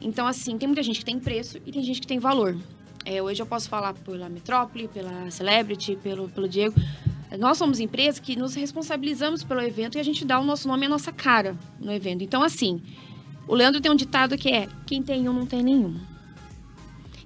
Então, 0.00 0.26
assim, 0.26 0.58
tem 0.58 0.66
muita 0.66 0.82
gente 0.82 0.98
que 0.98 1.04
tem 1.04 1.18
preço 1.18 1.58
e 1.64 1.70
tem 1.72 1.82
gente 1.82 2.00
que 2.00 2.06
tem 2.06 2.18
valor. 2.18 2.56
É, 3.04 3.20
hoje 3.22 3.42
eu 3.42 3.46
posso 3.46 3.68
falar 3.68 3.94
pela 3.94 4.28
Metrópole, 4.28 4.88
pela 4.88 5.30
Celebrity, 5.30 5.96
pelo, 5.96 6.28
pelo 6.28 6.48
Diego. 6.48 6.74
Nós 7.38 7.56
somos 7.56 7.80
empresa 7.80 8.20
que 8.20 8.36
nos 8.36 8.54
responsabilizamos 8.54 9.42
pelo 9.42 9.60
evento 9.62 9.96
e 9.96 10.00
a 10.00 10.02
gente 10.02 10.24
dá 10.24 10.38
o 10.38 10.44
nosso 10.44 10.68
nome 10.68 10.84
e 10.84 10.86
a 10.86 10.90
nossa 10.90 11.10
cara 11.10 11.56
no 11.80 11.90
evento. 11.90 12.22
Então, 12.22 12.42
assim, 12.42 12.82
o 13.48 13.54
Leandro 13.54 13.80
tem 13.80 13.90
um 13.90 13.96
ditado 13.96 14.36
que 14.36 14.50
é: 14.50 14.68
quem 14.86 15.02
tem 15.02 15.28
um 15.28 15.32
não 15.32 15.46
tem 15.46 15.62
nenhum. 15.62 15.98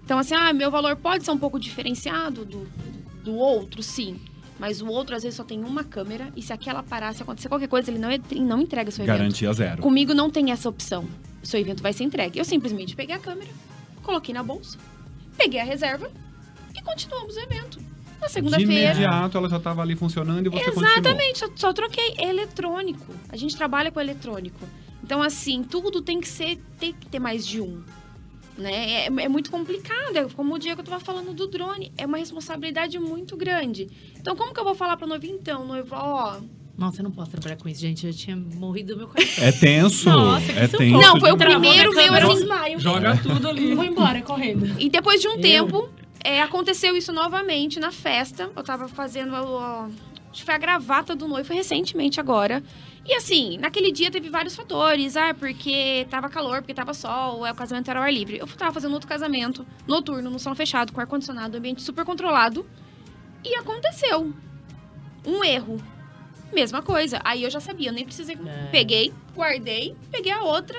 Então, 0.04 0.18
assim, 0.18 0.34
ah, 0.34 0.52
meu 0.52 0.70
valor 0.70 0.94
pode 0.96 1.24
ser 1.24 1.32
um 1.32 1.38
pouco 1.38 1.58
diferenciado 1.58 2.44
do, 2.44 2.68
do 3.24 3.34
outro, 3.34 3.82
sim. 3.82 4.20
Mas 4.58 4.80
o 4.80 4.86
outro, 4.86 5.14
às 5.16 5.22
vezes, 5.24 5.36
só 5.36 5.44
tem 5.44 5.62
uma 5.62 5.82
câmera 5.84 6.32
e 6.36 6.40
se 6.40 6.52
aquela 6.52 6.82
parar, 6.82 7.12
se 7.12 7.22
acontecer 7.22 7.48
qualquer 7.48 7.68
coisa, 7.68 7.90
ele 7.90 7.98
não, 7.98 8.08
é- 8.08 8.20
não 8.36 8.60
entrega 8.60 8.90
seu 8.90 9.04
evento. 9.04 9.18
Garantia 9.18 9.52
zero. 9.52 9.82
Comigo 9.82 10.14
não 10.14 10.30
tem 10.30 10.52
essa 10.52 10.68
opção. 10.68 11.04
Seu 11.42 11.60
evento 11.60 11.82
vai 11.82 11.92
ser 11.92 12.04
entregue. 12.04 12.38
Eu 12.38 12.44
simplesmente 12.44 12.94
peguei 12.96 13.14
a 13.14 13.18
câmera, 13.18 13.50
coloquei 14.02 14.32
na 14.32 14.42
bolsa, 14.42 14.78
peguei 15.36 15.60
a 15.60 15.64
reserva 15.64 16.10
e 16.74 16.82
continuamos 16.82 17.36
o 17.36 17.40
evento. 17.40 17.80
Na 18.20 18.26
De 18.26 18.32
segunda-feira. 18.32 18.72
imediato 18.72 19.36
ela 19.36 19.48
já 19.48 19.58
estava 19.58 19.82
ali 19.82 19.94
funcionando 19.94 20.46
e 20.46 20.48
você 20.48 20.64
continuou. 20.64 20.90
Exatamente, 20.90 21.38
só, 21.38 21.48
só 21.54 21.72
troquei. 21.72 22.14
Eletrônico. 22.18 23.14
A 23.28 23.36
gente 23.36 23.54
trabalha 23.56 23.90
com 23.92 24.00
eletrônico. 24.00 24.58
Então, 25.02 25.22
assim, 25.22 25.62
tudo 25.62 26.00
tem 26.02 26.20
que 26.20 26.26
ser, 26.26 26.56
tem 26.78 26.92
que 26.92 27.06
ter 27.06 27.18
mais 27.18 27.46
de 27.46 27.60
um. 27.60 27.82
Né? 28.56 29.02
É, 29.02 29.06
é 29.06 29.28
muito 29.28 29.50
complicado. 29.50 30.16
É 30.16 30.24
como 30.30 30.54
o 30.54 30.58
Diego 30.58 30.80
estava 30.80 30.98
falando 30.98 31.34
do 31.34 31.46
drone. 31.46 31.92
É 31.96 32.06
uma 32.06 32.16
responsabilidade 32.16 32.98
muito 32.98 33.36
grande. 33.36 33.86
Então, 34.18 34.34
como 34.34 34.54
que 34.54 34.58
eu 34.58 34.64
vou 34.64 34.74
falar 34.74 34.96
para 34.96 35.06
noivo? 35.06 35.26
Então, 35.26 35.66
noivo, 35.66 35.94
ó, 35.94 36.40
Nossa, 36.76 37.00
eu 37.00 37.04
não 37.04 37.10
posso 37.10 37.30
trabalhar 37.30 37.56
com 37.56 37.68
isso, 37.68 37.80
gente. 37.80 38.06
Eu 38.06 38.12
tinha 38.12 38.36
morrido 38.36 38.92
do 38.94 38.98
meu 38.98 39.08
coração. 39.08 39.44
É 39.44 39.50
tenso. 39.52 40.10
Nossa, 40.10 40.52
que 40.52 40.58
é 40.58 40.68
tenso. 40.68 40.98
Não, 40.98 41.18
foi 41.18 41.32
o 41.32 41.36
Travou 41.36 41.60
primeiro 41.60 41.94
meu, 41.94 42.14
assim, 42.14 42.34
desmaio. 42.34 42.78
Joga 42.78 43.16
tudo 43.16 43.48
ali. 43.48 43.74
Vou 43.74 43.84
embora, 43.84 44.20
correndo. 44.20 44.78
E 44.78 44.90
depois 44.90 45.22
de 45.22 45.28
um 45.28 45.36
Eu? 45.36 45.40
tempo, 45.40 45.88
é, 46.22 46.42
aconteceu 46.42 46.94
isso 46.94 47.12
novamente 47.12 47.80
na 47.80 47.90
festa. 47.90 48.50
Eu 48.54 48.62
tava 48.62 48.88
fazendo 48.88 49.32
o. 49.34 49.58
Acho 50.30 50.42
que 50.42 50.44
foi 50.44 50.54
a 50.54 50.58
gravata 50.58 51.16
do 51.16 51.26
noivo, 51.26 51.46
foi 51.46 51.56
recentemente 51.56 52.20
agora. 52.20 52.62
E 53.06 53.14
assim, 53.14 53.56
naquele 53.56 53.90
dia 53.90 54.10
teve 54.10 54.28
vários 54.28 54.54
fatores. 54.54 55.16
Ah, 55.16 55.32
porque 55.32 56.06
tava 56.10 56.28
calor, 56.28 56.58
porque 56.58 56.74
tava 56.74 56.92
sol, 56.92 57.46
é, 57.46 57.52
o 57.52 57.54
casamento 57.54 57.88
era 57.88 58.00
ao 58.00 58.04
ar 58.04 58.12
livre. 58.12 58.36
Eu 58.36 58.46
tava 58.48 58.72
fazendo 58.72 58.92
outro 58.92 59.08
casamento, 59.08 59.64
noturno, 59.86 60.28
no 60.28 60.38
salão 60.38 60.54
fechado, 60.54 60.92
com 60.92 61.00
ar-condicionado, 61.00 61.56
ambiente 61.56 61.80
super 61.80 62.04
controlado. 62.04 62.66
E 63.42 63.54
aconteceu. 63.54 64.34
Um 65.24 65.42
erro. 65.42 65.80
Mesma 66.52 66.82
coisa. 66.82 67.20
Aí 67.24 67.42
eu 67.42 67.50
já 67.50 67.60
sabia, 67.60 67.88
eu 67.88 67.92
nem 67.92 68.04
precisei. 68.04 68.36
É. 68.36 68.68
Peguei, 68.70 69.12
guardei, 69.34 69.94
peguei 70.10 70.32
a 70.32 70.42
outra. 70.42 70.78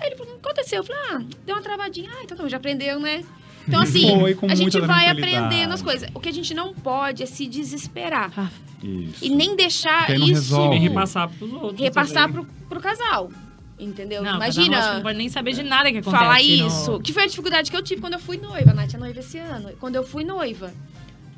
Aí 0.00 0.08
ele 0.08 0.16
falou, 0.16 0.34
o 0.34 0.38
que 0.38 0.46
aconteceu? 0.46 0.78
Eu 0.78 0.84
falei, 0.84 1.02
ah, 1.10 1.22
deu 1.44 1.56
uma 1.56 1.62
travadinha. 1.62 2.10
Ah, 2.12 2.20
então 2.22 2.36
não, 2.36 2.48
já 2.48 2.58
aprendeu, 2.58 3.00
né? 3.00 3.24
Então, 3.66 3.80
assim, 3.82 4.08
Foi 4.38 4.50
a 4.50 4.54
gente 4.54 4.78
vai 4.80 5.08
aprendendo 5.08 5.72
as 5.72 5.82
coisas. 5.82 6.08
O 6.14 6.20
que 6.20 6.28
a 6.28 6.32
gente 6.32 6.54
não 6.54 6.74
pode 6.74 7.22
é 7.22 7.26
se 7.26 7.46
desesperar. 7.46 8.52
Isso. 8.82 9.24
E 9.24 9.30
nem 9.30 9.56
deixar 9.56 10.10
isso 10.10 10.26
resolve. 10.26 10.70
Nem 10.70 10.80
repassar 10.80 11.28
pros 11.30 11.52
outros. 11.52 11.80
repassar 11.80 12.30
pro, 12.30 12.44
pro 12.68 12.80
casal. 12.80 13.30
Entendeu? 13.78 14.22
Não, 14.22 14.36
Imagina 14.36 14.94
não 14.94 15.02
pode 15.02 15.18
nem 15.18 15.28
saber 15.28 15.52
de 15.52 15.62
nada 15.62 15.90
que 15.90 15.98
acontece. 15.98 16.22
falar 16.22 16.36
no- 16.36 16.66
isso. 16.66 17.00
Que 17.00 17.12
foi 17.12 17.24
a 17.24 17.26
dificuldade 17.26 17.70
que 17.70 17.76
eu 17.76 17.82
tive 17.82 18.00
quando 18.00 18.14
eu 18.14 18.18
fui 18.18 18.38
noiva. 18.38 18.70
A 18.70 18.74
Nath 18.74 18.94
é 18.94 18.98
noiva 18.98 19.20
esse 19.20 19.38
ano. 19.38 19.70
Quando 19.78 19.96
eu 19.96 20.04
fui 20.06 20.24
noiva. 20.24 20.72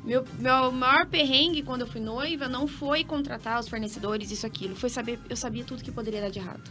Meu, 0.03 0.23
meu 0.39 0.71
maior 0.71 1.05
perrengue 1.05 1.61
quando 1.61 1.81
eu 1.81 1.87
fui 1.87 1.99
noiva 2.01 2.47
não 2.47 2.67
foi 2.67 3.03
contratar 3.03 3.59
os 3.59 3.67
fornecedores, 3.67 4.31
isso, 4.31 4.45
aquilo. 4.47 4.75
Foi 4.75 4.89
saber, 4.89 5.19
eu 5.29 5.35
sabia 5.35 5.63
tudo 5.63 5.83
que 5.83 5.91
poderia 5.91 6.21
dar 6.21 6.29
de 6.29 6.39
errado. 6.39 6.61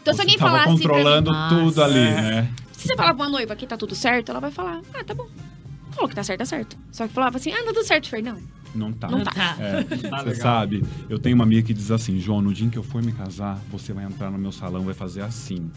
Então, 0.00 0.14
se 0.14 0.18
Você 0.18 0.22
alguém 0.22 0.38
tava 0.38 0.50
falasse. 0.52 0.70
mim, 0.70 0.76
controlando 0.78 1.30
Nossa. 1.32 1.54
tudo 1.56 1.82
ali, 1.82 1.98
É. 1.98 2.20
né? 2.22 2.54
Se 2.72 2.86
você 2.88 2.96
falar 2.96 3.12
pra 3.14 3.24
uma 3.24 3.30
noiva 3.30 3.54
que 3.54 3.66
tá 3.66 3.76
tudo 3.76 3.94
certo, 3.94 4.30
ela 4.30 4.40
vai 4.40 4.50
falar, 4.50 4.80
ah, 4.94 5.04
tá 5.04 5.12
bom. 5.12 5.28
Falou 5.90 6.08
que 6.08 6.14
tá 6.14 6.22
certo, 6.22 6.38
tá 6.38 6.44
certo. 6.46 6.78
Só 6.90 7.06
que 7.06 7.12
falava 7.12 7.36
assim, 7.36 7.52
ah, 7.52 7.58
tá 7.64 7.72
tudo 7.74 7.84
certo, 7.84 8.08
Fer. 8.08 8.22
Não, 8.22 8.38
Não 8.74 8.92
tá. 8.92 9.08
Não 9.10 9.22
tá. 9.24 9.56
É, 9.58 9.82
Tá 10.08 10.22
você 10.22 10.36
sabe, 10.36 10.82
eu 11.08 11.18
tenho 11.18 11.34
uma 11.34 11.44
amiga 11.44 11.60
que 11.66 11.74
diz 11.74 11.90
assim, 11.90 12.18
João, 12.18 12.40
no 12.40 12.54
dia 12.54 12.66
em 12.66 12.70
que 12.70 12.78
eu 12.78 12.82
for 12.82 13.02
me 13.02 13.12
casar, 13.12 13.58
você 13.70 13.92
vai 13.92 14.04
entrar 14.04 14.30
no 14.30 14.38
meu 14.38 14.52
salão, 14.52 14.82
vai 14.84 14.94
fazer 14.94 15.20
assim. 15.22 15.70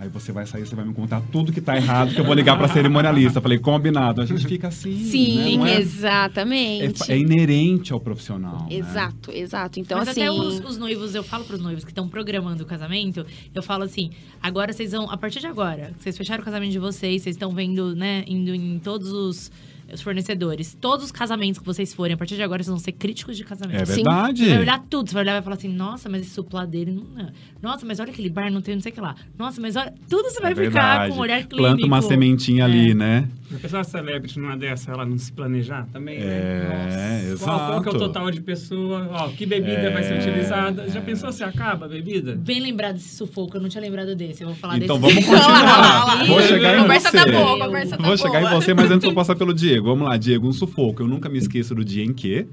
Aí 0.00 0.08
você 0.08 0.30
vai 0.30 0.46
sair, 0.46 0.64
você 0.64 0.76
vai 0.76 0.84
me 0.84 0.94
contar 0.94 1.20
tudo 1.32 1.52
que 1.52 1.60
tá 1.60 1.76
errado, 1.76 2.14
que 2.14 2.20
eu 2.20 2.24
vou 2.24 2.34
ligar 2.34 2.56
pra 2.56 2.68
cerimonialista. 2.68 3.40
Falei, 3.40 3.58
combinado. 3.58 4.20
A 4.20 4.26
gente 4.26 4.46
fica 4.46 4.68
assim. 4.68 4.96
Sim, 4.96 5.58
né? 5.58 5.74
É- 5.74 5.80
exatamente. 5.82 7.10
é, 7.10 7.14
é 7.14 7.18
inerente 7.18 7.92
ao 7.92 7.98
profissional. 7.98 8.66
né? 8.70 8.76
Exato, 8.76 9.32
exato. 9.32 9.80
Então, 9.80 9.98
Mas 9.98 10.08
assim. 10.08 10.22
até 10.22 10.30
os, 10.30 10.60
os 10.60 10.78
noivos, 10.78 11.14
eu 11.16 11.24
falo 11.24 11.44
pros 11.44 11.60
noivos 11.60 11.84
que 11.84 11.90
estão 11.90 12.08
programando 12.08 12.62
o 12.62 12.66
casamento, 12.66 13.26
eu 13.52 13.62
falo 13.62 13.82
assim, 13.82 14.10
agora 14.40 14.72
vocês 14.72 14.92
vão, 14.92 15.10
a 15.10 15.16
partir 15.16 15.40
de 15.40 15.46
agora, 15.48 15.92
vocês 15.98 16.16
fecharam 16.16 16.42
o 16.42 16.44
casamento 16.44 16.70
de 16.70 16.78
vocês, 16.78 17.22
vocês 17.22 17.34
estão 17.34 17.52
vendo, 17.52 17.96
né, 17.96 18.24
indo 18.28 18.54
em 18.54 18.78
todos 18.78 19.10
os, 19.10 19.50
os 19.92 20.00
fornecedores, 20.02 20.76
todos 20.80 21.06
os 21.06 21.12
casamentos 21.12 21.58
que 21.58 21.64
vocês 21.64 21.94
forem, 21.94 22.14
a 22.14 22.16
partir 22.16 22.36
de 22.36 22.42
agora 22.42 22.62
vocês 22.62 22.70
vão 22.70 22.78
ser 22.78 22.92
críticos 22.92 23.36
de 23.36 23.44
casamento. 23.44 23.82
É 23.82 23.86
Sim. 23.86 23.94
verdade. 23.96 24.44
Você 24.44 24.50
vai 24.50 24.58
olhar 24.60 24.84
tudo, 24.88 25.08
você 25.08 25.14
vai 25.14 25.22
olhar 25.22 25.32
e 25.32 25.34
vai 25.36 25.42
falar 25.42 25.56
assim, 25.56 25.68
nossa, 25.68 26.08
mas 26.08 26.22
esse 26.22 26.30
suplá 26.30 26.64
dele 26.64 26.92
não 26.92 27.20
é. 27.22 27.32
Nossa, 27.62 27.86
mas 27.86 27.98
olha 27.98 28.10
aquele 28.10 28.28
bar, 28.28 28.50
não 28.50 28.60
tem 28.60 28.74
não 28.74 28.82
sei 28.82 28.92
o 28.92 28.94
que 28.94 29.00
lá. 29.00 29.14
Nossa, 29.38 29.60
mas 29.60 29.76
olha. 29.76 29.94
Tudo 30.08 30.30
você 30.30 30.40
vai 30.40 30.52
É 30.52 30.54
ficar 30.54 31.08
com 31.08 31.14
um 31.14 31.18
olhar 31.18 31.38
clínico. 31.44 31.56
Planta 31.56 31.86
uma 31.86 32.02
sementinha 32.02 32.64
ali, 32.64 32.94
né? 32.94 33.28
A 33.54 33.58
pessoa 33.58 33.82
celebrity 33.82 34.38
numa 34.38 34.56
dessa, 34.56 34.90
ela 34.92 35.06
não 35.06 35.16
se 35.16 35.32
planejar 35.32 35.86
também, 35.90 36.18
né? 36.20 37.32
É, 37.32 37.34
Qual, 37.38 37.58
qual 37.58 37.82
que 37.82 37.88
é 37.88 37.92
o 37.92 37.96
exato. 37.96 37.98
total 38.12 38.30
de 38.30 38.40
pessoa? 38.42 39.08
Ó, 39.10 39.28
que 39.28 39.46
bebida 39.46 39.90
vai 39.90 40.02
ser 40.02 40.14
É. 40.14 40.18
utilizada? 40.18 40.88
Já 40.90 41.00
pensou 41.00 41.32
se 41.32 41.42
acaba 41.42 41.86
a 41.86 41.88
bebida? 41.88 42.34
Bem 42.36 42.60
lembrado 42.60 42.94
desse 42.96 43.16
sufoco, 43.16 43.56
eu 43.56 43.60
não 43.62 43.68
tinha 43.70 43.80
lembrado 43.80 44.14
desse. 44.14 44.42
Eu 44.42 44.48
vou 44.48 44.56
falar 44.56 44.76
Então 44.78 45.00
desse. 45.00 45.20
vamos 45.22 45.28
olha 45.46 45.46
lá, 45.64 46.16
continuar. 46.18 46.26
Vou 46.26 46.42
chegar 46.42 46.78
em 46.78 46.82
Conversa 46.82 47.10
você. 47.10 47.16
tá 47.16 47.32
boa, 47.32 47.66
conversa 47.66 47.96
tá 47.96 48.06
Vou 48.06 48.16
chegar 48.18 48.40
boa. 48.40 48.50
em 48.52 48.54
você, 48.54 48.74
mas 48.74 48.90
antes 48.90 49.04
eu 49.04 49.10
vou 49.10 49.14
passar 49.16 49.34
pelo 49.34 49.54
Diego. 49.54 49.86
Vamos 49.86 50.06
lá, 50.08 50.16
Diego, 50.18 50.46
um 50.46 50.52
sufoco. 50.52 51.02
Eu 51.02 51.08
nunca 51.08 51.28
me 51.30 51.38
esqueço 51.38 51.74
do 51.74 51.84
dia 51.84 52.04
em 52.04 52.12
que. 52.12 52.46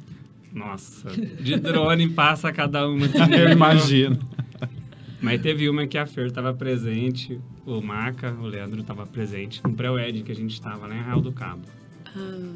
Nossa, 0.53 1.10
de 1.41 1.58
drone 1.58 2.08
passa 2.08 2.53
cada 2.53 2.88
uma. 2.88 3.05
Eu 3.38 3.49
imagino. 3.51 4.17
Mas 5.26 5.42
teve 5.42 5.68
uma 5.68 5.88
que 5.88 5.98
a 5.98 6.06
Fer 6.06 6.32
tava 6.32 6.54
presente, 6.54 7.42
o 7.66 7.82
Maca, 7.82 8.32
o 8.40 8.46
Leandro 8.46 8.84
tava 8.84 9.08
presente, 9.08 9.60
no 9.64 9.74
pré-wed 9.74 10.22
que 10.22 10.32
a 10.32 10.36
gente 10.36 10.62
tava 10.62 10.86
lá 10.86 10.96
em 10.96 11.00
Arraial 11.00 11.20
do 11.20 11.32
Cabo. 11.32 11.64
Ah, 12.16 12.54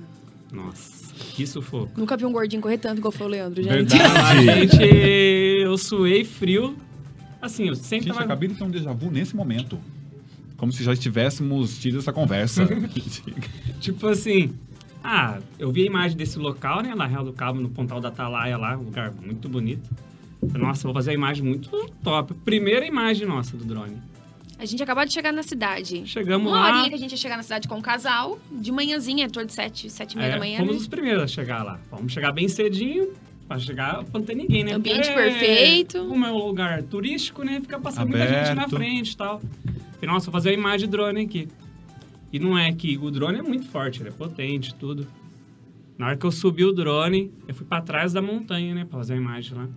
Nossa, 0.52 1.12
que 1.16 1.48
sufoco. 1.48 1.92
nunca 1.98 2.16
vi 2.16 2.26
um 2.26 2.32
gordinho 2.32 2.62
correr 2.62 2.78
tanto 2.78 3.00
igual 3.00 3.12
foi 3.12 3.26
o 3.26 3.30
Leandro, 3.30 3.64
gente. 3.64 3.74
Verdade. 3.74 4.50
A 4.52 4.66
gente, 4.66 4.84
eu 5.64 5.76
suei 5.80 6.24
frio. 6.24 6.78
Assim, 7.42 7.70
eu 7.70 7.76
sempre 7.76 8.06
Gente, 8.06 8.14
tava... 8.14 8.26
acabei 8.26 8.50
de 8.50 8.56
ter 8.56 8.64
um 8.64 8.70
déjà 8.70 8.94
vu 8.94 9.10
nesse 9.10 9.36
momento. 9.36 9.80
Como 10.56 10.72
se 10.72 10.84
já 10.84 10.94
estivéssemos 10.94 11.80
tido 11.80 11.98
essa 11.98 12.14
conversa. 12.14 12.68
Tipo 13.82 14.08
assim, 14.08 14.54
ah, 15.04 15.40
eu 15.58 15.72
vi 15.72 15.84
a 15.84 15.86
imagem 15.86 16.16
desse 16.16 16.38
local, 16.38 16.84
né, 16.84 16.94
lá 16.94 17.08
Real 17.08 17.24
do 17.24 17.34
Cabo, 17.34 17.60
no 17.60 17.70
Pontal 17.70 18.00
da 18.00 18.10
Atalaia 18.10 18.58
lá, 18.58 18.78
um 18.78 18.84
lugar 18.84 19.12
muito 19.12 19.50
bonito. 19.50 19.90
Nossa, 20.42 20.84
vou 20.84 20.94
fazer 20.94 21.12
a 21.12 21.14
imagem 21.14 21.44
muito 21.44 21.70
top. 22.04 22.34
Primeira 22.34 22.86
imagem 22.86 23.28
nossa 23.28 23.58
do 23.58 23.66
drone. 23.66 24.02
A 24.58 24.66
gente 24.66 24.84
acabou 24.84 25.06
de 25.06 25.14
chegar 25.14 25.32
na 25.32 25.44
cidade. 25.44 26.04
Chegamos 26.06 26.52
Uma 26.52 26.60
lá, 26.60 26.68
horinha 26.70 26.90
que 26.90 26.96
a 26.96 26.98
gente 26.98 27.12
ia 27.12 27.18
chegar 27.18 27.38
na 27.38 27.44
cidade 27.44 27.68
com 27.68 27.78
o 27.78 27.82
casal, 27.82 28.38
de 28.52 28.72
manhãzinha, 28.72 29.26
em 29.26 29.30
torno 29.30 29.48
de 29.48 29.54
sete, 29.54 29.90
sete 29.90 30.14
e 30.14 30.18
meia 30.18 30.28
é, 30.28 30.32
da 30.32 30.40
manhã. 30.40 30.58
fomos 30.58 30.76
né? 30.76 30.82
os 30.82 30.88
primeiros 30.88 31.24
a 31.24 31.28
chegar 31.28 31.64
lá. 31.64 31.80
Vamos 31.90 32.12
chegar 32.12 32.34
bem 32.34 32.50
cedinho, 32.50 33.14
pra 33.48 33.58
chegar 33.58 34.04
pra 34.04 34.20
não 34.20 34.26
ter 34.26 34.36
ninguém, 34.36 34.64
né? 34.64 34.74
Ambiente 34.74 35.08
Porque 35.08 35.14
perfeito. 35.14 36.06
Como 36.06 36.26
é 36.26 36.32
um 36.32 36.38
lugar 36.38 36.84
turístico, 36.84 37.44
né, 37.44 37.60
fica 37.62 37.80
passando 37.80 38.10
muita 38.10 38.28
gente 38.28 38.54
na 38.54 38.64
Aberto. 38.64 38.70
frente 38.70 39.12
e 39.12 39.18
tal. 39.18 39.42
E, 40.02 40.06
nossa, 40.06 40.26
vou 40.26 40.34
fazer 40.34 40.50
a 40.50 40.54
imagem 40.54 40.88
de 40.88 40.88
drone 40.88 41.22
aqui. 41.22 41.48
E 42.32 42.38
não 42.38 42.58
é 42.58 42.72
que 42.72 42.98
o 42.98 43.10
drone 43.10 43.40
é 43.40 43.42
muito 43.42 43.66
forte, 43.66 44.02
ele 44.02 44.10
é 44.10 44.12
potente, 44.12 44.76
tudo. 44.76 45.08
Na 45.98 46.08
hora 46.08 46.18
que 46.18 46.26
eu 46.26 46.32
subi 46.32 46.64
o 46.64 46.72
drone, 46.72 47.32
eu 47.48 47.56
fui 47.56 47.66
pra 47.66 47.82
trás 47.82 48.14
da 48.14 48.22
montanha, 48.22 48.76
né, 48.76 48.86
pra 48.86 49.00
fazer 49.00 49.14
a 49.14 49.18
imagem 49.18 49.58
lá. 49.58 49.68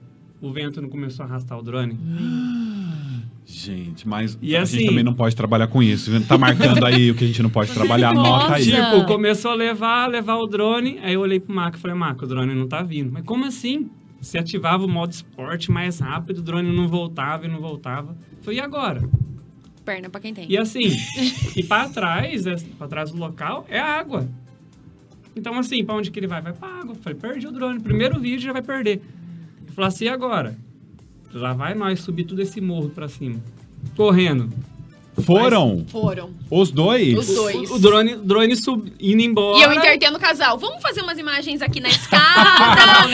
O 0.43 0.53
vento 0.53 0.83
não 0.83 0.89
começou 0.91 1.25
a 1.25 1.29
arrastar 1.29 1.59
o 1.59 1.63
drone. 1.63 1.97
Gente, 3.45 4.07
mas 4.09 4.39
E 4.41 4.57
a 4.57 4.63
assim- 4.63 4.79
gente 4.79 4.89
também 4.89 5.05
não 5.05 5.15
pode 5.15 5.35
trabalhar 5.37 5.67
com 5.67 5.83
isso. 5.83 6.11
Tá 6.27 6.39
marcando 6.39 6.85
aí 6.87 7.11
o 7.11 7.15
que 7.15 7.25
a 7.25 7.27
gente 7.27 7.43
não 7.43 7.51
pode 7.51 7.71
trabalhar, 7.75 8.11
anota 8.11 8.55
aí. 8.55 8.71
Nossa. 8.71 8.91
Tipo, 8.95 9.07
começou 9.07 9.51
a 9.51 9.55
levar, 9.55 10.09
levar 10.09 10.37
o 10.37 10.47
drone. 10.47 10.99
Aí 11.03 11.15
eu 11.15 11.21
olhei 11.21 11.39
pro 11.41 11.55
Mac 11.55 11.75
e 11.75 11.79
falei, 11.79 11.97
Mac, 11.97 12.23
o 12.23 12.27
drone 12.27 12.55
não 12.55 12.67
tá 12.69 12.83
vindo. 12.83 13.11
Mas 13.13 13.25
como 13.25 13.45
assim? 13.45 13.91
Você 14.21 14.39
ativava 14.39 14.85
o 14.85 14.89
modo 14.89 15.11
esporte 15.13 15.71
mais 15.71 15.99
rápido, 15.99 16.39
o 16.39 16.43
drone 16.43 16.75
não 16.75 16.87
voltava 16.89 17.45
e 17.45 17.49
não 17.49 17.61
voltava. 17.61 18.17
Falei, 18.43 18.59
e 18.59 18.63
agora? 18.63 19.03
Perna 19.85 20.09
pra 20.09 20.21
quem 20.21 20.33
tem. 20.33 20.47
E 20.49 20.57
assim, 20.57 20.97
e 21.57 21.65
pra 21.65 21.89
trás, 21.89 22.47
é, 22.47 22.55
pra 22.79 22.87
trás 22.87 23.11
do 23.11 23.19
local, 23.19 23.67
é 23.69 23.81
água. 23.81 24.29
Então, 25.35 25.59
assim, 25.59 25.85
pra 25.85 25.97
onde 25.97 26.11
que 26.11 26.19
ele 26.21 26.29
vai? 26.29 26.41
Vai 26.41 26.53
pra 26.53 26.69
água. 26.69 26.95
Falei, 26.95 27.19
perdi 27.19 27.47
o 27.49 27.53
drone. 27.53 27.81
Primeiro 27.81 28.21
vídeo 28.21 28.41
já 28.41 28.53
vai 28.53 28.63
perder. 28.63 29.03
Eu 29.73 29.77
falei 29.77 29.89
assim, 29.89 30.05
e 30.05 30.09
agora? 30.09 30.55
Lá 31.33 31.55
vai 31.55 31.75
nós 31.75 32.01
subir 32.01 32.25
tudo 32.25 32.43
esse 32.43 32.61
morro 32.61 32.91
pra 32.91 33.09
cima. 33.09 33.41
Correndo. 33.97 34.51
Foram 35.25 35.85
Foram. 35.89 36.31
os 36.51 36.71
dois? 36.71 37.17
Os 37.19 37.35
dois. 37.35 37.71
O, 37.71 37.75
o 37.75 37.79
drone, 37.79 38.17
drone 38.17 38.57
sub, 38.57 38.93
indo 39.01 39.21
embora. 39.23 39.59
E 39.59 39.63
eu 39.63 39.73
intertendo 39.73 40.17
o 40.17 40.21
casal. 40.21 40.59
Vamos 40.59 40.83
fazer 40.83 41.03
umas 41.03 41.19
imagens 41.19 41.61
aqui 41.63 41.81
na 41.81 41.89
escada. 41.89 42.23
Ah, 42.25 43.07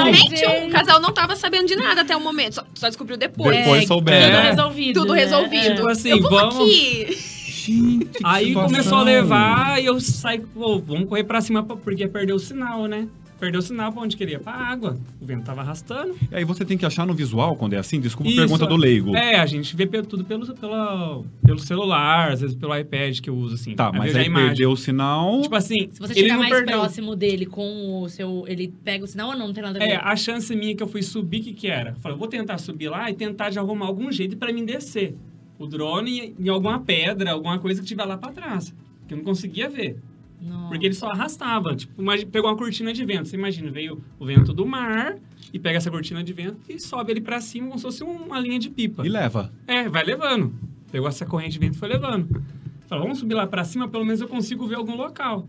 um. 0.00 0.04
mente 0.04 0.46
um. 0.46 0.66
O 0.68 0.70
casal 0.70 1.00
não 1.00 1.12
tava 1.12 1.34
sabendo 1.36 1.66
de 1.66 1.76
nada 1.76 2.00
até 2.02 2.14
o 2.16 2.20
momento. 2.20 2.54
Só, 2.54 2.64
só 2.74 2.88
descobriu 2.88 3.16
depois. 3.16 3.56
Depois 3.56 3.82
É, 3.84 3.86
souberam. 3.86 4.26
Tudo 4.26 4.36
É. 4.46 4.50
resolvido. 4.50 5.00
Tudo 5.00 5.12
né? 5.14 5.20
resolvido. 5.20 5.74
Tipo 5.76 5.88
assim, 5.88 6.08
eu 6.10 6.20
vou 6.22 6.30
vamos- 6.30 6.56
aqui. 6.56 7.36
Gente, 7.66 8.10
Aí 8.22 8.52
começou 8.54 8.98
a 8.98 9.02
levar 9.02 9.82
e 9.82 9.86
eu 9.86 9.98
saí, 9.98 10.38
pô, 10.38 10.78
vamos 10.78 11.08
correr 11.08 11.24
pra 11.24 11.40
cima 11.40 11.62
porque 11.64 12.06
perdeu 12.06 12.36
o 12.36 12.38
sinal, 12.38 12.86
né? 12.86 13.08
Perdeu 13.38 13.58
o 13.60 13.62
sinal 13.62 13.92
pra 13.92 14.02
onde 14.02 14.16
queria? 14.16 14.40
Pra 14.40 14.52
água. 14.52 14.96
O 15.20 15.26
vento 15.26 15.44
tava 15.44 15.60
arrastando. 15.60 16.16
E 16.30 16.34
aí 16.34 16.44
você 16.44 16.64
tem 16.64 16.78
que 16.78 16.86
achar 16.86 17.06
no 17.06 17.12
visual 17.12 17.54
quando 17.54 17.74
é 17.74 17.76
assim? 17.78 18.00
Desculpa 18.00 18.30
a 18.30 18.32
Isso, 18.32 18.40
pergunta 18.40 18.66
do 18.66 18.76
leigo. 18.76 19.14
É, 19.14 19.36
a 19.38 19.44
gente 19.44 19.76
vê 19.76 19.86
tudo 20.02 20.24
pelo, 20.24 20.46
pelo, 20.54 21.24
pelo 21.44 21.58
celular, 21.58 22.32
às 22.32 22.40
vezes 22.40 22.56
pelo 22.56 22.76
iPad 22.76 23.20
que 23.20 23.28
eu 23.28 23.36
uso, 23.36 23.54
assim. 23.56 23.74
Tá, 23.74 23.92
mas 23.92 24.16
aí 24.16 24.26
imagem. 24.26 24.48
perdeu 24.48 24.70
o 24.70 24.76
sinal. 24.76 25.42
Tipo 25.42 25.54
assim, 25.54 25.88
Se 25.92 26.00
você 26.00 26.12
ele 26.14 26.20
chegar 26.22 26.34
não 26.34 26.40
mais 26.40 26.52
perdeu. 26.54 26.78
próximo 26.78 27.14
dele 27.14 27.44
com 27.46 28.02
o 28.02 28.08
seu. 28.08 28.44
Ele 28.48 28.72
pega 28.82 29.04
o 29.04 29.06
sinal 29.08 29.28
ou 29.28 29.36
não? 29.36 29.48
Não 29.48 29.54
tem 29.54 29.62
nada 29.62 29.78
a 29.78 29.86
ver. 29.86 29.92
É, 29.92 29.96
a 29.96 30.16
chance 30.16 30.54
minha 30.56 30.74
que 30.74 30.82
eu 30.82 30.88
fui 30.88 31.02
subir, 31.02 31.40
o 31.40 31.44
que 31.44 31.52
que 31.52 31.68
era? 31.68 31.90
Eu 31.90 31.96
Falei, 31.96 32.14
eu 32.14 32.18
vou 32.18 32.28
tentar 32.28 32.56
subir 32.58 32.88
lá 32.88 33.10
e 33.10 33.14
tentar 33.14 33.50
de 33.50 33.58
arrumar 33.58 33.86
algum 33.86 34.10
jeito 34.10 34.36
pra 34.36 34.52
mim 34.52 34.64
descer. 34.64 35.14
O 35.58 35.66
drone 35.66 36.34
em 36.38 36.48
alguma 36.48 36.80
pedra, 36.80 37.32
alguma 37.32 37.58
coisa 37.58 37.80
que 37.80 37.86
tiver 37.86 38.04
lá 38.04 38.16
pra 38.16 38.32
trás. 38.32 38.74
Que 39.06 39.14
eu 39.14 39.18
não 39.18 39.24
conseguia 39.24 39.68
ver. 39.68 39.96
Nossa. 40.40 40.68
Porque 40.68 40.86
ele 40.86 40.94
só 40.94 41.08
arrastava. 41.10 41.74
Tipo, 41.74 42.00
imagi- 42.00 42.26
pegou 42.26 42.50
uma 42.50 42.56
cortina 42.56 42.92
de 42.92 43.04
vento. 43.04 43.28
Você 43.28 43.36
imagina, 43.36 43.70
veio 43.70 44.02
o 44.18 44.26
vento 44.26 44.52
do 44.52 44.66
mar 44.66 45.16
e 45.52 45.58
pega 45.58 45.78
essa 45.78 45.90
cortina 45.90 46.22
de 46.22 46.32
vento 46.32 46.58
e 46.68 46.78
sobe 46.78 47.12
ele 47.12 47.20
pra 47.20 47.40
cima 47.40 47.66
como 47.68 47.78
se 47.78 47.82
fosse 47.84 48.04
uma 48.04 48.38
linha 48.40 48.58
de 48.58 48.68
pipa. 48.70 49.06
E 49.06 49.08
leva. 49.08 49.52
É, 49.66 49.88
vai 49.88 50.04
levando. 50.04 50.54
Pegou 50.92 51.08
essa 51.08 51.24
corrente 51.26 51.52
de 51.52 51.58
vento 51.58 51.74
e 51.74 51.78
foi 51.78 51.88
levando. 51.88 52.42
Falou, 52.86 53.04
vamos 53.04 53.18
subir 53.18 53.34
lá 53.34 53.46
pra 53.46 53.64
cima, 53.64 53.88
pelo 53.88 54.04
menos 54.04 54.20
eu 54.20 54.28
consigo 54.28 54.66
ver 54.66 54.76
algum 54.76 54.94
local. 54.96 55.46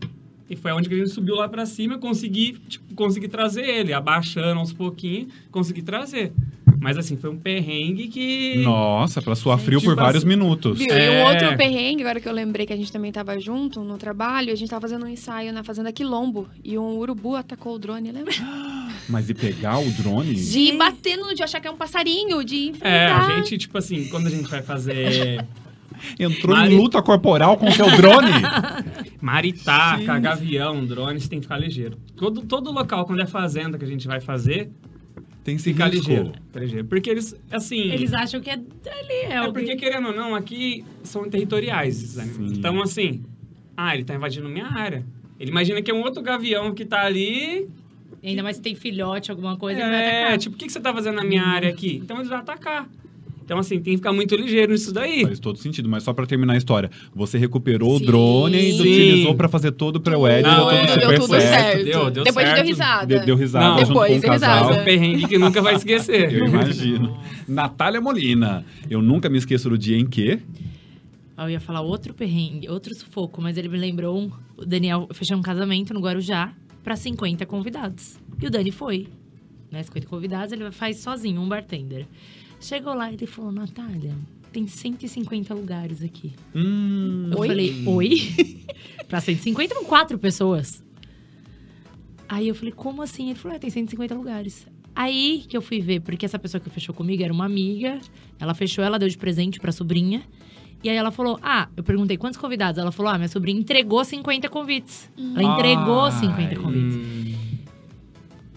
E 0.50 0.56
foi 0.56 0.72
onde 0.72 0.88
que 0.88 0.94
a 0.94 0.98
gente 0.98 1.10
subiu 1.10 1.34
lá 1.36 1.46
pra 1.48 1.66
cima, 1.66 1.98
consegui, 1.98 2.58
tipo, 2.68 2.94
consegui 2.94 3.28
trazer 3.28 3.62
ele, 3.64 3.92
abaixando 3.92 4.58
aos 4.58 4.72
pouquinhos, 4.72 5.32
consegui 5.50 5.82
trazer. 5.82 6.32
Mas 6.80 6.96
assim, 6.96 7.16
foi 7.16 7.30
um 7.30 7.36
perrengue 7.36 8.08
que. 8.08 8.62
Nossa, 8.62 9.20
pra 9.22 9.34
suar 9.34 9.58
frio 9.58 9.80
por 9.80 9.90
tipo 9.90 9.96
vários 10.02 10.24
minutos. 10.24 10.78
Viu? 10.78 10.88
E 10.88 10.90
É. 10.90 11.22
um 11.24 11.28
outro 11.28 11.56
perrengue, 11.56 12.02
agora 12.02 12.20
que 12.20 12.28
eu 12.28 12.32
lembrei 12.32 12.64
que 12.66 12.72
a 12.72 12.76
gente 12.76 12.92
também 12.92 13.10
tava 13.12 13.38
junto 13.38 13.80
no 13.82 13.96
trabalho, 13.98 14.52
a 14.52 14.54
gente 14.56 14.68
tava 14.68 14.82
fazendo 14.82 15.04
um 15.04 15.08
ensaio 15.08 15.52
na 15.52 15.62
Fazenda 15.64 15.92
Quilombo 15.92 16.48
e 16.64 16.78
um 16.78 16.96
urubu 16.98 17.34
atacou 17.36 17.74
o 17.74 17.78
drone, 17.78 18.12
lembra? 18.12 18.32
Mas 19.08 19.26
de 19.26 19.34
pegar 19.34 19.78
o 19.78 19.90
drone? 19.90 20.34
De 20.34 20.72
bater 20.76 21.16
no, 21.16 21.34
de 21.34 21.42
achar 21.42 21.60
que 21.60 21.66
é 21.68 21.70
um 21.70 21.76
passarinho, 21.76 22.44
de 22.44 22.56
É, 22.56 22.66
enfrentar. 22.68 23.26
a 23.26 23.36
gente, 23.36 23.58
tipo 23.58 23.76
assim, 23.78 24.06
quando 24.08 24.26
a 24.26 24.30
gente 24.30 24.48
vai 24.48 24.62
fazer 24.62 25.44
Entrou 26.18 26.54
Mari- 26.56 26.74
em 26.74 26.76
luta 26.78 27.02
corporal 27.02 27.56
com 27.56 27.70
seu 27.72 27.90
drone? 27.96 28.30
maritaca, 29.20 29.98
Gente. 30.14 30.20
gavião, 30.20 30.84
drone, 30.84 31.20
você 31.20 31.28
tem 31.28 31.40
que 31.40 31.44
ficar 31.46 31.58
ligeiro. 31.58 31.96
Todo, 32.16 32.42
todo 32.42 32.70
local, 32.70 33.04
quando 33.04 33.20
é 33.22 33.26
fazenda 33.26 33.78
que 33.78 33.84
a 33.84 33.88
gente 33.88 34.06
vai 34.06 34.20
fazer, 34.20 34.70
Tem 35.48 35.56
esse 35.56 35.72
fica 35.72 35.86
risco. 35.86 36.10
ligeiro. 36.10 36.32
Ligeiro. 36.54 36.86
Porque 36.86 37.08
eles, 37.08 37.34
assim... 37.50 37.90
Eles 37.90 38.12
acham 38.12 38.38
que 38.38 38.50
é 38.50 38.52
ali. 38.52 39.12
É, 39.22 39.32
É 39.36 39.42
o 39.42 39.50
porque, 39.50 39.76
querendo 39.76 40.08
ou 40.08 40.14
não, 40.14 40.34
aqui 40.34 40.84
são 41.02 41.26
territoriais 41.26 42.02
esses 42.02 42.18
animais. 42.18 42.58
Então, 42.58 42.82
assim, 42.82 43.22
ah, 43.74 43.94
ele 43.94 44.04
tá 44.04 44.14
invadindo 44.14 44.46
minha 44.46 44.66
área. 44.66 45.06
Ele 45.40 45.50
imagina 45.50 45.80
que 45.80 45.90
é 45.90 45.94
um 45.94 46.02
outro 46.02 46.22
gavião 46.22 46.74
que 46.74 46.84
tá 46.84 47.00
ali. 47.00 47.66
Ainda 48.22 48.42
mais 48.42 48.56
se 48.56 48.62
tem 48.62 48.74
filhote, 48.74 49.30
alguma 49.30 49.56
coisa, 49.56 49.80
ele 49.80 49.88
vai 49.88 50.34
É, 50.34 50.36
tipo, 50.36 50.54
o 50.54 50.58
que, 50.58 50.66
que 50.66 50.72
você 50.72 50.80
tá 50.80 50.92
fazendo 50.92 51.14
na 51.14 51.24
minha 51.24 51.44
área 51.44 51.70
aqui? 51.70 51.98
Então 52.04 52.18
eles 52.18 52.28
vão 52.28 52.36
atacar. 52.36 52.86
Então, 53.48 53.58
assim, 53.58 53.76
tem 53.76 53.94
que 53.94 53.96
ficar 53.96 54.12
muito 54.12 54.36
ligeiro 54.36 54.72
nisso 54.72 54.92
daí. 54.92 55.22
Faz 55.22 55.38
todo 55.40 55.56
sentido, 55.56 55.88
mas 55.88 56.02
só 56.02 56.12
pra 56.12 56.26
terminar 56.26 56.52
a 56.52 56.56
história. 56.58 56.90
Você 57.14 57.38
recuperou 57.38 57.96
Sim. 57.96 58.04
o 58.04 58.06
drone 58.06 58.58
e 58.58 58.72
utilizou 58.78 59.34
pra 59.34 59.48
fazer 59.48 59.72
todo 59.72 59.96
o 59.96 60.00
pré-wed, 60.00 60.42
Não, 60.46 60.68
deu 60.68 60.70
é, 60.76 60.86
tudo 60.86 61.00
deu 61.08 61.20
tudo 61.20 61.40
certo. 61.40 61.48
certo. 61.48 61.84
Deu, 61.86 62.10
deu 62.10 62.24
Depois 62.24 62.44
certo. 62.46 62.56
deu 62.58 62.66
risada. 62.66 63.06
Deu, 63.06 63.24
deu 63.24 63.36
risada 63.36 63.64
Não, 63.64 63.78
junto 63.78 63.88
depois 63.88 64.10
com 64.12 64.18
o 64.18 64.20
deu 64.20 64.30
casal. 64.32 64.58
risada. 64.58 64.76
É 64.76 64.82
um 64.82 64.84
perrengue 64.84 65.26
que 65.28 65.38
nunca 65.38 65.62
vai 65.62 65.76
esquecer. 65.76 66.28
Eu 66.36 66.44
imagino. 66.46 67.18
Natália 67.48 68.02
Molina. 68.02 68.66
Eu 68.90 69.00
nunca 69.00 69.30
me 69.30 69.38
esqueço 69.38 69.70
do 69.70 69.78
dia 69.78 69.96
em 69.98 70.04
que... 70.04 70.38
Ah, 71.34 71.44
Eu 71.46 71.50
ia 71.52 71.60
falar 71.60 71.80
outro 71.80 72.12
perrengue, 72.12 72.68
outro 72.68 72.94
sufoco, 72.94 73.40
mas 73.40 73.56
ele 73.56 73.68
me 73.70 73.78
lembrou 73.78 74.18
um, 74.20 74.30
o 74.58 74.66
Daniel 74.66 75.08
fechou 75.14 75.38
um 75.38 75.42
casamento 75.42 75.94
no 75.94 76.00
Guarujá 76.00 76.52
pra 76.84 76.96
50 76.96 77.46
convidados. 77.46 78.18
E 78.42 78.46
o 78.46 78.50
Dani 78.50 78.70
foi. 78.70 79.06
Né, 79.72 79.82
50 79.82 80.06
convidados, 80.06 80.52
ele 80.52 80.70
faz 80.70 80.98
sozinho, 80.98 81.40
um 81.40 81.48
bartender. 81.48 82.06
Chegou 82.60 82.94
lá 82.94 83.10
e 83.10 83.14
ele 83.14 83.26
falou, 83.26 83.52
Natália, 83.52 84.14
tem 84.52 84.66
150 84.66 85.54
lugares 85.54 86.02
aqui. 86.02 86.32
Hum, 86.54 87.30
Eu 87.32 87.38
Oi? 87.38 87.48
falei, 87.48 87.84
oi? 87.86 88.66
pra 89.08 89.20
150 89.20 89.74
são 89.74 89.84
quatro 89.84 90.18
pessoas. 90.18 90.82
Aí 92.28 92.48
eu 92.48 92.54
falei, 92.54 92.72
como 92.72 93.00
assim? 93.02 93.30
Ele 93.30 93.38
falou, 93.38 93.56
é, 93.56 93.58
tem 93.60 93.70
150 93.70 94.14
lugares. 94.14 94.66
Aí 94.94 95.44
que 95.48 95.56
eu 95.56 95.62
fui 95.62 95.80
ver, 95.80 96.00
porque 96.00 96.26
essa 96.26 96.38
pessoa 96.38 96.60
que 96.60 96.68
fechou 96.68 96.94
comigo 96.94 97.22
era 97.22 97.32
uma 97.32 97.44
amiga. 97.46 98.00
Ela 98.38 98.52
fechou, 98.54 98.84
ela 98.84 98.98
deu 98.98 99.08
de 99.08 99.16
presente 99.16 99.60
pra 99.60 99.70
sobrinha. 99.72 100.22
E 100.82 100.88
aí 100.88 100.96
ela 100.96 101.10
falou, 101.10 101.38
ah, 101.42 101.68
eu 101.76 101.82
perguntei 101.82 102.16
quantos 102.16 102.38
convidados? 102.38 102.78
Ela 102.80 102.92
falou, 102.92 103.12
ah, 103.12 103.16
minha 103.18 103.28
sobrinha 103.28 103.58
entregou 103.58 104.04
50 104.04 104.48
convites. 104.48 105.10
Ela 105.16 105.42
entregou 105.42 106.02
Ai. 106.02 106.12
50 106.12 106.56
convites. 106.60 106.96
Hum, 106.96 107.34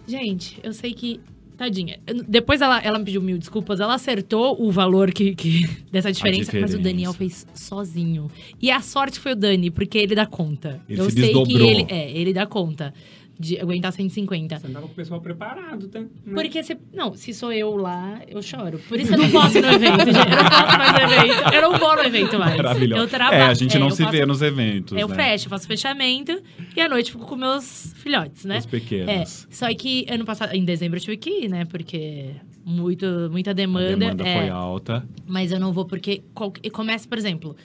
Gente, 0.07 0.59
eu 0.63 0.73
sei 0.73 0.93
que. 0.93 1.21
Tadinha. 1.61 1.99
Depois 2.27 2.59
ela, 2.61 2.79
ela 2.81 2.97
me 2.97 3.05
pediu 3.05 3.21
mil 3.21 3.37
desculpas. 3.37 3.79
Ela 3.79 3.93
acertou 3.93 4.59
o 4.59 4.71
valor 4.71 5.11
que, 5.11 5.35
que- 5.35 5.69
dessa 5.91 6.11
diferença, 6.11 6.51
mas 6.59 6.73
o 6.73 6.77
diferença. 6.77 6.77
Daniel 6.79 7.13
fez 7.13 7.45
sozinho. 7.53 8.29
E 8.61 8.71
a 8.71 8.81
sorte 8.81 9.19
foi 9.19 9.33
o 9.33 9.35
Dani, 9.35 9.69
porque 9.69 9.97
ele 9.97 10.15
dá 10.15 10.25
conta. 10.25 10.81
Ele 10.89 10.99
eu 11.01 11.05
se 11.05 11.11
sei 11.11 11.21
que 11.33 11.39
desdobrou. 11.43 11.69
ele. 11.69 11.85
É, 11.89 12.11
ele 12.11 12.33
dá 12.33 12.45
conta 12.45 12.93
de 13.39 13.59
aguentar 13.59 13.91
150. 13.91 14.59
você 14.59 14.67
tava 14.69 14.85
com 14.85 14.91
o 14.91 14.95
pessoal 14.95 15.19
preparado, 15.19 15.87
tá? 15.87 16.03
Porque 16.31 16.61
se. 16.61 16.77
Não, 16.93 17.13
se 17.15 17.33
sou 17.33 17.51
eu 17.51 17.75
lá, 17.75 18.21
eu 18.27 18.41
choro. 18.41 18.79
Por 18.87 18.99
isso 18.99 19.13
eu 19.13 19.17
não 19.17 19.31
posso 19.31 19.57
ir 19.57 19.61
no 19.61 19.71
evento, 19.71 20.05
gente. 20.05 20.17
Eu 20.19 20.43
não 20.43 20.49
posso 20.49 20.77
mais 20.77 20.93
no 20.93 20.99
evento. 20.99 21.53
Eu 21.55 21.61
não 21.63 21.79
vou 21.79 21.95
no 21.95 22.03
evento 22.03 22.39
mais. 22.39 22.55
Maravilhoso. 22.57 23.01
Eu 23.03 23.07
trabalho. 23.07 23.41
É, 23.41 23.47
a 23.47 23.53
gente 23.55 23.79
não 23.79 23.87
eu 23.87 23.91
se 23.95 24.03
faço- 24.03 24.15
vê 24.15 24.25
nos 24.25 24.41
eventos, 24.43 24.97
Eu 24.97 25.07
né? 25.07 25.15
fecho, 25.15 25.45
eu 25.47 25.49
faço 25.49 25.65
fechamento 25.67 26.39
e 26.75 26.81
à 26.81 26.87
noite 26.87 27.11
fico 27.11 27.25
com 27.25 27.35
meus 27.35 27.93
filhotes, 27.97 28.45
né? 28.45 28.59
Os 28.59 28.65
É, 28.65 28.69
pequenos. 28.69 29.47
só 29.49 29.73
que 29.73 30.05
ano 30.09 30.23
passado, 30.23 30.53
em 30.53 30.63
dezembro 30.63 30.97
eu 30.97 31.01
tive 31.01 31.17
que 31.17 31.29
ir, 31.45 31.49
né? 31.49 31.65
Porque 31.65 32.31
muito, 32.63 33.05
muita 33.31 33.49
A 33.49 33.53
demanda. 33.53 33.95
demanda 33.97 34.23
é, 34.27 34.37
foi 34.39 34.49
alta. 34.49 35.03
Mas 35.25 35.51
eu 35.51 35.59
não 35.59 35.73
vou 35.73 35.85
porque 35.85 36.21
qual- 36.35 36.53
e 36.61 36.69
começa, 36.69 37.07
por 37.07 37.17
exemplo, 37.17 37.55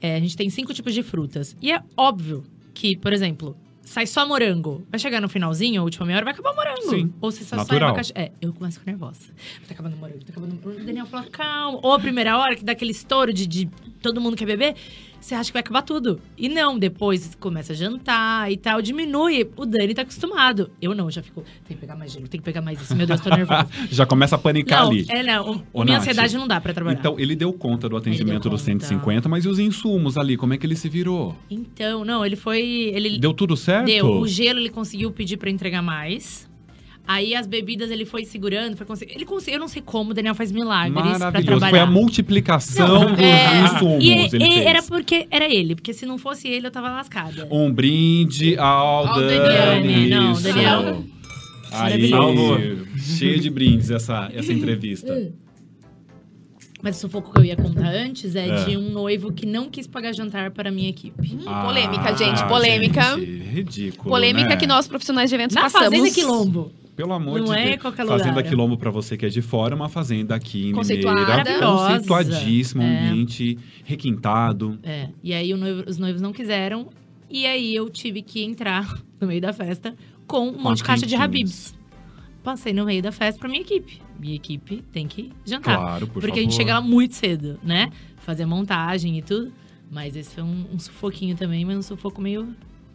é, 0.00 0.14
a 0.16 0.20
gente 0.20 0.34
tem 0.36 0.48
cinco 0.48 0.72
tipos 0.72 0.94
de 0.94 1.02
frutas. 1.02 1.54
E 1.60 1.70
é 1.72 1.82
óbvio 1.94 2.42
que, 2.72 2.96
por 2.96 3.12
exemplo, 3.12 3.54
sai 3.88 4.06
só 4.06 4.26
morango. 4.26 4.86
Vai 4.90 4.98
chegar 5.00 5.20
no 5.20 5.28
finalzinho, 5.28 5.80
a 5.80 5.84
última 5.84 6.04
meia 6.04 6.16
hora, 6.16 6.24
vai 6.24 6.34
acabar 6.34 6.52
o 6.52 6.56
morango. 6.56 6.90
Sim, 6.90 7.12
Ou 7.20 7.30
se 7.30 7.44
só 7.44 7.56
natural. 7.56 7.78
sai 7.80 7.88
abacaxi. 7.88 8.12
É, 8.14 8.32
eu 8.40 8.52
começo 8.52 8.78
ficar 8.78 8.92
nervosa. 8.92 9.32
Tá 9.66 9.72
acabando 9.74 9.96
o 9.96 9.98
morango, 9.98 10.18
tá 10.24 10.30
acabando 10.30 10.52
o 10.52 10.54
morango. 10.62 10.82
O 10.82 10.84
Daniel 10.84 11.06
fala, 11.06 11.24
calma. 11.24 11.80
Ou 11.82 11.92
a 11.92 11.98
primeira 11.98 12.38
hora, 12.38 12.54
que 12.54 12.64
dá 12.64 12.72
aquele 12.72 12.90
estouro 12.90 13.32
de, 13.32 13.46
de 13.46 13.68
todo 14.02 14.20
mundo 14.20 14.36
quer 14.36 14.44
beber, 14.46 14.76
você 15.20 15.34
acha 15.34 15.50
que 15.50 15.52
vai 15.54 15.60
acabar 15.60 15.82
tudo. 15.82 16.20
E 16.36 16.48
não, 16.48 16.78
depois 16.78 17.34
começa 17.40 17.72
a 17.72 17.76
jantar 17.76 18.50
e 18.50 18.56
tal, 18.56 18.80
diminui. 18.82 19.48
O 19.56 19.66
Dani 19.66 19.94
tá 19.94 20.02
acostumado. 20.02 20.70
Eu 20.80 20.94
não, 20.94 21.10
já 21.10 21.22
fico, 21.22 21.42
tem 21.66 21.76
que 21.76 21.80
pegar 21.80 21.96
mais 21.96 22.12
gelo, 22.12 22.28
tem 22.28 22.40
que 22.40 22.44
pegar 22.44 22.60
mais 22.62 22.80
isso. 22.80 22.94
Meu 22.94 23.06
Deus, 23.06 23.20
tô 23.20 23.30
nervosa. 23.30 23.68
Já 23.90 24.06
começa 24.06 24.36
a 24.36 24.38
panicar 24.38 24.84
não, 24.84 24.90
ali. 24.90 25.06
é 25.08 25.22
não. 25.22 25.64
Ô, 25.72 25.84
minha 25.84 25.96
Nath, 25.98 26.02
ansiedade 26.08 26.36
não 26.36 26.46
dá 26.46 26.60
pra 26.60 26.72
trabalhar. 26.72 26.98
Então, 26.98 27.18
ele 27.18 27.34
deu 27.34 27.52
conta 27.52 27.88
do 27.88 27.96
atendimento 27.96 28.48
dos 28.48 28.60
conta. 28.62 28.84
150, 28.84 29.28
mas 29.28 29.44
e 29.44 29.48
os 29.48 29.58
insumos 29.58 30.16
ali? 30.16 30.36
Como 30.36 30.54
é 30.54 30.58
que 30.58 30.66
ele 30.66 30.76
se 30.76 30.88
virou? 30.88 31.36
Então, 31.50 32.04
não, 32.04 32.24
ele 32.24 32.36
foi. 32.36 32.60
Ele 32.94 33.18
Deu 33.18 33.32
tudo 33.32 33.56
certo? 33.56 33.86
deu. 33.86 34.06
O 34.20 34.26
gelo 34.26 34.58
ele 34.58 34.70
conseguiu 34.70 35.10
pedir 35.10 35.36
pra 35.36 35.50
entregar 35.50 35.82
mais. 35.82 36.47
Aí 37.10 37.34
as 37.34 37.46
bebidas 37.46 37.90
ele 37.90 38.04
foi 38.04 38.26
segurando, 38.26 38.76
foi 38.76 38.84
consegui- 38.84 39.14
Ele 39.14 39.24
conseguiu, 39.24 39.54
eu 39.54 39.60
não 39.60 39.66
sei 39.68 39.80
como 39.80 40.10
o 40.10 40.14
Daniel 40.14 40.34
faz 40.34 40.52
milagres 40.52 40.92
pra 40.92 41.18
Maravilhoso. 41.18 41.46
trabalhar. 41.46 41.70
Foi 41.70 41.78
a 41.80 41.86
multiplicação 41.86 43.12
dos 43.14 43.18
É, 43.18 43.60
insumos. 43.64 44.04
e, 44.04 44.10
ele 44.10 44.26
e 44.26 44.28
fez. 44.30 44.66
era 44.66 44.82
porque 44.82 45.26
era 45.30 45.48
ele, 45.52 45.74
porque 45.74 45.94
se 45.94 46.04
não 46.04 46.18
fosse 46.18 46.48
ele 46.48 46.66
eu 46.66 46.70
tava 46.70 46.90
lascada. 46.90 47.48
Um 47.50 47.72
brinde 47.72 48.58
ao, 48.58 49.06
Ao 49.06 49.14
Dani. 49.20 49.38
Daniel, 49.38 50.20
não, 50.20 50.32
Isso. 50.32 50.42
Daniel. 50.42 51.04
Aí, 51.72 52.10
cheia 52.98 53.38
de 53.38 53.48
brindes 53.50 53.90
essa, 53.90 54.30
essa 54.34 54.52
entrevista. 54.52 55.32
Mas 56.82 56.96
o 56.96 57.00
sufoco 57.00 57.32
que 57.32 57.40
eu 57.40 57.44
ia 57.44 57.56
contar 57.56 57.88
antes 57.88 58.36
é, 58.36 58.48
É. 58.48 58.64
de 58.64 58.76
um 58.76 58.90
noivo 58.90 59.32
que 59.32 59.44
não 59.44 59.68
quis 59.68 59.86
pagar 59.86 60.12
jantar 60.14 60.52
para 60.52 60.68
a 60.68 60.72
minha 60.72 60.88
equipe. 60.88 61.34
Hum, 61.34 61.44
polêmica, 61.64 62.16
gente, 62.16 62.40
Ah, 62.40 62.46
polêmica. 62.46 63.02
gente, 63.16 63.24
ridículo, 63.24 64.08
Polêmica 64.08 64.50
né? 64.50 64.56
que 64.56 64.66
nós 64.66 64.86
profissionais 64.86 65.28
de 65.28 65.34
eventos 65.34 65.56
Na 65.56 65.62
passamos. 65.62 65.88
Fazenda 65.88 66.10
Quilombo. 66.14 66.70
Pelo 66.98 67.12
amor 67.12 67.38
Não 67.38 67.46
de 67.46 67.52
é 67.60 67.64
Deus. 67.70 67.76
qualquer 67.82 68.04
Fazenda 68.04 68.30
lugar. 68.30 68.42
Quilombo, 68.42 68.76
pra 68.76 68.90
você 68.90 69.16
que 69.16 69.24
é 69.24 69.28
de 69.28 69.40
fora, 69.40 69.72
é 69.72 69.76
uma 69.76 69.88
fazenda 69.88 70.34
aqui 70.34 70.66
em. 70.66 70.72
Mineira. 70.72 71.44
Conceituadíssima, 71.64 72.82
um 72.82 72.86
É. 72.86 73.08
ambiente 73.08 73.56
requintado. 73.84 74.78
É. 74.82 75.08
E 75.22 75.32
aí 75.32 75.54
o 75.54 75.56
noivo- 75.56 75.84
os 75.88 75.96
noivos 75.96 76.20
não 76.20 76.32
quiseram. 76.32 76.88
E 77.30 77.46
aí 77.46 77.72
eu 77.72 77.88
tive 77.88 78.20
que 78.20 78.42
entrar 78.42 79.00
no 79.20 79.28
meio 79.28 79.40
da 79.40 79.52
festa 79.52 79.94
com 80.26 80.48
um 80.48 80.52
Com 80.54 80.60
monte 80.60 80.78
de 80.78 80.84
caixa 80.84 81.06
de. 81.06 81.14
Habibs. 81.14 81.72
Passei 82.42 82.72
no 82.72 82.84
meio 82.84 83.00
da 83.02 83.12
festa 83.12 83.38
pra 83.38 83.48
minha 83.48 83.60
equipe. 83.60 84.00
Minha 84.18 84.34
equipe 84.34 84.82
tem 84.90 85.06
que 85.06 85.30
jantar. 85.44 85.76
Claro, 85.78 86.06
por 86.08 86.14
porque 86.14 86.28
favor. 86.28 86.38
a 86.40 86.42
gente 86.42 86.54
chega 86.54 86.74
lá 86.74 86.80
muito 86.80 87.14
cedo, 87.14 87.60
né? 87.62 87.90
Fazer 88.16 88.44
montagem 88.44 89.16
e 89.18 89.22
tudo. 89.22 89.52
Mas 89.90 90.16
esse 90.16 90.34
foi 90.34 90.42
um, 90.42 90.66
um 90.72 90.78
sufoquinho 90.80 91.36
também, 91.36 91.64
mas 91.64 91.76
um 91.78 91.82
sufoco 91.82 92.20
meio 92.20 92.48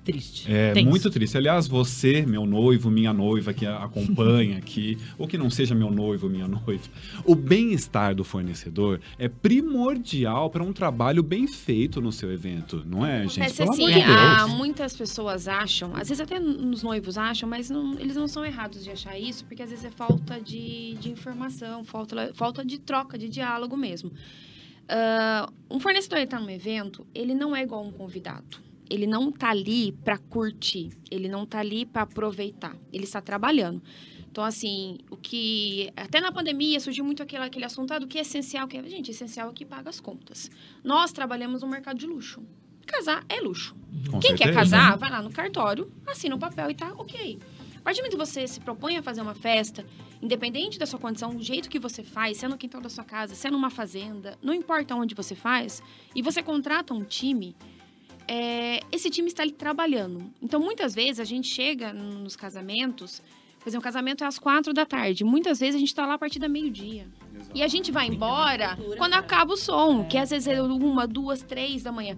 triste. 0.04 0.52
É 0.52 0.74
Tenso. 0.74 0.90
muito 0.90 1.10
triste. 1.10 1.38
Aliás, 1.38 1.68
você, 1.68 2.26
meu 2.26 2.46
noivo, 2.46 2.92
minha 2.92 3.14
noiva 3.14 3.54
que 3.54 3.66
acompanha 3.66 4.58
aqui, 4.58 4.98
ou 5.18 5.28
que 5.28 5.38
não 5.38 5.50
seja 5.50 5.74
meu 5.74 5.90
noivo, 5.90 6.30
minha 6.30 6.48
noiva, 6.48 6.84
o 7.26 7.34
bem-estar 7.36 8.14
do 8.14 8.24
fornecedor 8.24 9.00
é 9.18 9.28
primordial 9.28 10.50
para 10.50 10.64
um 10.64 10.74
trabalho 10.74 11.24
bem 11.24 11.48
feito 11.48 12.02
no 12.02 12.12
seu 12.12 12.32
evento, 12.32 12.84
não 12.86 13.06
é, 13.06 13.22
gente? 13.28 13.42
Acontece 13.42 13.58
Pelo 13.58 13.72
assim, 13.72 13.94
amor 13.94 14.38
de 14.38 14.46
Deus. 14.48 14.58
muitas 14.58 14.96
pessoas 14.96 15.48
acham, 15.48 15.96
às 15.96 16.10
vezes 16.10 16.22
até 16.22 16.40
nos 16.40 16.84
noivos 16.84 17.18
acham, 17.18 17.48
mas 17.48 17.70
não- 17.70 17.98
eles 18.00 18.16
não 18.16 18.28
são 18.28 18.46
errados 18.46 18.84
de 18.84 18.90
achar 18.92 19.18
isso, 19.18 19.46
porque 19.46 19.64
às 19.64 19.70
vezes 19.70 19.86
é 19.86 19.92
falta 19.92 20.40
de, 20.40 20.96
de 21.00 21.10
informação, 21.10 21.84
falta, 21.84 22.32
falta 22.34 22.64
de 22.66 22.80
troca, 22.80 23.18
de 23.18 23.30
diálogo 23.30 23.78
mesmo. 23.78 24.12
Ah, 24.88 25.50
um 25.72 25.80
fornecedor 25.80 26.20
está 26.20 26.40
num 26.40 26.50
evento, 26.50 27.06
ele 27.16 27.34
não 27.34 27.56
é 27.56 27.64
igual 27.64 27.84
um 27.86 27.92
convidado. 27.92 28.58
Ele 28.94 29.08
não 29.08 29.32
tá 29.32 29.50
ali 29.50 29.92
para 29.92 30.20
curtir, 30.20 30.92
ele 31.10 31.28
não 31.28 31.48
tá 31.48 31.60
ali 31.60 31.84
para 31.84 32.04
aproveitar, 32.04 32.78
ele 32.92 33.06
está 33.06 33.20
trabalhando. 33.20 33.82
Então, 34.30 34.44
assim, 34.44 35.00
o 35.10 35.18
que. 35.18 35.92
Até 35.96 36.22
na 36.22 36.32
pandemia 36.32 36.80
surgiu 36.80 37.04
muito 37.04 37.24
aquele, 37.24 37.44
aquele 37.44 37.66
assunto 37.66 37.92
ah, 37.92 37.98
do 37.98 38.06
que 38.06 38.20
é 38.20 38.22
essencial. 38.22 38.68
Que 38.68 38.78
é, 38.78 38.84
gente, 38.84 39.10
essencial 39.10 39.50
é 39.50 39.54
que 39.54 39.66
paga 39.66 39.90
as 39.90 40.00
contas. 40.00 40.52
Nós 40.84 41.12
trabalhamos 41.12 41.64
no 41.64 41.68
mercado 41.68 41.98
de 41.98 42.06
luxo. 42.06 42.44
Casar 42.86 43.26
é 43.28 43.40
luxo. 43.42 43.76
Com 44.12 44.20
Quem 44.20 44.36
quer 44.36 44.54
certeza. 44.54 44.60
casar, 44.60 44.98
vai 44.98 45.10
lá 45.10 45.24
no 45.24 45.32
cartório, 45.32 45.92
assina 46.06 46.36
o 46.36 46.40
papel 46.40 46.70
e 46.70 46.76
tá 46.76 46.94
ok. 46.96 47.40
A 47.78 47.82
partir 47.82 48.00
do 48.00 48.04
momento 48.04 48.18
que 48.18 48.26
você 48.26 48.48
se 48.48 48.60
propõe 48.60 48.96
a 48.98 49.02
fazer 49.02 49.22
uma 49.22 49.34
festa, 49.34 49.84
independente 50.22 50.78
da 50.78 50.86
sua 50.86 51.00
condição, 51.00 51.36
do 51.36 51.44
jeito 51.44 51.70
que 51.70 51.80
você 51.80 52.04
faz, 52.04 52.38
se 52.38 52.46
é 52.46 52.48
no 52.48 52.58
quintal 52.58 52.80
da 52.80 52.90
sua 52.90 53.04
casa, 53.04 53.36
se 53.36 53.48
é 53.48 53.52
numa 53.52 53.70
fazenda, 53.70 54.38
não 54.42 54.54
importa 54.54 54.96
onde 54.96 55.14
você 55.14 55.36
faz, 55.36 55.82
e 56.16 56.22
você 56.22 56.42
contrata 56.42 56.94
um 56.94 57.04
time, 57.04 57.56
é, 58.28 58.80
esse 58.92 59.10
time 59.10 59.28
está 59.28 59.44
ali 59.44 59.52
trabalhando. 59.52 60.32
Então, 60.42 60.60
muitas 60.60 60.94
vezes, 60.94 61.20
a 61.20 61.24
gente 61.24 61.48
chega 61.48 61.92
nos 61.92 62.36
casamentos, 62.36 63.22
por 63.60 63.70
exemplo, 63.70 63.82
o 63.82 63.84
casamento 63.84 64.24
é 64.24 64.28
às 64.28 64.38
quatro 64.38 64.74
da 64.74 64.86
tarde. 64.86 65.24
Muitas 65.24 65.60
vezes 65.60 65.76
a 65.76 65.80
gente 65.80 65.90
está 65.90 66.06
lá 66.06 66.16
a 66.16 66.18
partir 66.18 66.40
da 66.40 66.50
meio-dia. 66.50 67.08
E 67.54 67.64
a 67.64 67.68
gente 67.68 67.92
vai 67.92 68.08
embora 68.08 68.76
cultura, 68.76 68.98
quando 68.98 69.12
né? 69.12 69.18
acaba 69.18 69.54
o 69.54 69.58
som, 69.58 70.06
que 70.06 70.18
às 70.18 70.30
vezes 70.32 70.48
é 70.48 70.62
uma, 70.62 71.08
duas, 71.08 71.42
três 71.42 71.84
da 71.84 71.92
manhã. 71.92 72.18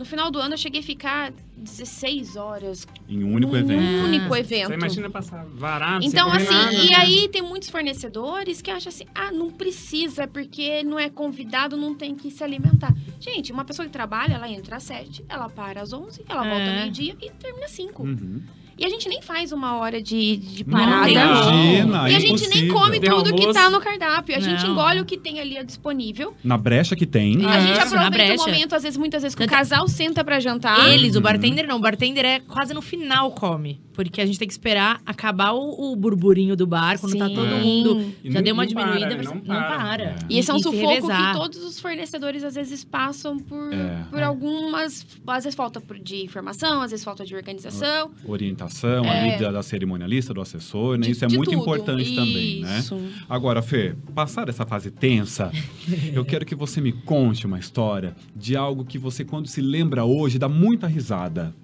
No 0.00 0.06
final 0.06 0.30
do 0.30 0.38
ano, 0.38 0.54
eu 0.54 0.58
cheguei 0.58 0.80
a 0.80 0.82
ficar 0.82 1.30
16 1.58 2.34
horas 2.34 2.88
Em 3.06 3.22
um 3.22 3.34
único 3.34 3.52
num 3.52 3.58
evento. 3.58 4.04
único 4.06 4.28
Você 4.28 4.40
evento. 4.40 4.72
imagina 4.72 5.10
passar 5.10 5.44
varado, 5.44 6.02
Então, 6.02 6.30
sem 6.30 6.38
comer 6.38 6.42
assim, 6.42 6.54
nada, 6.54 6.72
e 6.86 6.88
né? 6.88 6.96
aí 6.96 7.28
tem 7.28 7.42
muitos 7.42 7.68
fornecedores 7.68 8.62
que 8.62 8.70
acham 8.70 8.88
assim: 8.88 9.04
ah, 9.14 9.30
não 9.30 9.50
precisa, 9.50 10.26
porque 10.26 10.82
não 10.82 10.98
é 10.98 11.10
convidado, 11.10 11.76
não 11.76 11.94
tem 11.94 12.14
que 12.14 12.30
se 12.30 12.42
alimentar. 12.42 12.94
Gente, 13.20 13.52
uma 13.52 13.62
pessoa 13.62 13.84
que 13.84 13.92
trabalha, 13.92 14.36
ela 14.36 14.48
entra 14.48 14.76
às 14.76 14.84
7, 14.84 15.22
ela 15.28 15.50
para 15.50 15.82
às 15.82 15.92
11, 15.92 16.24
ela 16.26 16.44
volta 16.44 16.64
É. 16.64 16.80
meio-dia 16.80 17.14
e 17.20 17.30
termina 17.32 17.66
às 17.66 17.72
5. 17.72 18.02
Uhum. 18.02 18.40
E 18.80 18.84
a 18.86 18.88
gente 18.88 19.08
nem 19.10 19.20
faz 19.20 19.52
uma 19.52 19.76
hora 19.76 20.00
de, 20.02 20.38
de 20.38 20.64
Não, 20.66 20.78
parada. 20.78 21.10
imagina, 21.10 22.08
e 22.08 22.12
é 22.14 22.16
a 22.16 22.18
gente 22.18 22.40
nem 22.48 22.64
impossível. 22.64 22.74
come 22.74 22.98
Tem 23.00 23.10
tudo 23.10 23.24
que 23.34 23.40
almoço. 23.42 23.52
tá 23.52 23.68
no 23.68 23.78
cardápio. 23.80 24.34
A 24.36 24.40
gente 24.40 24.64
Não. 24.64 24.72
engole 24.72 25.00
o 25.00 25.04
que 25.04 25.18
tem 25.18 25.38
ali 25.38 25.62
disponível. 25.64 26.34
Na 26.42 26.56
brecha 26.56 26.96
que 26.96 27.04
tem. 27.06 27.44
A 27.44 27.60
gente 27.60 27.78
aproveita 27.78 28.42
o 28.42 28.46
momento, 28.46 28.74
às 28.74 28.82
vezes, 28.82 28.96
muitas 28.96 29.22
vezes, 29.22 29.34
que 29.36 29.44
o 29.44 29.46
casal 29.48 29.86
senta 29.86 30.24
pra 30.24 30.40
jantar. 30.40 30.88
Eles, 30.88 31.14
o 31.14 31.20
bartender 31.20 31.66
não. 31.66 31.76
O 31.76 31.80
bartender 31.80 32.24
é 32.24 32.40
quase 32.40 32.72
no 32.72 32.80
final 32.80 33.30
come. 33.32 33.78
Porque 33.92 34.18
a 34.22 34.24
gente 34.24 34.38
tem 34.38 34.48
que 34.48 34.54
esperar 34.54 34.98
acabar 35.04 35.52
o, 35.52 35.92
o 35.92 35.96
burburinho 35.96 36.56
do 36.56 36.66
bar, 36.66 36.98
quando 36.98 37.18
tá 37.18 37.26
Sim. 37.28 37.34
todo 37.34 37.48
mundo. 37.56 38.14
E 38.24 38.30
Já 38.30 38.38
não- 38.38 38.42
deu 38.42 38.54
uma 38.54 38.64
não 38.64 38.72
para, 38.72 38.84
diminuída, 38.84 39.08
né? 39.10 39.14
mas 39.18 39.26
Não 39.26 39.34
não 39.34 39.42
para. 39.44 39.76
para. 39.78 40.02
É. 40.04 40.16
E 40.30 40.38
esse 40.38 40.50
é 40.50 40.54
um 40.54 40.58
sufoco 40.58 40.86
revezar. 40.88 41.32
que 41.34 41.38
todos 41.38 41.58
os 41.62 41.78
fornecedores 41.78 42.42
às 42.42 42.54
vezes 42.54 42.82
passam 42.82 43.38
por, 43.38 43.70
É. 43.74 44.04
por 44.10 44.22
algumas. 44.22 45.06
Às 45.26 45.44
vezes 45.44 45.54
falta 45.54 45.82
de 46.02 46.24
informação, 46.24 46.80
às 46.80 46.92
vezes 46.92 47.04
falta 47.04 47.26
de 47.26 47.34
organização. 47.36 48.10
Orientação 48.26 48.69
É. 48.84 49.08
ali 49.30 49.38
da, 49.38 49.50
da 49.52 49.62
cerimonialista, 49.62 50.32
do 50.32 50.40
assessor, 50.40 50.96
né? 50.96 51.06
de- 51.06 51.12
Isso 51.12 51.24
é 51.24 51.28
muito 51.28 51.50
tudo. 51.50 51.60
importante 51.62 52.14
também, 52.14 52.60
né? 52.62 52.78
Isso. 52.78 52.98
Agora, 53.28 53.60
Fê, 53.62 53.94
passar 54.14 54.48
essa 54.48 54.64
fase 54.66 54.90
tensa, 54.90 55.50
eu 56.12 56.24
quero 56.24 56.44
que 56.46 56.54
você 56.54 56.80
me 56.80 56.92
conte 56.92 57.46
uma 57.46 57.58
história 57.58 58.14
de 58.34 58.56
algo 58.56 58.84
que 58.84 58.98
você, 58.98 59.24
quando 59.24 59.46
se 59.48 59.60
lembra 59.60 60.04
hoje, 60.04 60.38
dá 60.38 60.48
muita 60.48 60.86
risada. 60.86 61.54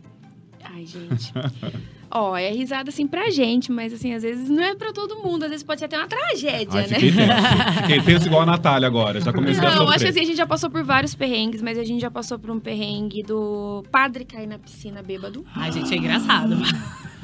Ai, 0.65 0.85
gente. 0.85 1.33
Ó, 2.11 2.37
é 2.37 2.51
risada 2.53 2.89
assim 2.91 3.07
pra 3.07 3.31
gente, 3.31 3.71
mas 3.73 3.93
assim, 3.93 4.15
às 4.15 4.23
vezes 4.23 4.49
não 4.49 4.63
é 4.63 4.75
pra 4.75 4.93
todo 4.93 5.17
mundo. 5.17 5.43
Às 5.45 5.51
vezes 5.51 5.65
pode 5.65 5.81
ser 5.81 5.87
até 5.87 5.99
uma 5.99 6.07
tragédia, 6.07 6.81
Ai, 6.81 6.87
né? 6.87 6.99
fiquei 6.99 7.13
tenso. 7.13 7.73
Fiquei 7.83 8.01
tenso 8.03 8.27
igual 8.27 8.43
a 8.43 8.47
Natália 8.47 8.87
agora. 8.87 9.21
Já 9.21 9.33
comecei 9.33 9.63
a 9.65 9.71
Não, 9.71 9.77
sofrer. 9.79 9.95
acho 9.97 10.05
que 10.05 10.11
assim, 10.11 10.21
a 10.21 10.25
gente 10.25 10.37
já 10.37 10.47
passou 10.47 10.71
por 10.71 10.83
vários 10.85 11.15
perrengues, 11.15 11.61
mas 11.63 11.77
a 11.79 11.85
gente 11.85 12.01
já 12.01 12.11
passou 12.11 12.39
por 12.39 12.51
um 12.51 12.61
perrengue 12.61 13.23
do 13.23 13.85
padre 13.91 14.25
cair 14.25 14.47
na 14.47 14.59
piscina 14.59 15.03
bêbado. 15.03 15.45
Ai, 15.55 15.73
gente, 15.73 15.93
é 15.93 15.97
engraçado. 15.97 16.57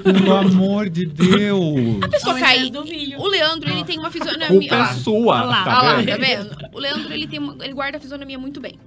Pelo 0.03 0.35
amor 0.35 0.89
de 0.89 1.07
Deus. 1.07 2.03
A 2.03 2.09
pessoa 2.09 2.39
cair. 2.39 2.73
O 3.19 3.27
Leandro, 3.29 3.71
ele 3.71 3.85
tem 3.85 3.99
uma 3.99 4.11
fisionomia. 4.11 4.49
Culpa 4.69 4.77
é 4.77 4.95
sua, 4.95 5.37
Olha 5.37 5.45
lá, 5.45 5.65
tá 5.65 5.79
Olha 5.79 5.89
lá, 5.89 5.97
vendo? 5.97 6.07
tá 6.09 6.17
vendo? 6.17 6.57
O 6.73 6.79
Leandro, 6.79 7.13
ele, 7.13 7.27
tem 7.27 7.39
uma- 7.39 7.57
ele 7.65 7.73
guarda 7.75 7.99
a 7.99 8.01
fisionomia 8.01 8.39
muito 8.39 8.61
bem. 8.61 8.79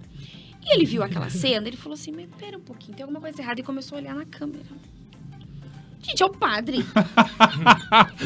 E 0.68 0.74
ele 0.76 0.84
viu 0.86 1.04
aquela 1.04 1.30
cena, 1.30 1.68
ele 1.68 1.78
falou 1.78 1.94
assim, 1.94 2.12
mas 2.12 2.26
pera 2.40 2.58
um 2.58 2.62
pouquinho, 2.62 2.98
tem 2.98 3.04
alguma 3.04 3.22
coisa 3.22 3.40
errada. 3.40 3.60
E 3.62 3.64
começou 3.64 3.98
a 3.98 4.02
olhar 4.02 4.16
na 4.16 4.26
câmera. 4.26 4.64
Gente, 6.08 6.22
é 6.22 6.26
o 6.26 6.30
padre. 6.30 6.86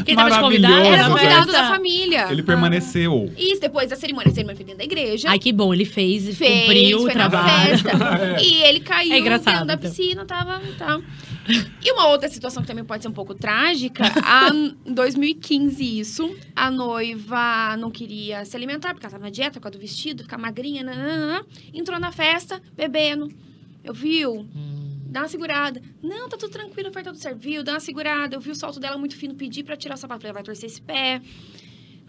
Quem 0.06 0.16
tava 0.16 0.32
de 0.32 0.40
convidado? 0.40 0.86
Era 0.86 1.10
convidado 1.10 1.52
da 1.52 1.68
família. 1.70 2.28
Ele 2.32 2.44
permaneceu. 2.44 3.32
Isso, 3.38 3.62
depois 3.62 3.90
da 3.90 3.96
cerimônia. 3.96 4.30
A 4.30 4.34
cerimônia 4.34 4.56
foi 4.56 4.66
dentro 4.66 4.80
da 4.80 4.84
igreja. 4.84 5.30
Ai, 5.30 5.40
que 5.40 5.52
bom, 5.54 5.74
ele 5.74 5.86
fez, 5.86 6.38
fez, 6.38 6.62
cumpriu 6.62 6.98
o 6.98 7.02
foi 7.04 7.14
na 7.14 7.30
trabalho. 7.30 7.78
festa. 7.78 7.90
E 8.42 8.64
ele 8.64 8.80
caiu 8.82 9.14
É 9.14 9.20
engraçado, 9.20 9.54
dentro 9.54 9.68
da 9.68 9.74
então. 9.76 9.90
piscina, 9.90 10.26
tava... 10.26 10.62
Tá. 10.78 11.00
E 11.82 11.92
uma 11.92 12.08
outra 12.08 12.30
situação 12.30 12.62
que 12.62 12.68
também 12.68 12.84
pode 12.84 13.02
ser 13.02 13.10
um 13.10 13.14
pouco 13.14 13.34
trágica, 13.34 14.04
a, 14.24 14.50
em 14.86 14.94
2015 14.94 16.00
isso, 16.00 16.36
a 16.56 16.70
noiva 16.70 17.76
não 17.78 17.90
queria 17.90 18.46
se 18.46 18.56
alimentar, 18.56 18.94
porque 18.94 19.06
ela 19.06 19.12
tava 19.12 19.24
na 19.24 19.30
dieta, 19.32 19.54
por 19.54 19.62
causa 19.62 19.78
do 19.78 19.82
vestido, 19.82 20.24
ficar 20.24 20.38
magrinha, 20.38 20.84
nananã, 20.84 21.42
entrou 21.74 22.00
na 22.00 22.12
festa, 22.12 22.62
bebendo. 22.78 23.30
Eu 23.84 23.94
viu, 23.94 24.46
dá 25.10 25.22
uma 25.22 25.28
segurada. 25.28 25.82
Não, 26.02 26.30
tá 26.30 26.38
tudo 26.38 26.52
tranquilo, 26.52 26.92
foi 26.94 27.04
tudo 27.04 27.18
certo. 27.18 27.40
Viu, 27.40 27.64
dá 27.64 27.74
uma 27.74 27.80
segurada. 27.80 28.36
Eu 28.36 28.40
vi 28.40 28.52
o 28.52 28.56
salto 28.56 28.80
dela 28.80 28.98
muito 28.98 29.16
fino, 29.16 29.36
pedi 29.36 29.64
pra 29.64 29.76
tirar 29.76 29.96
o 29.96 29.98
sapato, 29.98 30.22
falei, 30.22 30.34
vai 30.34 30.44
torcer 30.44 30.70
esse 30.70 30.82
pé. 30.82 31.22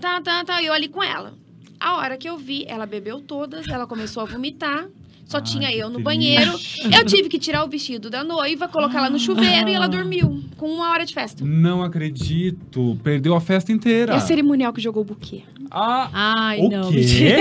Tá, 0.01 0.21
tá, 0.21 0.45
tá, 0.45 0.63
eu 0.63 0.73
ali 0.73 0.89
com 0.89 1.03
ela. 1.03 1.35
A 1.79 1.97
hora 1.97 2.17
que 2.19 2.29
eu 2.29 2.37
vi, 2.37 2.65
ela 2.67 2.85
bebeu 2.87 3.21
todas, 3.21 3.67
ela 3.69 3.87
começou 3.87 4.23
a 4.23 4.27
vomitar. 4.27 4.87
Só 5.31 5.37
Ai, 5.39 5.45
tinha 5.45 5.71
eu 5.73 5.87
no 5.87 5.93
triste. 5.95 6.05
banheiro. 6.05 6.51
Eu 6.93 7.05
tive 7.07 7.29
que 7.29 7.39
tirar 7.39 7.65
o 7.65 7.69
vestido 7.69 8.11
da 8.11 8.25
noiva, 8.25 8.67
colocar 8.67 8.99
ela 8.99 9.09
no 9.11 9.19
chuveiro 9.19 9.69
e 9.69 9.75
ela 9.75 9.87
dormiu. 9.87 10.43
Com 10.57 10.67
uma 10.69 10.91
hora 10.91 11.07
de 11.07 11.15
festa. 11.15 11.45
Não 11.45 11.85
acredito. 11.85 12.99
Perdeu 13.05 13.37
a 13.37 13.41
festa 13.41 13.71
inteira. 13.71 14.13
a 14.17 14.19
cerimonial 14.19 14.73
que 14.73 14.81
jogou 14.81 15.03
o 15.03 15.05
buquê. 15.05 15.43
Ah, 15.71 16.11
Ai, 16.13 16.59
o 16.59 16.69
não. 16.69 16.91
quê? 16.91 17.37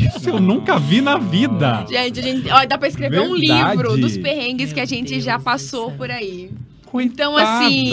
Isso 0.16 0.28
eu 0.30 0.40
nunca 0.40 0.76
vi 0.80 1.00
na 1.00 1.16
vida. 1.16 1.86
Gente, 1.88 2.18
a 2.18 2.22
gente, 2.22 2.50
ó, 2.50 2.64
dá 2.66 2.76
pra 2.76 2.88
escrever 2.88 3.20
um 3.20 3.38
Verdade. 3.38 3.76
livro 3.76 3.96
dos 3.96 4.18
perrengues 4.18 4.72
que 4.72 4.80
a 4.80 4.82
Meu 4.82 4.88
gente 4.88 5.10
Deus 5.12 5.22
já 5.22 5.38
passou 5.38 5.92
por 5.92 6.10
aí. 6.10 6.50
Coitada. 6.86 7.12
Então, 7.12 7.36
assim, 7.36 7.90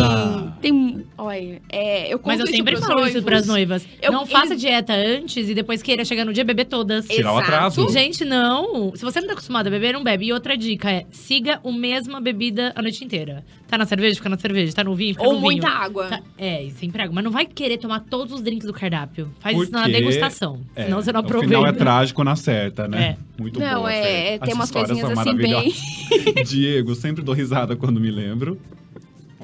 tem. 0.60 1.06
Olha, 1.24 1.62
é, 1.72 2.12
eu 2.12 2.18
conto 2.18 2.28
Mas 2.30 2.40
eu 2.40 2.46
isso 2.48 2.56
sempre 2.56 2.74
pros 2.74 2.84
falo 2.88 3.02
isso 3.02 3.04
noivos. 3.14 3.24
pras 3.24 3.46
noivas. 3.46 3.88
Eu- 4.02 4.12
não 4.12 4.26
faça 4.26 4.56
dieta 4.56 4.92
antes 4.94 5.48
e 5.48 5.54
depois 5.54 5.84
queira 5.84 6.04
chegar 6.04 6.26
no 6.26 6.34
dia 6.34 6.44
beber 6.44 6.66
todas. 6.66 7.08
Tirar 7.08 7.34
o 7.34 7.38
atraso. 7.38 7.88
Gente, 7.92 8.26
não. 8.26 8.92
Se 8.96 9.04
você 9.04 9.20
não 9.22 9.28
tá 9.28 9.34
acostumado 9.34 9.68
a 9.68 9.70
beber, 9.70 9.94
não 9.94 10.04
bebe. 10.04 10.26
E 10.26 10.34
outra 10.34 10.58
dica 10.58 10.90
é, 10.90 11.06
siga 11.12 11.60
a 11.64 11.72
mesma 11.72 12.20
bebida 12.20 12.74
a 12.76 12.82
noite 12.82 13.06
inteira. 13.06 13.46
Tá 13.68 13.78
na 13.78 13.86
cerveja, 13.86 14.16
fica 14.16 14.30
na 14.30 14.38
cerveja. 14.40 14.74
Tá 14.74 14.84
no 14.84 14.96
vinho, 14.96 15.14
fica 15.14 15.24
Ou 15.28 15.34
no 15.34 15.40
vinho. 15.42 15.52
muita 15.52 15.70
água. 15.70 16.08
Tá- 16.08 16.22
é, 16.40 16.68
sempre 16.76 17.04
água. 17.04 17.14
Mas 17.14 17.24
não 17.24 17.32
vai 17.32 17.46
querer 17.46 17.78
tomar 17.78 18.00
todos 18.00 18.34
os 18.34 18.42
drinks 18.42 18.66
do 18.66 18.74
cardápio. 18.74 19.32
Faz 19.40 19.56
Por 19.56 19.64
isso 19.64 19.72
na 19.72 19.88
degustação. 19.88 20.60
É, 20.76 20.86
senão 20.86 21.02
você 21.04 21.12
não 21.12 21.22
O 21.22 21.24
aproveita. 21.24 21.54
final 21.56 21.68
é 21.70 21.72
trágico 21.72 22.24
na 22.24 22.36
certa, 22.36 22.88
né? 22.88 23.18
Muito 23.40 23.60
Não, 23.60 23.76
boa, 23.82 23.94
é, 23.94 24.34
é, 24.34 24.38
tem 24.40 24.50
As 24.54 24.56
umas 24.56 24.72
coisinhas 24.72 25.12
assim 25.12 25.36
bem. 25.36 25.72
Diego, 26.46 26.96
sempre 26.96 27.24
dou 27.24 27.36
risada 27.36 27.76
quando 27.76 28.00
me 28.00 28.10
lembro. 28.10 28.60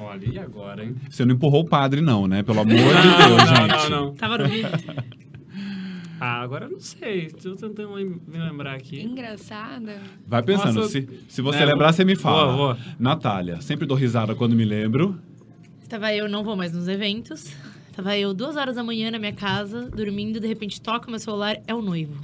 Olha, 0.00 0.26
e 0.26 0.38
agora, 0.38 0.84
hein? 0.84 0.94
Você 1.10 1.24
não 1.24 1.34
empurrou 1.34 1.62
o 1.62 1.68
padre, 1.68 2.00
não, 2.00 2.26
né? 2.28 2.42
Pelo 2.42 2.60
amor 2.60 2.74
de 2.76 2.82
Deus, 2.82 3.36
não, 3.36 3.56
gente. 3.68 3.90
não, 3.90 4.06
não. 4.06 4.14
Tava 4.14 4.38
no. 4.38 4.44
Ah, 6.20 6.40
agora 6.42 6.64
eu 6.66 6.70
não 6.72 6.80
sei. 6.80 7.28
Tô 7.30 7.54
tentando 7.54 7.94
me 7.94 8.38
lembrar 8.38 8.74
aqui. 8.74 9.00
Engraçada. 9.00 10.00
Vai 10.26 10.42
pensando. 10.42 10.74
Nossa, 10.80 10.88
se, 10.88 11.08
se 11.28 11.40
você 11.40 11.58
é, 11.58 11.64
lembrar, 11.66 11.86
vou- 11.86 11.92
você 11.92 12.04
me 12.04 12.16
fala. 12.16 12.56
vou, 12.56 12.74
vou. 12.74 12.76
Natália, 12.98 13.60
sempre 13.60 13.86
dou 13.86 13.96
risada 13.96 14.34
quando 14.34 14.56
me 14.56 14.64
lembro. 14.64 15.16
Tava 15.88 16.12
eu, 16.12 16.28
não 16.28 16.42
vou 16.42 16.56
mais 16.56 16.72
nos 16.72 16.88
eventos. 16.88 17.54
Tava 17.94 18.16
eu 18.18 18.34
duas 18.34 18.56
horas 18.56 18.74
da 18.74 18.82
manhã 18.82 19.12
na 19.12 19.18
minha 19.20 19.32
casa, 19.32 19.88
dormindo, 19.90 20.40
de 20.40 20.46
repente 20.48 20.80
toca 20.80 21.08
meu 21.08 21.20
celular, 21.20 21.56
é 21.68 21.74
o 21.74 21.80
noivo. 21.80 22.14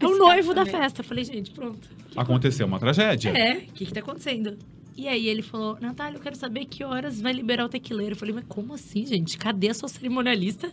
É 0.00 0.06
o 0.06 0.18
noivo 0.18 0.52
da 0.52 0.66
festa. 0.66 1.04
Falei, 1.04 1.22
gente, 1.24 1.52
pronto. 1.52 1.88
Aconteceu 2.16 2.66
uma 2.66 2.80
tragédia. 2.80 3.30
É, 3.30 3.58
o 3.58 3.60
que 3.74 3.86
que 3.86 3.92
tá 3.94 4.00
acontecendo? 4.00 4.56
E 4.96 5.08
aí 5.08 5.26
ele 5.28 5.42
falou, 5.42 5.76
Natália, 5.80 6.16
eu 6.16 6.22
quero 6.22 6.36
saber 6.36 6.66
que 6.66 6.84
horas 6.84 7.20
vai 7.20 7.32
liberar 7.32 7.64
o 7.64 7.68
tequileiro. 7.68 8.12
Eu 8.12 8.16
falei, 8.16 8.34
mas 8.34 8.44
como 8.48 8.74
assim, 8.74 9.04
gente? 9.04 9.36
Cadê 9.36 9.68
a 9.70 9.74
sua 9.74 9.88
cerimonialista? 9.88 10.70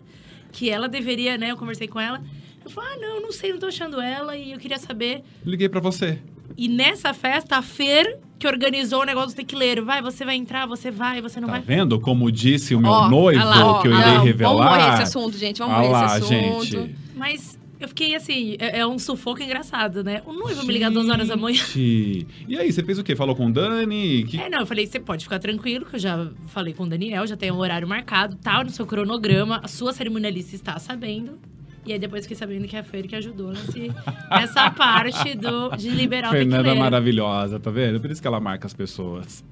Que 0.52 0.70
ela 0.70 0.88
deveria, 0.88 1.38
né? 1.38 1.52
Eu 1.52 1.58
conversei 1.58 1.88
com 1.88 2.00
ela. 2.00 2.22
Eu 2.64 2.70
falei, 2.70 2.92
ah, 2.94 2.98
não, 3.00 3.22
não 3.22 3.32
sei, 3.32 3.52
não 3.52 3.60
tô 3.60 3.66
achando 3.66 4.00
ela. 4.00 4.38
E 4.38 4.52
eu 4.52 4.60
queria 4.60 4.78
saber. 4.78 5.24
Liguei 5.44 5.68
pra 5.68 5.80
você. 5.80 6.20
E 6.58 6.68
nessa 6.68 7.14
festa, 7.14 7.56
a 7.58 7.62
Fer, 7.64 8.20
que 8.38 8.46
organizou 8.46 9.02
o 9.02 9.06
negócio 9.06 9.30
do 9.32 9.36
tequileiro. 9.36 9.84
Vai, 9.86 10.02
você 10.02 10.24
vai 10.24 10.36
entrar, 10.36 10.68
você 10.68 10.92
vai, 10.92 11.20
você 11.22 11.40
não 11.40 11.48
Tá 11.48 11.54
vai. 11.54 11.62
vendo? 11.62 12.00
Como 12.00 12.32
disse 12.32 12.76
o 12.76 12.80
meu 12.80 12.92
Ó, 12.92 13.10
noivo, 13.10 13.44
lá, 13.44 13.82
que 13.82 13.88
eu 13.88 13.94
irei 13.94 14.14
não, 14.14 14.24
revelar. 14.24 14.54
Vamos 14.54 14.72
morrer 14.84 14.94
esse 14.94 15.04
assunto, 15.04 15.38
gente. 15.38 15.58
Vamos 15.60 15.76
morrer 15.78 15.90
lá, 15.90 16.06
esse 16.06 16.16
assunto. 16.36 16.66
gente. 16.66 16.96
Mas 17.16 17.58
eu 17.82 17.88
fiquei 17.88 18.16
assim, 18.16 18.56
é, 18.60 18.80
é 18.80 18.88
um 18.88 19.00
sufoco 19.00 19.42
engraçado, 19.42 20.04
né? 20.04 20.22
O 20.26 20.32
noivo 20.32 20.64
me 20.66 20.72
ligar 20.72 20.92
duas 20.92 21.10
horas 21.10 21.28
da 21.28 21.36
manhã. 21.36 21.64
E 21.76 22.26
aí, 22.48 22.72
você 22.72 22.84
fez 22.84 23.00
o 23.00 23.04
quê? 23.04 23.16
Falou 23.16 23.36
com 23.36 23.48
o 23.48 23.52
Dani? 23.52 24.24
Que... 24.24 24.40
É, 24.40 24.50
não, 24.50 24.60
eu 24.60 24.66
falei, 24.68 24.86
você 24.86 25.00
pode 25.00 25.24
ficar 25.24 25.40
tranquilo, 25.40 25.86
que 25.86 25.96
eu 25.96 26.00
já 26.00 26.30
falei 26.48 26.76
com 26.76 26.84
o 26.84 26.88
Daniel, 26.88 27.26
já 27.26 27.36
tem 27.36 27.52
um 27.52 27.58
horário 27.58 27.88
marcado, 27.88 28.36
tá 28.36 28.64
no 28.64 28.70
seu 28.70 28.86
cronograma, 28.86 29.60
a 29.64 29.68
sua 29.68 29.94
cerimonialista 29.94 30.56
está 30.56 30.78
sabendo. 30.78 31.40
E 31.84 31.92
aí 31.92 31.98
depois 31.98 32.26
fiquei 32.26 32.38
sabendo 32.38 32.68
que 32.68 32.76
é 32.76 32.80
a 32.80 32.84
Fer 32.84 33.08
que 33.08 33.16
ajudou 33.16 33.50
nesse, 33.50 33.92
nessa 34.30 34.70
parte 34.70 35.34
do, 35.34 35.76
de 35.76 35.90
liberar 35.90 36.30
o 36.30 36.32
Fernanda 36.32 36.70
é 36.70 36.76
maravilhosa, 36.76 37.60
tá 37.60 37.72
vendo? 37.72 38.00
Por 38.00 38.12
isso 38.12 38.22
que 38.22 38.28
ela 38.28 38.40
marca 38.40 38.68
as 38.68 38.74
pessoas. 38.76 39.44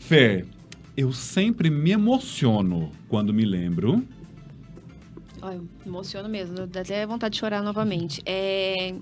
Fer, 0.00 0.44
eu 0.96 1.12
sempre 1.12 1.70
me 1.70 1.92
emociono 1.92 2.90
quando 3.08 3.32
me 3.32 3.44
lembro. 3.44 4.04
Olha, 5.42 5.54
eu 5.56 5.68
emociono 5.86 6.28
mesmo, 6.28 6.66
dá 6.66 6.80
até 6.80 7.06
vontade 7.06 7.34
de 7.34 7.40
chorar 7.40 7.62
novamente. 7.62 8.20
É... 8.26 8.94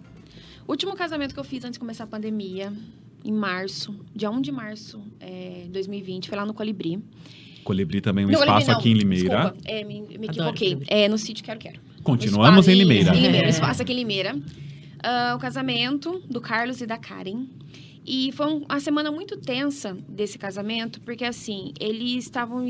O 0.66 0.70
último 0.72 0.94
casamento 0.94 1.32
que 1.34 1.40
eu 1.40 1.44
fiz 1.44 1.64
antes 1.64 1.74
de 1.74 1.78
começar 1.80 2.04
a 2.04 2.06
pandemia, 2.06 2.72
em 3.24 3.32
março, 3.32 3.94
dia 4.14 4.30
1 4.30 4.40
de 4.40 4.52
março 4.52 5.02
de 5.64 5.68
2020, 5.70 6.28
foi 6.28 6.36
lá 6.38 6.44
no 6.46 6.52
Colibri. 6.54 7.02
Colibri 7.64 8.00
também 8.00 8.24
um 8.24 8.28
No 8.28 8.34
espaço 8.34 8.50
Colibri, 8.66 8.72
não, 8.72 8.78
aqui 8.78 8.90
em 8.90 8.94
Limeira. 8.94 9.38
Desculpa, 9.52 9.56
é, 9.70 9.84
me, 9.84 10.00
me 10.18 10.26
equivoquei. 10.26 10.78
É, 10.86 11.08
no 11.08 11.18
sítio 11.18 11.44
Quero 11.44 11.58
Quero. 11.58 11.80
Continuamos 12.02 12.66
No 12.66 12.72
em 12.72 12.76
espaço- 12.76 12.88
Limeira. 12.88 13.16
Em 13.16 13.20
Limeira, 13.22 13.46
É. 13.46 13.48
o 13.48 13.50
espaço 13.50 13.82
aqui 13.82 13.92
em 13.92 13.96
Limeira. 13.96 14.38
Ah, 15.02 15.34
o 15.36 15.38
casamento 15.40 16.22
do 16.30 16.40
Carlos 16.40 16.80
e 16.80 16.86
da 16.86 16.96
Karen. 16.98 17.46
E 18.06 18.32
foi 18.32 18.46
um- 18.46 18.64
uma 18.64 18.80
semana 18.80 19.10
muito 19.10 19.36
tensa 19.36 19.96
desse 20.08 20.38
casamento, 20.38 21.00
porque 21.02 21.24
assim, 21.24 21.72
eles 21.80 22.24
estavam 22.24 22.66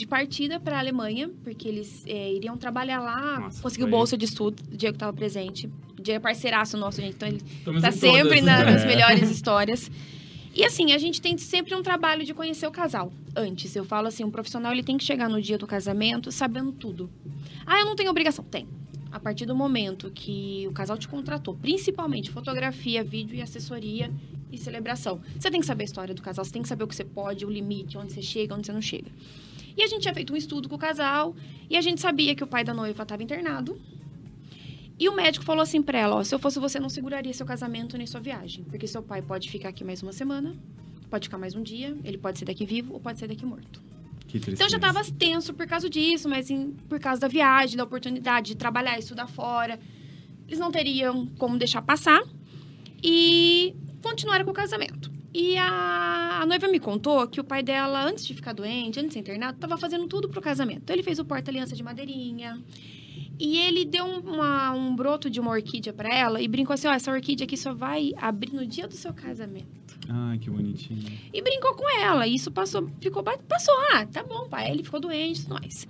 de 0.00 0.06
partida 0.06 0.58
para 0.58 0.76
a 0.76 0.78
Alemanha, 0.80 1.30
porque 1.44 1.68
eles 1.68 2.02
eh, 2.06 2.32
iriam 2.32 2.56
trabalhar 2.56 3.00
lá, 3.00 3.40
Nossa, 3.40 3.62
conseguiu 3.62 3.86
foi- 3.86 3.90
bolsa 3.90 4.16
de 4.16 4.24
estudo, 4.24 4.62
o 4.72 4.76
Diego 4.76 4.96
estava 4.96 5.12
presente. 5.12 5.66
O 5.98 6.02
Diego 6.02 6.16
é 6.16 6.20
parceiraço 6.20 6.76
nosso, 6.78 7.00
gente, 7.02 7.14
então 7.16 7.28
ele 7.28 7.36
Estamos 7.58 7.82
tá 7.82 7.88
em 7.88 7.92
sempre 7.92 8.22
todas, 8.40 8.44
na- 8.44 8.64
né? 8.64 8.70
nas 8.72 8.84
melhores 8.86 9.28
histórias. 9.30 9.90
E 10.54 10.64
assim, 10.64 10.92
a 10.92 10.98
gente 10.98 11.20
tem 11.20 11.36
sempre 11.38 11.74
um 11.74 11.82
trabalho 11.82 12.24
de 12.24 12.32
conhecer 12.34 12.66
o 12.66 12.70
casal 12.72 13.12
antes. 13.36 13.76
Eu 13.76 13.84
falo 13.84 14.08
assim, 14.08 14.24
um 14.24 14.30
profissional 14.30 14.72
ele 14.72 14.82
tem 14.82 14.96
que 14.96 15.04
chegar 15.04 15.28
no 15.28 15.40
dia 15.40 15.56
do 15.58 15.66
casamento 15.66 16.32
sabendo 16.32 16.72
tudo. 16.72 17.08
Ah, 17.66 17.78
eu 17.80 17.84
não 17.86 17.94
tenho 17.94 18.10
obrigação. 18.10 18.44
Tem. 18.44 18.66
A 19.12 19.20
partir 19.20 19.44
do 19.46 19.54
momento 19.54 20.10
que 20.10 20.66
o 20.68 20.72
casal 20.72 20.96
te 20.96 21.06
contratou, 21.06 21.54
principalmente 21.54 22.30
fotografia, 22.30 23.04
vídeo 23.04 23.36
e 23.36 23.42
assessoria 23.42 24.10
e 24.50 24.56
celebração. 24.58 25.20
Você 25.38 25.50
tem 25.50 25.60
que 25.60 25.66
saber 25.66 25.84
a 25.84 25.86
história 25.86 26.14
do 26.14 26.22
casal, 26.22 26.44
você 26.44 26.50
tem 26.52 26.62
que 26.62 26.68
saber 26.68 26.82
o 26.84 26.88
que 26.88 26.96
você 26.96 27.04
pode, 27.04 27.44
o 27.46 27.50
limite, 27.50 27.96
onde 27.98 28.12
você 28.12 28.22
chega, 28.22 28.54
onde 28.54 28.66
você 28.66 28.72
não 28.72 28.82
chega. 28.82 29.10
E 29.80 29.82
a 29.82 29.86
gente 29.86 30.02
tinha 30.02 30.12
feito 30.12 30.30
um 30.34 30.36
estudo 30.36 30.68
com 30.68 30.74
o 30.74 30.78
casal 30.78 31.34
e 31.70 31.74
a 31.74 31.80
gente 31.80 32.02
sabia 32.02 32.34
que 32.34 32.44
o 32.44 32.46
pai 32.46 32.62
da 32.62 32.74
noiva 32.74 33.02
estava 33.02 33.22
internado. 33.22 33.80
E 34.98 35.08
o 35.08 35.14
médico 35.16 35.42
falou 35.42 35.62
assim 35.62 35.80
pra 35.80 35.98
ela, 35.98 36.16
ó, 36.16 36.22
se 36.22 36.34
eu 36.34 36.38
fosse 36.38 36.58
você, 36.60 36.78
não 36.78 36.90
seguraria 36.90 37.32
seu 37.32 37.46
casamento 37.46 37.96
nem 37.96 38.06
sua 38.06 38.20
viagem. 38.20 38.62
Porque 38.64 38.86
seu 38.86 39.02
pai 39.02 39.22
pode 39.22 39.48
ficar 39.48 39.70
aqui 39.70 39.82
mais 39.82 40.02
uma 40.02 40.12
semana, 40.12 40.54
pode 41.08 41.28
ficar 41.28 41.38
mais 41.38 41.54
um 41.54 41.62
dia, 41.62 41.96
ele 42.04 42.18
pode 42.18 42.38
ser 42.38 42.44
daqui 42.44 42.66
vivo 42.66 42.92
ou 42.92 43.00
pode 43.00 43.18
ser 43.18 43.26
daqui 43.26 43.46
morto. 43.46 43.80
Então 44.52 44.66
eu 44.66 44.70
já 44.70 44.78
tava 44.78 45.02
tenso 45.18 45.54
por 45.54 45.66
causa 45.66 45.88
disso, 45.88 46.28
mas 46.28 46.50
em- 46.50 46.72
por 46.86 47.00
causa 47.00 47.18
da 47.22 47.26
viagem, 47.28 47.78
da 47.78 47.84
oportunidade 47.84 48.48
de 48.48 48.56
trabalhar, 48.56 48.98
estudar 48.98 49.26
fora. 49.28 49.80
Eles 50.46 50.58
não 50.58 50.70
teriam 50.70 51.26
como 51.38 51.56
deixar 51.56 51.80
passar 51.80 52.20
e 53.02 53.74
continuaram 54.02 54.44
com 54.44 54.50
o 54.50 54.54
casamento. 54.54 55.10
E 55.32 55.56
a, 55.56 56.40
a 56.42 56.46
noiva 56.46 56.66
me 56.68 56.80
contou 56.80 57.26
que 57.28 57.40
o 57.40 57.44
pai 57.44 57.62
dela, 57.62 58.04
antes 58.04 58.26
de 58.26 58.34
ficar 58.34 58.52
doente, 58.52 58.98
antes 58.98 59.10
de 59.10 59.12
ser 59.14 59.20
internado, 59.20 59.58
tava 59.58 59.76
fazendo 59.76 60.06
tudo 60.08 60.28
pro 60.28 60.40
casamento. 60.40 60.80
Então 60.82 60.94
ele 60.94 61.02
fez 61.04 61.18
o 61.20 61.24
porta-aliança 61.24 61.76
de 61.76 61.82
madeirinha. 61.82 62.60
E 63.38 63.56
ele 63.58 63.84
deu 63.84 64.04
um- 64.04 64.18
uma- 64.20 64.72
um 64.72 64.94
broto 64.94 65.30
de 65.30 65.40
uma 65.40 65.50
orquídea 65.52 65.92
pra 65.92 66.12
ela 66.14 66.42
e 66.42 66.48
brincou 66.48 66.74
assim: 66.74 66.88
ó, 66.88 66.92
essa 66.92 67.10
orquídea 67.12 67.44
aqui 67.44 67.56
só 67.56 67.72
vai 67.72 68.12
abrir 68.16 68.52
no 68.52 68.66
dia 68.66 68.86
do 68.88 68.94
seu 68.94 69.14
casamento. 69.14 69.98
Ai, 70.08 70.38
que 70.38 70.50
bonitinho. 70.50 71.10
E 71.32 71.40
brincou 71.40 71.74
com 71.74 71.88
ela. 72.00 72.26
E 72.26 72.34
isso 72.34 72.50
passou, 72.50 72.90
ficou, 73.00 73.22
passou. 73.22 73.74
Ah, 73.92 74.04
tá 74.04 74.22
bom, 74.24 74.48
pai. 74.48 74.70
Ele 74.70 74.82
ficou 74.82 74.98
doente 75.00 75.48
mais. 75.48 75.86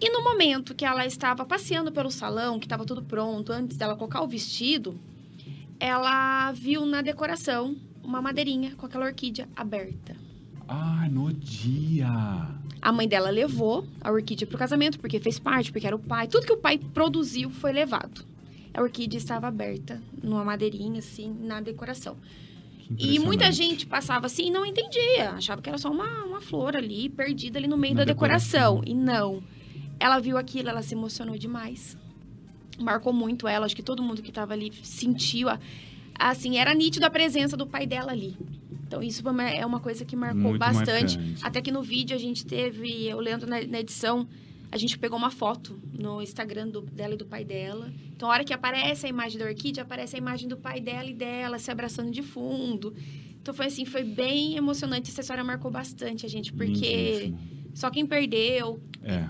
E 0.00 0.10
no 0.10 0.24
momento 0.24 0.74
que 0.74 0.84
ela 0.84 1.06
estava 1.06 1.44
passeando 1.44 1.92
pelo 1.92 2.10
salão, 2.10 2.58
que 2.58 2.66
estava 2.66 2.84
tudo 2.84 3.02
pronto, 3.02 3.52
antes 3.52 3.76
dela 3.76 3.94
colocar 3.94 4.22
o 4.22 4.26
vestido, 4.26 4.98
ela 5.78 6.50
viu 6.52 6.84
na 6.86 7.02
decoração 7.02 7.76
uma 8.04 8.20
madeirinha 8.22 8.74
com 8.76 8.86
aquela 8.86 9.06
orquídea 9.06 9.48
aberta. 9.56 10.16
Ah, 10.68 11.08
no 11.10 11.32
dia. 11.32 12.08
A 12.80 12.92
mãe 12.92 13.08
dela 13.08 13.30
levou 13.30 13.86
a 14.00 14.10
orquídea 14.10 14.46
pro 14.46 14.58
casamento, 14.58 14.98
porque 14.98 15.18
fez 15.20 15.38
parte, 15.38 15.72
porque 15.72 15.86
era 15.86 15.96
o 15.96 15.98
pai. 15.98 16.26
Tudo 16.28 16.46
que 16.46 16.52
o 16.52 16.56
pai 16.56 16.78
produziu 16.78 17.50
foi 17.50 17.72
levado. 17.72 18.24
A 18.72 18.82
orquídea 18.82 19.18
estava 19.18 19.46
aberta, 19.46 20.02
numa 20.22 20.44
madeirinha, 20.44 20.98
assim, 20.98 21.34
na 21.40 21.60
decoração. 21.60 22.16
E 22.98 23.18
muita 23.18 23.50
gente 23.50 23.86
passava 23.86 24.26
assim 24.26 24.48
e 24.48 24.50
não 24.50 24.66
entendia. 24.66 25.30
Achava 25.30 25.62
que 25.62 25.68
era 25.68 25.78
só 25.78 25.90
uma, 25.90 26.24
uma 26.24 26.40
flor 26.40 26.76
ali, 26.76 27.08
perdida 27.08 27.58
ali 27.58 27.66
no 27.66 27.76
meio 27.78 27.94
Na 27.94 28.00
da 28.00 28.04
decoração. 28.04 28.80
decoração. 28.80 28.82
E 28.86 28.94
não. 28.94 29.42
Ela 29.98 30.18
viu 30.18 30.36
aquilo, 30.36 30.68
ela 30.68 30.82
se 30.82 30.94
emocionou 30.94 31.38
demais. 31.38 31.96
Marcou 32.78 33.12
muito 33.12 33.48
ela. 33.48 33.64
Acho 33.64 33.74
que 33.76 33.82
todo 33.82 34.02
mundo 34.02 34.20
que 34.20 34.28
estava 34.28 34.52
ali 34.52 34.70
sentiu. 34.82 35.48
a- 35.48 35.58
Assim, 36.18 36.58
era 36.58 36.72
nítido 36.74 37.04
a 37.06 37.10
presença 37.10 37.56
do 37.56 37.66
pai 37.66 37.86
dela 37.86 38.12
ali. 38.12 38.36
Então, 38.86 39.02
isso 39.02 39.22
é 39.40 39.66
uma 39.66 39.80
coisa 39.80 40.04
que 40.04 40.14
marcou 40.14 40.40
Muito 40.42 40.58
bastante. 40.58 41.16
marcante. 41.18 41.44
Até 41.44 41.60
que 41.60 41.72
no 41.72 41.82
vídeo 41.82 42.14
a 42.14 42.18
gente 42.18 42.44
teve, 42.46 43.06
eu 43.06 43.18
lembro 43.18 43.46
na, 43.48 43.60
na 43.66 43.80
edição, 43.80 44.26
a 44.70 44.76
gente 44.76 44.96
pegou 44.98 45.18
uma 45.18 45.30
foto 45.30 45.76
no 45.92 46.22
Instagram 46.22 46.68
do- 46.68 46.82
dela 46.82 47.14
e 47.14 47.16
do 47.16 47.24
pai 47.26 47.44
dela. 47.44 47.92
Então, 48.14 48.28
a 48.30 48.32
hora 48.34 48.44
que 48.44 48.52
aparece 48.52 49.06
a 49.06 49.08
imagem 49.08 49.38
da 49.38 49.46
orquídea, 49.46 49.82
aparece 49.82 50.14
a 50.14 50.18
imagem 50.18 50.48
do 50.48 50.56
pai 50.56 50.80
dela 50.80 51.08
e 51.08 51.14
dela 51.14 51.58
se 51.58 51.70
abraçando 51.70 52.10
de 52.10 52.22
fundo. 52.22 52.94
Então, 53.40 53.52
foi 53.52 53.66
assim, 53.66 53.84
foi 53.84 54.04
bem 54.04 54.56
emocionante. 54.56 55.10
Essa 55.10 55.20
história 55.22 55.42
marcou 55.44 55.70
bastante 55.70 56.24
a 56.24 56.28
gente, 56.28 56.52
porque 56.52 56.70
Lindíssimo. 56.72 57.38
só 57.74 57.90
quem 57.90 58.06
perdeu, 58.06 58.80
É, 59.02 59.28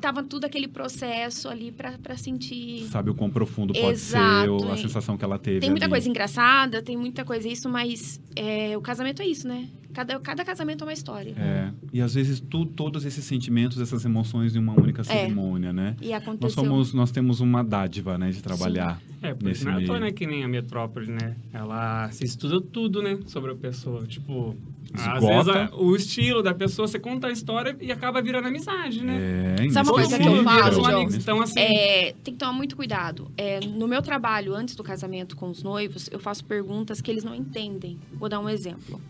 tava 0.00 0.22
tudo 0.22 0.44
aquele 0.44 0.68
processo 0.68 1.48
ali 1.48 1.72
pra, 1.72 1.98
pra 1.98 2.16
sentir. 2.16 2.86
sabe 2.90 3.10
o 3.10 3.14
quão 3.14 3.30
profundo 3.30 3.72
pode 3.72 3.92
Exato, 3.92 4.42
ser, 4.44 4.50
ou 4.50 4.68
a 4.68 4.76
hein? 4.76 4.82
sensação 4.82 5.16
que 5.16 5.24
ela 5.24 5.38
teve 5.38 5.60
Tem 5.60 5.70
muita 5.70 5.86
ali. 5.86 5.90
coisa 5.92 6.08
engraçada, 6.08 6.82
tem 6.82 6.96
muita 6.96 7.24
coisa 7.24 7.48
isso, 7.48 7.68
mas 7.68 8.20
é, 8.34 8.76
o 8.76 8.80
casamento 8.80 9.22
é 9.22 9.26
isso, 9.26 9.46
né? 9.48 9.68
Cada, 9.92 10.20
cada 10.20 10.44
casamento 10.44 10.84
é 10.84 10.86
uma 10.86 10.92
história. 10.92 11.34
É, 11.38 11.70
e 11.90 12.02
às 12.02 12.14
vezes 12.14 12.38
tu, 12.38 12.66
todos 12.66 13.06
esses 13.06 13.24
sentimentos, 13.24 13.80
essas 13.80 14.04
emoções 14.04 14.54
em 14.54 14.58
uma 14.58 14.78
única 14.78 15.02
cerimônia, 15.02 15.72
né? 15.72 15.96
E 16.02 16.10
Nós, 16.10 16.22
aconteceu. 16.22 16.64
somos, 16.64 16.92
nós 16.92 17.10
temos 17.10 17.40
uma 17.40 17.64
dádiva, 17.64 18.18
né, 18.18 18.30
de 18.30 18.42
trabalhar. 18.42 19.00
É, 19.22 19.32
porque 19.32 19.46
Nesse 19.46 19.64
não 19.64 19.78
é 19.78 19.84
toa, 19.86 19.98
né, 19.98 20.12
que 20.12 20.26
nem 20.26 20.44
a 20.44 20.48
metrópole, 20.48 21.10
né? 21.10 21.34
Ela 21.50 22.10
se 22.12 22.24
estuda 22.24 22.60
tudo, 22.60 23.02
né, 23.02 23.18
sobre 23.26 23.52
a 23.52 23.54
pessoa. 23.54 24.04
Tipo, 24.06 24.54
às 24.94 25.00
Esgota. 25.02 25.26
vezes 25.26 25.48
a- 25.72 25.76
o 25.76 25.96
estilo 25.96 26.42
da 26.42 26.54
pessoa, 26.54 26.86
você 26.88 26.98
conta 26.98 27.26
a 27.26 27.32
história 27.32 27.76
e 27.80 27.90
acaba 27.92 28.20
virando 28.22 28.48
amizade, 28.48 29.02
né? 29.04 29.56
É, 29.60 29.70
Sabe 29.70 29.88
uma 29.88 29.94
coisa 29.94 30.18
que 30.18 30.26
eu 30.26 30.42
falo, 30.44 30.62
São 30.62 30.72
João? 30.84 30.96
amigos. 30.96 31.14
Então, 31.14 31.40
assim, 31.42 31.58
É, 31.60 32.12
tem 32.24 32.34
que 32.34 32.38
tomar 32.40 32.52
muito 32.52 32.76
cuidado. 32.76 33.30
É, 33.36 33.60
no 33.60 33.86
meu 33.88 34.00
trabalho, 34.02 34.54
antes 34.54 34.74
do 34.76 34.82
casamento 34.82 35.36
com 35.36 35.50
os 35.50 35.62
noivos, 35.62 36.08
eu 36.12 36.18
faço 36.18 36.44
perguntas 36.44 37.00
que 37.00 37.10
eles 37.10 37.24
não 37.24 37.34
entendem. 37.34 37.98
Vou 38.12 38.28
dar 38.28 38.40
um 38.40 38.48
exemplo. 38.48 39.00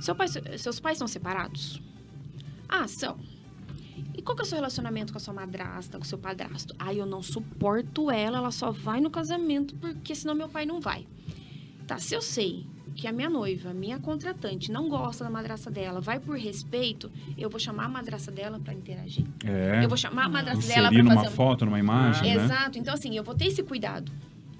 Seu 0.00 0.14
pai- 0.14 0.28
seus 0.58 0.78
pais 0.80 0.98
são 0.98 1.06
separados? 1.08 1.80
Ah, 2.68 2.86
são. 2.88 3.16
E 4.16 4.20
qual 4.22 4.34
que 4.34 4.42
é 4.42 4.44
o 4.44 4.46
seu 4.46 4.56
relacionamento 4.56 5.12
com 5.12 5.18
a 5.18 5.20
sua 5.20 5.32
madrasta, 5.32 5.98
com 5.98 6.04
o 6.04 6.06
seu 6.06 6.18
padrasto? 6.18 6.74
Ah, 6.78 6.92
eu 6.92 7.06
não 7.06 7.22
suporto 7.22 8.10
ela, 8.10 8.38
ela 8.38 8.50
só 8.50 8.70
vai 8.70 9.00
no 9.00 9.10
casamento 9.10 9.74
porque 9.76 10.14
senão 10.14 10.34
meu 10.34 10.48
pai 10.48 10.66
não 10.66 10.80
vai. 10.80 11.06
Tá, 11.86 11.98
se 11.98 12.14
eu 12.14 12.20
sei 12.20 12.66
que 12.96 13.06
a 13.06 13.12
minha 13.12 13.28
noiva, 13.28 13.72
minha 13.74 13.98
contratante, 13.98 14.72
não 14.72 14.88
gosta 14.88 15.22
da 15.22 15.30
madrasta 15.30 15.70
dela, 15.70 16.00
vai 16.00 16.18
por 16.18 16.36
respeito, 16.36 17.10
eu 17.36 17.50
vou 17.50 17.60
chamar 17.60 17.84
a 17.84 17.88
madrasta 17.88 18.32
dela 18.32 18.58
para 18.58 18.72
interagir. 18.72 19.24
É, 19.44 19.84
Eu 19.84 19.88
vou 19.88 19.98
chamar 19.98 20.24
a 20.24 20.28
madrasta 20.28 20.66
dela 20.66 20.88
inserir 20.88 20.94
para 20.94 21.02
numa 21.04 21.14
fazer 21.22 21.28
um 21.28 21.36
foto, 21.36 21.64
numa 21.66 21.78
imagem, 21.78 22.34
né? 22.34 22.44
Exato. 22.44 22.78
Então, 22.78 22.94
assim, 22.94 23.14
eu 23.16 23.22
vou 23.22 23.34
ter 23.34 23.46
esse 23.46 23.62
cuidado. 23.62 24.10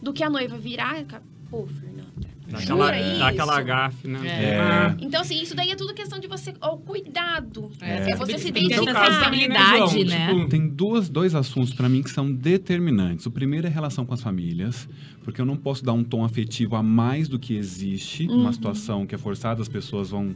Do 0.02 0.12
que 0.12 0.22
a 0.22 0.28
noiva 0.30 0.56
virar. 0.58 1.02
Pô, 1.50 1.66
Fernanda. 1.66 2.05
Dá 2.48 2.58
jura 2.60 2.86
aquela, 2.88 2.98
isso? 3.10 3.18
dá 3.18 3.28
aquela 3.28 3.62
gafe, 3.62 4.08
né? 4.08 4.20
É. 4.26 4.58
Ah, 4.60 4.96
Então, 5.00 5.20
assim, 5.20 5.42
isso 5.42 5.54
daí 5.54 5.70
é 5.70 5.76
tudo 5.76 5.92
questão 5.94 6.18
de 6.18 6.26
você. 6.26 6.54
Ó, 6.60 6.74
o 6.74 6.78
cuidado. 6.78 7.70
É, 7.80 8.10
É, 8.10 8.16
você 8.16 8.38
se 8.38 8.48
identificar. 8.48 9.12
sensibilidade, 9.12 9.76
João, 9.92 10.04
né? 10.04 10.28
tipo, 10.34 10.48
Tem 10.48 10.68
duas, 10.68 11.08
dois 11.08 11.34
assuntos 11.34 11.72
para 11.74 11.88
mim 11.88 12.02
que 12.02 12.10
são 12.10 12.30
determinantes. 12.32 13.26
O 13.26 13.30
primeiro 13.30 13.66
é 13.66 13.70
a 13.70 13.72
relação 13.72 14.04
com 14.06 14.14
as 14.14 14.20
famílias, 14.22 14.88
porque 15.22 15.40
eu 15.40 15.46
não 15.46 15.56
posso 15.56 15.84
dar 15.84 15.92
um 15.92 16.04
tom 16.04 16.24
afetivo 16.24 16.76
a 16.76 16.82
mais 16.82 17.28
do 17.28 17.38
que 17.38 17.56
existe, 17.56 18.26
Uhum. 18.28 18.40
uma 18.42 18.52
situação 18.52 19.06
que 19.06 19.14
é 19.14 19.18
forçada, 19.18 19.60
as 19.62 19.68
pessoas 19.68 20.10
vão 20.10 20.34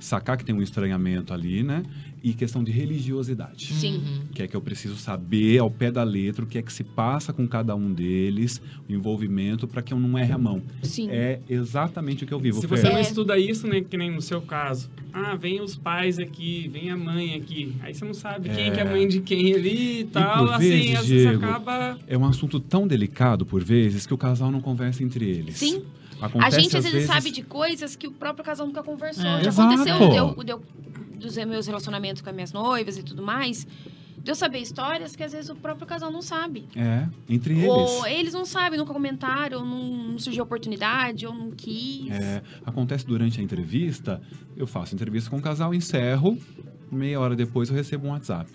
sacar 0.00 0.36
que 0.36 0.44
tem 0.44 0.54
um 0.54 0.62
estranhamento 0.62 1.32
ali, 1.32 1.62
né? 1.62 1.82
E 2.22 2.34
questão 2.34 2.62
de 2.62 2.70
religiosidade. 2.70 3.72
Sim. 3.72 3.96
Uhum. 3.96 4.20
Que 4.34 4.42
é 4.42 4.46
que 4.48 4.54
eu 4.54 4.60
preciso 4.60 4.96
saber 4.96 5.58
ao 5.58 5.70
pé 5.70 5.90
da 5.90 6.02
letra 6.02 6.44
o 6.44 6.46
que 6.46 6.58
é 6.58 6.62
que 6.62 6.70
se 6.72 6.84
passa 6.84 7.32
com 7.32 7.46
cada 7.48 7.74
um 7.74 7.92
deles, 7.92 8.60
o 8.88 8.92
envolvimento, 8.92 9.66
para 9.66 9.80
que 9.80 9.94
eu 9.94 9.98
não 9.98 10.18
erre 10.18 10.32
a 10.32 10.38
mão. 10.38 10.62
Sim. 10.82 11.08
É 11.10 11.40
exatamente 11.48 12.24
o 12.24 12.26
que 12.26 12.34
eu 12.34 12.38
vivo. 12.40 12.60
Se 12.60 12.68
Fer. 12.68 12.76
você 12.78 12.88
não 12.90 12.98
É. 12.98 13.00
estuda 13.00 13.38
isso, 13.38 13.66
né, 13.66 13.80
que 13.80 13.96
nem 13.96 14.10
no 14.10 14.20
seu 14.20 14.42
caso. 14.42 14.90
Ah, 15.12 15.34
vem 15.34 15.60
os 15.62 15.76
pais 15.76 16.18
aqui, 16.18 16.68
vem 16.72 16.90
a 16.90 16.96
mãe 16.96 17.34
aqui. 17.34 17.74
Aí 17.80 17.94
você 17.94 18.04
não 18.04 18.14
sabe 18.14 18.48
quem 18.50 18.68
É. 18.68 18.70
que 18.70 18.78
é 18.80 18.82
a 18.82 18.86
mãe 18.90 19.08
de 19.08 19.20
quem 19.20 19.54
ali 19.54 20.00
e 20.00 20.04
tal. 20.04 20.44
por 20.46 20.54
assim, 20.54 20.68
vezes, 20.68 20.96
às 20.96 21.06
vezes 21.08 21.28
Diego, 21.28 21.44
acaba... 21.46 21.98
É 22.06 22.18
um 22.18 22.24
assunto 22.26 22.60
tão 22.60 22.86
delicado, 22.86 23.46
por 23.46 23.64
vezes, 23.64 24.06
que 24.06 24.12
o 24.14 24.18
casal 24.18 24.50
não 24.50 24.60
conversa 24.60 25.02
entre 25.02 25.24
eles. 25.28 25.56
Sim. 25.56 25.82
Acontece, 26.20 26.56
a 26.56 26.60
gente 26.60 26.76
às 26.76 26.84
vezes, 26.84 27.06
sabe 27.06 27.30
de 27.30 27.42
coisas 27.42 27.96
que 27.96 28.06
o 28.06 28.12
próprio 28.12 28.44
casal 28.44 28.66
nunca 28.66 28.82
conversou. 28.82 29.24
É. 29.24 29.44
Já 29.44 29.48
Exato. 29.50 29.74
aconteceu 29.74 30.10
deu, 30.10 30.44
deu, 30.44 30.62
dos 31.20 31.36
meus 31.36 31.66
relacionamentos 31.66 32.22
com 32.22 32.28
as 32.28 32.34
minhas 32.34 32.52
noivas 32.52 32.96
e 32.96 33.02
tudo 33.02 33.22
mais. 33.22 33.66
De 34.22 34.30
eu 34.30 34.34
saber 34.34 34.58
histórias 34.58 35.16
que 35.16 35.22
às 35.22 35.32
vezes 35.32 35.48
o 35.48 35.54
próprio 35.54 35.86
casal 35.86 36.10
não 36.10 36.20
sabe. 36.20 36.68
É, 36.76 37.06
entre 37.28 37.54
eles. 37.54 37.68
Ou 37.68 38.06
eles 38.06 38.34
não 38.34 38.44
sabem, 38.44 38.78
nunca 38.78 38.92
comentaram, 38.92 39.64
não, 39.64 39.82
não 40.08 40.18
surgiu 40.18 40.44
oportunidade, 40.44 41.26
ou 41.26 41.34
não 41.34 41.50
quis. 41.52 42.10
É, 42.10 42.42
acontece 42.64 43.06
durante 43.06 43.40
a 43.40 43.42
entrevista, 43.42 44.20
eu 44.56 44.66
faço 44.66 44.94
entrevista 44.94 45.30
com 45.30 45.38
o 45.38 45.42
casal, 45.42 45.74
encerro, 45.74 46.36
meia 46.92 47.18
hora 47.18 47.34
depois 47.34 47.70
eu 47.70 47.74
recebo 47.74 48.08
um 48.08 48.10
WhatsApp. 48.10 48.50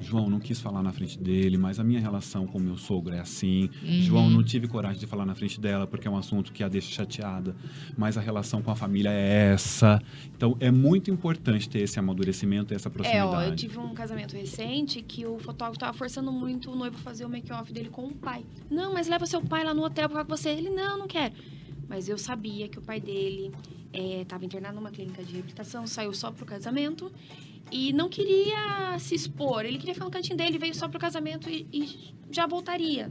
João, 0.00 0.30
não 0.30 0.40
quis 0.40 0.60
falar 0.60 0.82
na 0.82 0.92
frente 0.92 1.18
dele, 1.18 1.56
mas 1.58 1.78
a 1.78 1.84
minha 1.84 2.00
relação 2.00 2.46
com 2.46 2.58
o 2.58 2.60
meu 2.60 2.76
sogro 2.76 3.14
é 3.14 3.20
assim. 3.20 3.68
Uhum. 3.82 4.00
João, 4.02 4.30
não 4.30 4.42
tive 4.42 4.66
coragem 4.66 4.98
de 4.98 5.06
falar 5.06 5.26
na 5.26 5.34
frente 5.34 5.60
dela 5.60 5.86
porque 5.86 6.08
é 6.08 6.10
um 6.10 6.16
assunto 6.16 6.52
que 6.52 6.62
a 6.64 6.68
deixa 6.68 6.90
chateada, 6.90 7.54
mas 7.96 8.16
a 8.16 8.20
relação 8.20 8.62
com 8.62 8.70
a 8.70 8.76
família 8.76 9.10
é 9.10 9.52
essa. 9.52 10.00
Então, 10.34 10.56
é 10.58 10.70
muito 10.70 11.10
importante 11.10 11.68
ter 11.68 11.80
esse 11.80 11.98
amadurecimento, 11.98 12.72
essa 12.72 12.88
É, 12.88 12.92
proximidade. 12.92 13.34
ó, 13.34 13.42
eu 13.42 13.54
tive 13.54 13.78
um 13.78 13.92
casamento 13.94 14.34
recente 14.34 15.02
que 15.02 15.26
o 15.26 15.38
fotógrafo 15.38 15.78
tava 15.78 15.92
forçando 15.96 16.32
muito 16.32 16.70
o 16.70 16.74
noivo 16.76 16.96
a 16.96 17.00
fazer 17.00 17.24
o 17.24 17.28
make-off 17.28 17.72
dele 17.72 17.90
com 17.90 18.06
o 18.06 18.14
pai. 18.14 18.44
Não, 18.70 18.94
mas 18.94 19.06
leva 19.06 19.26
seu 19.26 19.42
pai 19.42 19.64
lá 19.64 19.74
no 19.74 19.84
hotel 19.84 20.08
pra 20.08 20.20
ficar 20.20 20.24
com 20.24 20.36
você. 20.36 20.48
Ele, 20.50 20.70
não, 20.70 20.98
não 20.98 21.06
quero. 21.06 21.34
Mas 21.88 22.08
eu 22.08 22.16
sabia 22.16 22.68
que 22.68 22.78
o 22.78 22.82
pai 22.82 23.00
dele 23.00 23.50
estava 23.92 24.44
internado 24.44 24.76
numa 24.76 24.90
clínica 24.90 25.22
de 25.24 25.32
reabilitação, 25.32 25.86
saiu 25.86 26.14
só 26.14 26.30
pro 26.30 26.46
casamento 26.46 27.10
e 27.70 27.92
não 27.92 28.08
queria 28.08 28.96
se 28.98 29.14
expor. 29.14 29.64
Ele 29.64 29.78
queria 29.78 29.94
ficar 29.94 30.06
no 30.06 30.10
cantinho 30.10 30.36
dele, 30.36 30.58
veio 30.58 30.74
só 30.74 30.88
pro 30.88 30.98
casamento 30.98 31.48
e, 31.48 31.66
e 31.72 32.14
já 32.30 32.46
voltaria. 32.46 33.10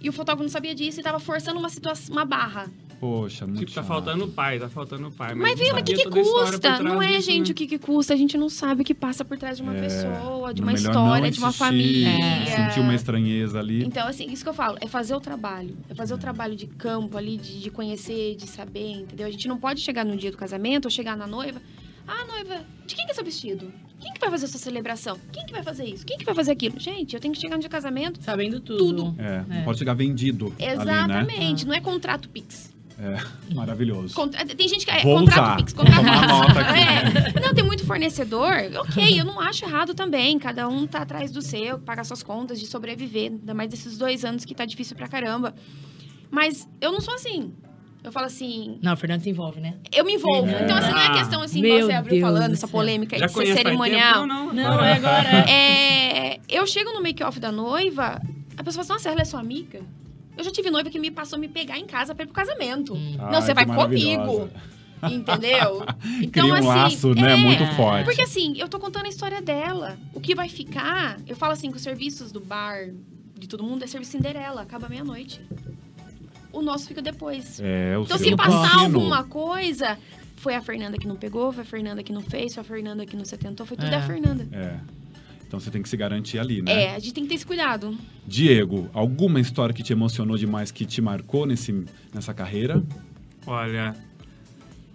E 0.00 0.08
o 0.08 0.12
fotógrafo 0.12 0.42
não 0.42 0.50
sabia 0.50 0.74
disso 0.74 0.98
e 1.00 1.02
tava 1.02 1.20
forçando 1.20 1.58
uma 1.58 1.68
situação, 1.68 2.12
uma 2.14 2.24
barra. 2.24 2.70
Poxa, 2.98 3.46
muito 3.48 3.58
Tipo, 3.60 3.72
tá 3.72 3.80
chato. 3.82 3.88
faltando 3.88 4.24
o 4.26 4.28
pai, 4.28 4.60
tá 4.60 4.68
faltando 4.68 5.08
o 5.08 5.12
pai. 5.12 5.34
Mas, 5.34 5.50
não 5.50 5.56
viu, 5.56 5.72
mas 5.74 5.82
o 5.82 5.84
que, 5.84 5.94
que 5.94 6.08
custa? 6.08 6.82
Não 6.82 7.02
é, 7.02 7.16
disso, 7.16 7.22
gente, 7.32 7.48
né? 7.48 7.52
o 7.52 7.54
que, 7.54 7.66
que 7.66 7.78
custa. 7.78 8.14
A 8.14 8.16
gente 8.16 8.38
não 8.38 8.48
sabe 8.48 8.82
o 8.82 8.84
que 8.84 8.94
passa 8.94 9.24
por 9.24 9.36
trás 9.36 9.56
de 9.56 9.62
uma 9.64 9.76
É, 9.76 9.80
pessoa, 9.80 10.54
de 10.54 10.62
uma 10.62 10.72
história, 10.72 11.28
de 11.28 11.38
uma 11.40 11.50
família. 11.52 12.10
Sentir 12.46 12.78
uma 12.78 12.94
estranheza 12.94 13.58
ali. 13.58 13.84
Então, 13.84 14.06
assim, 14.06 14.30
isso 14.30 14.44
que 14.44 14.48
eu 14.48 14.54
falo, 14.54 14.78
é 14.80 14.86
fazer 14.86 15.16
o 15.16 15.20
trabalho. 15.20 15.76
É 15.88 15.94
fazer 15.96 16.14
o 16.14 16.18
trabalho 16.18 16.54
de 16.54 16.68
campo 16.68 17.18
ali, 17.18 17.36
de, 17.36 17.60
de 17.60 17.70
conhecer, 17.70 18.36
de 18.36 18.46
saber, 18.46 18.92
entendeu? 18.92 19.26
A 19.26 19.30
gente 19.30 19.48
não 19.48 19.58
pode 19.58 19.80
chegar 19.80 20.04
no 20.04 20.16
dia 20.16 20.30
do 20.30 20.36
casamento 20.36 20.84
ou 20.84 20.90
chegar 20.90 21.16
na 21.16 21.26
noiva. 21.26 21.60
Ah, 22.06 22.24
noiva, 22.26 22.64
de 22.86 22.94
quem 22.94 23.04
que 23.06 23.12
é 23.12 23.14
seu 23.14 23.24
vestido? 23.24 23.72
Quem 24.00 24.12
que 24.12 24.20
vai 24.20 24.30
fazer 24.30 24.46
a 24.46 24.48
sua 24.48 24.58
celebração? 24.58 25.18
Quem 25.32 25.46
que 25.46 25.52
vai 25.52 25.62
fazer 25.62 25.84
isso? 25.84 26.04
Quem 26.04 26.18
que 26.18 26.24
vai 26.24 26.34
fazer 26.34 26.50
aquilo? 26.52 26.78
Gente, 26.80 27.14
eu 27.14 27.20
tenho 27.20 27.32
que 27.32 27.40
chegar 27.40 27.54
no 27.54 27.60
dia 27.60 27.68
do 27.68 27.72
casamento. 27.72 28.20
Sabendo 28.22 28.58
tudo. 28.60 28.78
Tudo. 28.78 29.14
É, 29.18 29.44
não 29.48 29.56
É. 29.58 29.62
pode 29.62 29.78
chegar 29.78 29.94
vendido 29.94 30.46
ali, 30.58 30.66
né? 30.66 30.72
Exatamente. 30.72 31.66
Não 31.66 31.72
é 31.74 31.80
contrato 31.80 32.28
Pix. 32.28 32.72
Maravilhoso. 33.54 34.14
Contra- 34.14 34.44
Tem 34.44 34.68
gente 34.68 34.84
que 34.84 34.90
é 34.90 35.02
Vou 35.02 35.18
contrato 35.18 35.44
usar. 35.44 35.56
Pix, 35.56 35.72
Vou 35.72 35.84
contrato 35.84 36.28
nota 36.28 36.60
aqui. 36.60 36.80
É. 37.36 37.40
Não, 37.40 37.54
tem 37.54 37.64
muito 37.64 37.84
fornecedor. 37.86 38.52
Ok, 38.80 39.20
eu 39.20 39.24
não 39.24 39.40
acho 39.40 39.64
errado 39.64 39.94
também. 39.94 40.38
Cada 40.38 40.68
um 40.68 40.86
tá 40.86 40.98
atrás 41.00 41.30
do 41.32 41.40
seu, 41.42 41.78
pagar 41.78 42.04
suas 42.04 42.22
contas, 42.22 42.60
de 42.60 42.66
sobreviver. 42.66 43.30
Ainda 43.32 43.54
mais 43.54 43.70
desses 43.70 43.96
dois 43.98 44.24
anos 44.24 44.44
que 44.44 44.54
tá 44.54 44.64
difícil 44.64 44.94
pra 44.96 45.08
caramba. 45.08 45.54
Mas 46.30 46.68
eu 46.80 46.92
não 46.92 47.00
sou 47.00 47.14
assim. 47.14 47.52
Eu 48.04 48.10
falo 48.10 48.26
assim, 48.26 48.78
Não, 48.82 48.94
o 48.94 48.96
Fernando 48.96 49.22
se 49.22 49.30
envolve, 49.30 49.60
né? 49.60 49.74
eu 49.92 50.04
me 50.04 50.14
envolvo. 50.14 50.50
É. 50.50 50.64
Então, 50.64 50.76
assim, 50.76 50.90
não 50.90 50.98
é 50.98 51.12
questão 51.12 51.42
assim, 51.42 51.60
Meu 51.60 51.86
você 51.86 51.92
abriu 51.92 52.20
Deus 52.20 52.22
falando, 52.22 52.48
do 52.48 52.54
essa 52.54 52.66
polêmica 52.68 53.16
Já 53.16 53.26
de 53.26 53.32
ser 53.32 53.54
cerimonial. 53.54 54.14
tempo? 54.14 54.26
Não, 54.26 54.46
não. 54.46 54.54
Não, 54.54 54.84
é 54.84 54.92
agora. 54.94 55.44
É, 55.48 56.40
eu 56.48 56.66
chego 56.66 56.92
no 56.92 57.00
make-off 57.00 57.38
da 57.38 57.52
noiva, 57.52 58.20
a 58.56 58.64
pessoa 58.64 58.84
fala 58.84 58.96
assim, 58.96 59.04
nossa, 59.04 59.08
ela 59.10 59.22
é 59.22 59.24
sua 59.24 59.40
amiga? 59.40 59.80
Eu 60.36 60.42
já 60.42 60.50
tive 60.50 60.70
noiva 60.70 60.90
que 60.90 60.98
me 60.98 61.10
passou 61.10 61.36
a 61.36 61.40
me 61.40 61.48
pegar 61.48 61.78
em 61.78 61.86
casa 61.86 62.14
pra 62.14 62.24
ir 62.24 62.26
pro 62.26 62.34
casamento. 62.34 62.94
Hum. 62.94 63.16
Não, 63.30 63.40
você 63.40 63.50
Ai, 63.50 63.54
vai 63.54 63.66
que 63.66 63.72
comigo. 63.72 64.20
maravilhosa. 64.20 64.50
Entendeu? 65.10 65.84
Cria 66.32 66.54
um 66.54 66.64
laço, 66.64 67.14
né, 67.14 67.32
é, 67.32 67.36
muito 67.36 67.66
forte. 67.74 68.04
Porque 68.04 68.22
assim, 68.22 68.54
eu 68.56 68.68
tô 68.68 68.78
contando 68.78 69.06
a 69.06 69.08
história 69.08 69.42
dela. 69.42 69.98
O 70.14 70.20
que 70.20 70.34
vai 70.34 70.48
ficar, 70.48 71.18
eu 71.26 71.36
falo 71.36 71.52
assim, 71.52 71.70
que 71.70 71.76
os 71.76 71.82
serviços 71.82 72.30
do 72.30 72.40
bar 72.40 72.88
de 73.38 73.48
todo 73.48 73.64
mundo 73.64 73.82
é 73.82 73.86
serviço 73.86 74.12
Cinderela, 74.12 74.62
acaba 74.62 74.88
meia-noite. 74.88 75.40
O 76.52 76.62
nosso 76.62 76.86
fica 76.88 77.00
depois. 77.00 77.60
É, 77.60 77.96
o 77.96 78.02
Então, 78.02 78.18
se 78.18 78.36
passar 78.36 78.78
alguma 78.80 79.24
coisa, 79.24 79.98
foi 80.36 80.54
a 80.54 80.60
Fernanda 80.60 80.98
que 80.98 81.06
não 81.06 81.16
pegou, 81.16 81.52
foi 81.52 81.62
a 81.62 81.66
Fernanda 81.66 82.02
que 82.02 82.12
não 82.12 82.20
fez, 82.20 82.54
foi 82.54 82.60
a 82.62 82.64
Fernanda 82.64 83.06
que 83.06 83.16
não 83.16 83.24
se 83.24 83.34
atentou, 83.34 83.64
foi 83.64 83.76
tudo 83.76 83.92
É. 83.92 83.96
a 83.96 84.02
Fernanda. 84.02 84.46
É. 84.52 84.76
Então 85.46 85.60
você 85.60 85.70
tem 85.70 85.82
que 85.82 85.88
se 85.88 85.96
garantir 85.98 86.38
ali, 86.38 86.62
né? 86.62 86.84
É, 86.84 86.94
a 86.94 86.98
gente 86.98 87.12
tem 87.12 87.24
que 87.24 87.28
ter 87.28 87.34
esse 87.34 87.44
cuidado. 87.46 87.96
Diego, 88.26 88.88
alguma 88.94 89.38
história 89.38 89.74
que 89.74 89.82
te 89.82 89.92
emocionou 89.92 90.36
demais, 90.38 90.70
que 90.70 90.86
te 90.86 91.02
marcou 91.02 91.44
nesse, 91.44 91.84
nessa 92.12 92.32
carreira? 92.32 92.82
Olha, 93.46 93.94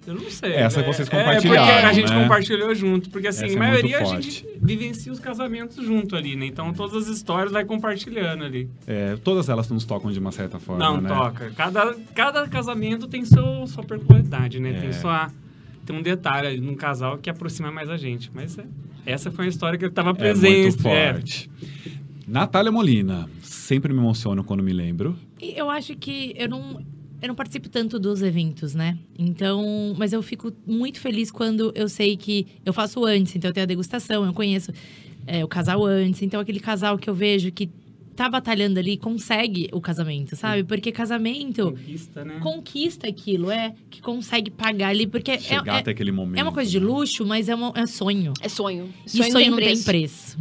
eu 0.08 0.16
não 0.16 0.30
sei. 0.32 0.54
Essa 0.54 0.80
né? 0.82 0.88
que 0.88 0.94
vocês 0.96 1.08
É, 1.08 1.12
compartilharam, 1.12 1.66
porque 1.68 1.86
a 1.86 1.94
gente 1.94 2.12
né? 2.14 2.24
compartilhou 2.24 2.74
junto. 2.74 3.10
Porque 3.10 3.28
assim, 3.28 3.46
Essa 3.46 3.54
é 3.54 3.58
a 3.58 3.60
maioria 3.60 4.00
muito 4.00 4.14
a 4.14 4.22
gente 4.22 4.48
vivencia 4.62 5.12
os 5.12 5.20
casamentos 5.20 5.86
junto 5.86 6.16
ali, 6.16 6.36
né? 6.36 6.46
Então 6.46 6.74
todas 6.74 6.96
as 7.04 7.16
histórias 7.16 7.52
vai 7.52 7.66
compartilhando 7.66 8.44
ali. 8.44 8.70
É, 8.88 9.18
todas 9.24 9.50
elas 9.50 9.70
nos 9.70 9.86
tocam 9.86 10.12
de 10.12 10.20
uma 10.20 10.32
certa 10.32 10.60
forma, 10.60 10.84
não, 10.84 11.02
né? 11.02 11.10
toca. 11.10 11.52
Cada, 11.56 11.94
cada 12.16 12.48
casamento 12.48 13.08
tem 13.08 13.26
seu, 13.26 13.68
sua 13.68 13.84
peculiaridade, 13.84 14.60
né? 14.60 14.72
É. 14.78 14.80
Tem 14.80 14.94
sua. 14.94 15.30
Tem 15.86 15.96
um 15.96 16.02
detalhe 16.02 16.48
ali 16.48 16.60
num 16.62 16.76
casal 16.76 17.18
que 17.18 17.30
aproxima 17.30 17.72
mais 17.72 17.90
a 17.90 17.98
gente. 17.98 18.32
Mas 18.34 18.58
é, 18.58 18.66
essa 19.06 19.30
foi 19.32 19.46
uma 19.46 19.50
história 19.50 19.78
que 19.78 19.86
eu 19.86 19.92
tava 19.92 20.10
É 20.12 20.14
presente. 20.14 20.62
muito 20.62 20.88
é. 20.88 21.14
forte. 21.14 21.50
Natália 22.28 22.72
Molina, 22.72 23.30
sempre 23.42 23.94
me 23.94 24.00
emociono 24.00 24.44
quando 24.44 24.62
me 24.62 24.74
lembro. 24.74 25.18
Eu 25.42 25.70
acho 25.70 25.96
que 25.96 26.34
eu 26.38 26.50
não, 26.50 26.82
eu 27.22 27.28
não 27.28 27.36
participo 27.36 27.68
tanto 27.70 28.00
dos 28.00 28.22
eventos, 28.22 28.76
né? 28.76 28.98
Então, 29.18 29.96
mas 29.98 30.14
eu 30.14 30.22
fico 30.22 30.52
muito 30.66 31.00
feliz 31.00 31.32
quando 31.32 31.72
eu 31.76 31.88
sei 31.90 32.16
que 32.18 32.46
eu 32.66 32.72
faço 32.74 33.04
antes, 33.06 33.36
então 33.36 33.50
eu 33.50 33.54
tenho 33.54 33.64
a 33.64 33.68
degustação, 33.68 34.26
eu 34.26 34.34
conheço 34.34 34.72
é, 35.26 35.44
o 35.44 35.48
casal 35.48 35.84
antes, 35.86 36.22
então 36.22 36.40
aquele 36.40 36.60
casal 36.60 36.98
que 36.98 37.10
eu 37.10 37.14
vejo 37.16 37.52
que 37.52 37.70
tá 38.16 38.28
batalhando 38.28 38.80
ali 38.80 38.98
consegue 38.98 39.70
o 39.72 39.80
casamento, 39.80 40.36
sabe? 40.36 40.64
Porque 40.64 40.92
casamento 40.92 41.66
Conquista, 41.72 42.26
né? 42.26 42.40
conquista 42.42 43.08
aquilo, 43.08 43.52
é 43.52 43.76
que 43.92 44.02
consegue 44.02 44.50
pagar 44.50 44.90
ali, 44.90 45.06
porque 45.06 45.32
é, 45.32 45.40
Chegar 45.40 45.76
é, 45.76 45.80
até 45.82 45.92
aquele 45.92 46.12
momento. 46.12 46.40
é 46.40 46.42
uma 46.44 46.52
coisa 46.52 46.70
de 46.72 46.80
né? 46.80 46.86
luxo, 46.88 47.24
mas 47.26 47.48
é, 47.48 47.54
uma- 47.54 47.72
é 47.76 47.86
sonho. 47.86 48.34
É 48.42 48.50
sonho. 48.50 48.90
E 49.06 49.10
sonho, 49.32 49.52
não 49.52 49.58
tem 49.58 49.84
preço. 49.84 50.36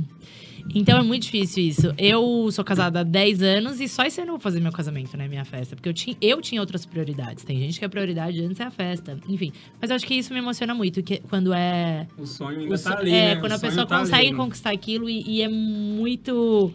Então 0.75 0.99
é 0.99 1.03
muito 1.03 1.23
difícil 1.23 1.65
isso. 1.65 1.95
Eu 1.97 2.51
sou 2.53 2.65
casada 2.65 3.01
há 3.01 3.03
10 3.03 3.43
anos 3.43 3.81
e 3.81 3.89
só 3.89 4.05
esse 4.05 4.21
ano 4.21 4.31
eu 4.31 4.33
vou 4.35 4.41
fazer 4.41 4.61
meu 4.61 4.73
casamento, 4.73 5.17
né? 5.17 5.27
Minha 5.27 5.45
festa. 5.45 5.75
Porque 5.75 5.89
eu 5.89 5.95
tinha, 5.95 6.17
eu 6.21 6.41
tinha 6.43 6.61
outras 6.61 6.85
prioridades. 6.85 7.45
Tem 7.45 7.59
gente 7.59 7.79
que 7.79 7.85
a 7.85 7.89
prioridade 7.89 8.43
antes 8.45 8.61
é 8.61 8.65
a 8.65 8.71
festa. 8.71 9.19
Enfim. 9.29 9.53
Mas 9.81 9.91
eu 9.91 9.97
acho 9.97 10.07
que 10.07 10.15
isso 10.15 10.33
me 10.35 10.39
emociona 10.39 10.75
muito. 10.75 11.03
Que 11.03 11.19
quando 11.31 11.53
é. 11.55 12.07
O 12.19 12.27
sonho 12.27 12.61
ainda 12.61 12.75
o 12.75 12.79
so- 12.79 12.91
tá 12.91 12.99
ali, 12.99 13.11
é, 13.11 13.35
né? 13.35 13.41
quando 13.41 13.53
O 13.53 13.55
a 13.55 13.59
pessoa 13.59 13.87
tá 13.87 13.99
consegue 13.99 14.27
ali, 14.29 14.37
conquistar 14.37 14.71
aquilo 14.71 15.09
e, 15.09 15.23
e 15.27 15.43
é 15.43 15.49
muito. 15.49 16.73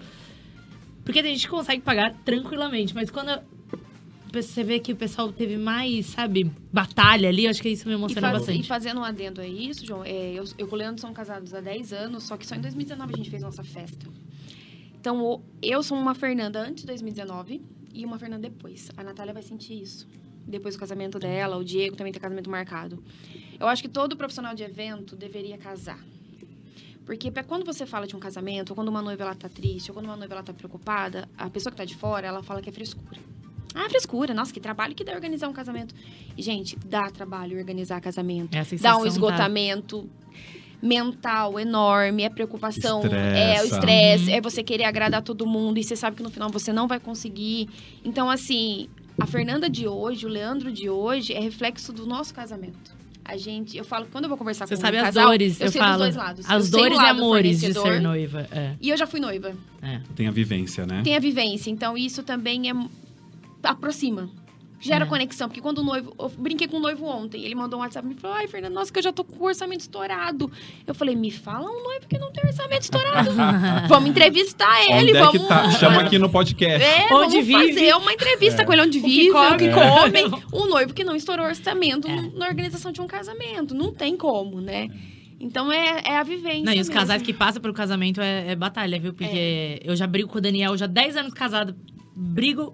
Porque 1.06 1.22
tem 1.22 1.34
gente 1.34 1.46
que 1.46 1.52
consegue 1.52 1.82
pagar 1.82 2.14
tranquilamente, 2.26 2.96
mas 2.96 3.10
quando 3.10 3.30
você 4.32 4.64
vê 4.64 4.80
que 4.80 4.94
o 4.94 4.96
pessoal 4.96 5.32
teve 5.32 5.58
mais, 5.58 6.06
sabe, 6.08 6.52
batalha 6.72 7.28
ali, 7.30 7.48
acho 7.48 7.62
que 7.62 7.70
isso 7.70 7.88
me 7.88 7.94
E, 7.94 7.98
emociona 7.98 8.22
faz- 8.30 8.40
bastante. 8.40 8.62
e 8.62 8.68
fazendo 8.68 9.00
um 9.00 9.04
adendo 9.04 9.42
a 9.42 9.48
isso, 9.48 9.86
João, 9.86 10.04
é, 10.04 10.34
eu, 10.34 10.44
eu 10.58 10.68
e 10.68 10.70
o 10.72 10.76
Leandro 10.76 11.02
somos 11.02 11.16
casados 11.16 11.54
há 11.54 11.60
10 11.62 11.92
anos, 11.94 12.24
só 12.24 12.38
que 12.38 12.46
só 12.46 12.56
em 12.56 12.62
2019 12.62 13.14
a 13.14 13.18
gente 13.18 13.30
fez 13.30 13.42
nossa 13.42 13.64
festa. 13.64 14.06
Então, 15.00 15.42
eu 15.62 15.82
sou 15.82 15.98
uma 15.98 16.14
Fernanda 16.14 16.60
antes 16.62 16.82
de 16.82 16.88
2019 16.88 17.62
e 17.94 18.06
uma 18.06 18.20
Fernanda 18.20 18.48
depois. 18.48 18.90
A 18.96 19.04
Natália 19.04 19.34
vai 19.34 19.42
sentir 19.42 19.82
isso. 19.82 20.08
Depois 20.48 20.76
do 20.76 20.80
casamento 20.80 21.18
dela, 21.20 21.58
o 21.58 21.64
Diego 21.64 21.96
também 21.96 22.14
tem 22.14 22.22
casamento 22.22 22.50
marcado. 22.50 23.04
Eu 23.60 23.68
acho 23.68 23.82
que 23.82 23.90
todo 23.90 24.16
profissional 24.16 24.54
de 24.56 24.64
evento 24.64 25.16
deveria 25.16 25.58
casar. 25.58 26.00
Porque 27.06 27.32
quando 27.48 27.66
você 27.66 27.86
fala 27.86 28.06
de 28.08 28.16
um 28.16 28.20
casamento, 28.20 28.70
ou 28.72 28.76
quando 28.76 28.88
uma 28.90 29.02
noiva 29.02 29.24
ela 29.24 29.36
tá 29.36 29.50
triste, 29.50 29.90
ou 29.90 29.96
quando 29.96 30.06
uma 30.06 30.16
noiva 30.16 30.36
ela 30.36 30.44
tá 30.44 30.54
preocupada, 30.54 31.28
a 31.38 31.50
pessoa 31.50 31.72
que 31.72 31.78
tá 31.78 31.86
de 31.86 31.96
fora, 31.96 32.28
ela 32.28 32.44
fala 32.44 32.62
que 32.62 32.70
é 32.70 32.72
frescura. 32.72 33.20
Ah, 33.74 33.88
frescura. 33.90 34.34
Nossa, 34.34 34.52
que 34.54 34.60
trabalho 34.60 34.94
que 34.94 35.04
dá 35.04 35.14
organizar 35.14 35.48
um 35.48 35.54
casamento. 35.54 35.94
E, 36.38 36.42
gente, 36.42 36.78
dá 36.86 37.10
trabalho 37.10 37.58
organizar 37.58 38.00
casamento 38.02 38.54
É 38.56 38.60
a 38.60 38.66
dá 38.82 38.98
um 38.98 39.02
tá? 39.02 39.08
esgotamento 39.08 40.10
mental 40.82 41.60
enorme, 41.60 42.24
é 42.24 42.30
preocupação, 42.30 43.02
é 43.04 43.62
o 43.62 43.64
Estressa. 43.64 43.66
estresse, 43.76 44.24
Uhum. 44.32 44.36
é 44.36 44.42
você 44.42 44.64
querer 44.64 44.86
agradar 44.86 45.22
todo 45.22 45.46
mundo 45.46 45.78
e 45.78 45.84
você 45.84 45.96
sabe 45.96 46.18
que 46.18 46.24
no 46.24 46.30
final 46.32 46.50
você 46.50 46.74
não 46.74 46.88
vai 46.88 47.00
conseguir. 47.00 47.70
Então, 48.04 48.30
assim, 48.30 48.90
a 49.20 49.28
Fernanda 49.28 49.70
de 49.70 49.88
hoje, 49.88 50.26
o 50.26 50.30
Leandro 50.30 50.72
de 50.72 50.90
hoje 50.90 51.34
é 51.34 51.40
reflexo 51.40 51.94
do 51.94 52.06
nosso 52.08 52.34
casamento. 52.34 53.00
A 53.24 53.38
gente, 53.38 53.78
eu 53.78 53.86
falo, 53.86 54.08
quando 54.12 54.24
eu 54.26 54.30
vou 54.30 54.38
conversar 54.38 54.68
Você 54.68 54.76
com 54.76 54.82
sabe 54.82 54.98
um 54.98 55.02
as 55.02 55.06
casal, 55.06 55.28
dores, 55.28 55.62
eu, 55.62 55.68
eu, 55.68 55.72
sei 55.72 55.80
falo. 55.80 55.92
dos 55.92 56.02
dois 56.02 56.16
lados. 56.16 56.50
Eu 56.50 56.56
As 56.58 56.68
o 56.68 56.72
dores 56.72 56.98
e 56.98 57.06
amores 57.06 57.60
de 57.60 57.74
ser 57.74 58.02
noiva. 58.02 58.48
É, 58.52 58.74
E 58.82 58.90
eu 58.90 58.98
já 58.98 59.06
fui 59.06 59.20
noiva. 59.20 59.54
é. 59.84 60.02
Tem 60.16 60.28
a 60.28 60.32
vivência, 60.32 60.88
né? 60.88 61.02
Tem 61.04 61.16
a 61.16 61.20
vivência, 61.20 61.70
então 61.70 61.96
isso 61.96 62.24
também 62.24 62.70
é 62.72 62.74
aproxima. 63.64 64.30
Gera 64.84 65.06
É. 65.06 65.08
conexão, 65.08 65.48
porque 65.48 65.62
quando 65.62 65.78
o 65.78 65.84
noivo. 65.84 66.12
Eu 66.20 66.28
brinquei 66.30 66.68
com 66.68 66.78
o 66.78 66.80
noivo 66.80 67.06
ontem, 67.06 67.44
ele 67.46 67.54
mandou 67.54 67.78
um 67.78 67.84
WhatsApp 67.84 68.04
e 68.04 68.10
me 68.10 68.16
falou: 68.16 68.36
Ai, 68.36 68.48
Fernanda, 68.48 68.74
nossa, 68.74 68.92
que 68.92 68.98
eu 68.98 69.04
já 69.04 69.14
tô 69.14 69.24
com 69.24 69.44
o 69.44 69.46
orçamento 69.48 69.82
estourado. 69.82 70.52
Eu 70.88 70.96
falei: 70.96 71.16
Me 71.16 71.30
fala 71.30 71.70
um 71.70 71.84
noivo 71.84 72.08
que 72.08 72.18
não 72.18 72.32
tem 72.32 72.44
orçamento 72.48 72.82
estourado. 72.82 73.30
vamos 73.88 74.10
entrevistar 74.10 74.82
ele, 74.86 74.94
Onde 75.12 75.12
é 75.18 75.20
vamos. 75.20 75.40
que 75.44 75.48
tá? 75.48 75.70
Chama 75.74 76.02
aqui 76.02 76.18
no 76.18 76.30
podcast. 76.32 76.84
É, 76.84 77.14
Onde 77.14 77.42
vamos 77.42 77.46
vive. 77.46 77.74
fazer 77.76 77.94
uma 77.96 78.12
entrevista 78.12 78.66
com 78.66 78.74
ele 78.74 78.82
onde 78.82 79.00
vive, 79.00 79.30
o 79.30 79.56
que 79.58 79.70
come. 79.70 80.24
come. 80.32 80.44
Um 80.52 80.66
noivo 80.68 80.96
que 80.96 81.04
não 81.04 81.16
estourou 81.16 81.46
orçamento 81.46 82.08
É. 82.08 82.32
na 82.36 82.48
organização 82.48 82.92
de 82.92 83.02
um 83.02 83.06
casamento. 83.08 83.76
Não 83.76 83.94
tem 83.94 84.18
como, 84.18 84.60
né? 84.60 84.88
Então 85.40 85.72
é, 85.72 86.02
é 86.06 86.18
a 86.18 86.24
vivência. 86.24 86.64
Não, 86.66 86.72
e 86.74 86.80
os 86.82 86.88
mesmo. 86.88 86.94
casais 86.96 87.22
que 87.22 87.34
passam 87.34 87.62
pelo 87.62 87.74
casamento 87.76 88.20
é, 88.20 88.48
é 88.52 88.56
batalha, 88.56 89.00
viu? 89.00 89.14
Porque 89.14 89.80
eu 89.84 89.96
já 89.96 90.08
brigo 90.08 90.28
com 90.28 90.40
o 90.40 90.42
Daniel, 90.42 90.76
já 90.76 90.88
10 90.88 91.18
anos 91.18 91.34
casado, 91.36 91.76
brigo 92.16 92.74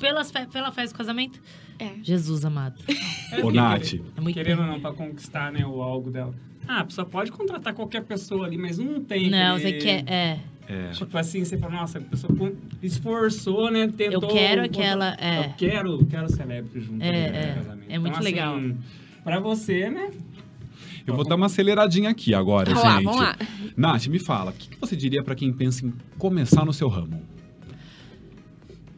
pelas 0.00 0.30
fe- 0.30 0.46
pela 0.46 0.70
festa 0.72 0.94
do 0.94 0.98
casamento. 0.98 1.40
É. 1.78 1.90
Jesus 2.02 2.44
amado. 2.44 2.76
É 3.32 3.44
Ô, 3.44 3.50
Nath. 3.50 3.94
É 4.16 4.20
muito 4.20 4.34
Querendo 4.34 4.60
ou 4.60 4.66
não, 4.66 4.80
pra 4.80 4.92
conquistar, 4.92 5.50
né, 5.52 5.64
o 5.66 5.82
algo 5.82 6.10
dela. 6.10 6.34
Ah, 6.68 6.80
a 6.80 6.84
pessoa 6.84 7.04
pode 7.06 7.30
contratar 7.32 7.74
qualquer 7.74 8.02
pessoa 8.04 8.46
ali, 8.46 8.56
mas 8.56 8.78
não 8.78 9.02
tem. 9.02 9.28
Não, 9.30 9.58
você 9.58 9.68
aquele- 9.68 10.02
quer. 10.02 10.04
É. 10.12 10.38
É. 10.66 10.90
Tipo 10.92 11.18
assim, 11.18 11.44
você 11.44 11.58
fala, 11.58 11.74
nossa, 11.74 11.98
a 11.98 12.00
pessoa 12.00 12.32
esforçou, 12.82 13.70
né? 13.70 13.86
Tentou. 13.88 14.22
Eu 14.22 14.28
quero 14.34 14.62
aquela. 14.64 15.10
Eu 15.20 15.24
É. 15.42 15.54
quero, 15.58 16.06
quero 16.06 16.32
celebre 16.32 16.80
junto 16.80 17.02
É, 17.04 17.08
ali 17.08 17.30
no 17.30 17.36
é. 17.36 17.54
casamento. 17.54 17.90
É 17.90 17.98
muito 17.98 18.12
Então, 18.14 18.22
legal. 18.24 18.56
Assim, 18.56 18.76
pra 19.22 19.40
você, 19.40 19.90
né? 19.90 20.10
Eu 21.06 21.14
vou 21.14 21.24
dar 21.24 21.34
uma 21.34 21.46
aceleradinha 21.46 22.08
aqui 22.08 22.34
agora, 22.34 22.70
Vamos 22.70 22.82
lá, 22.82 22.94
gente. 22.94 23.04
vamos 23.04 23.20
lá. 23.20 23.36
Nath, 23.76 24.06
me 24.06 24.18
fala, 24.18 24.52
o 24.52 24.54
que 24.54 24.70
que 24.70 24.80
você 24.80 24.96
diria 24.96 25.22
pra 25.22 25.34
quem 25.34 25.52
pensa 25.52 25.84
em 25.84 25.92
começar 26.16 26.64
no 26.64 26.72
seu 26.72 26.88
ramo? 26.88 27.20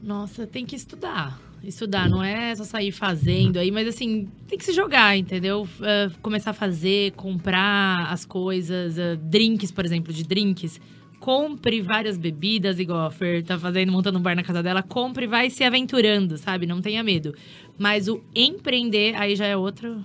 Nossa, 0.07 0.47
tem 0.47 0.65
que 0.65 0.77
estudar. 0.77 1.37
Estudar, 1.65 2.09
não 2.09 2.23
é 2.23 2.55
só 2.55 2.63
sair 2.63 2.93
fazendo 2.93 3.57
aí, 3.59 3.73
mas 3.73 3.89
assim, 3.89 4.29
tem 4.47 4.57
que 4.57 4.65
se 4.65 4.73
jogar, 4.73 5.17
entendeu? 5.19 5.67
Eh, 5.83 6.11
começar 6.23 6.51
a 6.51 6.55
fazer, 6.55 7.11
comprar 7.13 8.07
as 8.13 8.25
coisas, 8.25 8.97
eh, 8.99 9.17
drinks, 9.17 9.73
por 9.73 9.85
exemplo, 9.85 10.13
de 10.13 10.23
drinks. 10.23 10.81
Compre 11.19 11.81
várias 11.83 12.17
bebidas, 12.17 12.79
igual 12.79 13.07
a 13.07 13.11
Fer 13.11 13.43
tá 13.43 13.59
fazendo, 13.59 13.91
montando 13.91 14.17
um 14.17 14.23
bar 14.23 14.37
na 14.37 14.45
casa 14.45 14.63
dela. 14.63 14.81
Compre 14.81 15.25
e 15.25 15.27
vai 15.29 15.51
se 15.51 15.65
aventurando, 15.65 16.39
sabe? 16.39 16.67
Não 16.67 16.81
tenha 16.81 17.03
medo. 17.03 17.35
Mas 17.77 18.07
o 18.07 18.23
empreender, 18.33 19.17
aí 19.17 19.35
já 19.35 19.47
é 19.47 19.57
outro, 19.57 20.05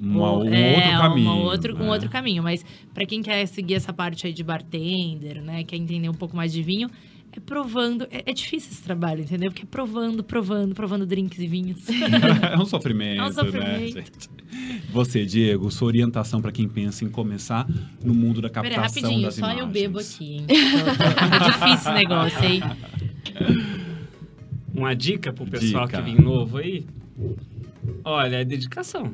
Uma- 0.00 0.38
um 0.38 0.44
é, 0.54 0.76
outro 0.76 0.98
caminho. 1.00 1.30
uma 1.30 1.42
outro, 1.42 1.74
um 1.76 1.78
né? 1.80 1.90
outro 1.90 2.08
caminho. 2.08 2.42
Mas 2.42 2.64
pra 2.94 3.04
quem 3.04 3.20
quer 3.20 3.44
seguir 3.46 3.74
essa 3.74 3.92
parte 3.92 4.26
aí 4.26 4.32
de 4.32 4.42
bartender, 4.42 5.42
né? 5.42 5.64
Quer 5.64 5.76
entender 5.76 6.08
um 6.08 6.14
pouco 6.14 6.34
mais 6.34 6.50
de 6.50 6.62
vinho, 6.62 6.88
é 7.32 7.40
provando. 7.40 8.06
É, 8.10 8.22
é 8.26 8.32
difícil 8.32 8.70
esse 8.72 8.82
trabalho, 8.82 9.22
entendeu? 9.22 9.50
Porque 9.50 9.62
é 9.64 9.66
provando, 9.66 10.22
provando, 10.24 10.74
provando 10.74 11.06
drinks 11.06 11.38
e 11.38 11.46
vinhos. 11.46 11.80
é 12.52 12.56
um 12.58 12.64
sofrimento, 12.66 13.20
É 13.20 13.22
um 13.24 13.26
né, 13.28 13.32
sofrimento. 13.32 13.92
gente? 13.92 14.30
Você, 14.92 15.24
Diego, 15.24 15.70
sua 15.70 15.86
orientação 15.88 16.42
pra 16.42 16.50
quem 16.50 16.68
pensa 16.68 17.04
em 17.04 17.08
começar 17.08 17.66
no 18.04 18.12
mundo 18.12 18.40
da 18.40 18.48
Pera, 18.50 18.74
captação 18.74 19.02
rapidinho, 19.02 19.26
das 19.26 19.34
só 19.34 19.40
imagens. 19.46 19.60
eu 19.60 19.66
bebo 19.68 19.98
aqui, 20.00 20.36
hein? 20.36 20.46
Tá 20.48 21.38
difícil 21.50 21.74
esse 21.74 21.92
negócio, 21.92 22.44
hein? 22.44 22.60
Uma 24.74 24.94
dica 24.94 25.32
pro 25.32 25.46
pessoal 25.46 25.86
Dica. 25.86 25.98
que 25.98 26.04
vem 26.10 26.20
novo 26.20 26.58
aí. 26.58 26.86
Olha, 28.04 28.36
é 28.36 28.44
dedicação. 28.44 29.12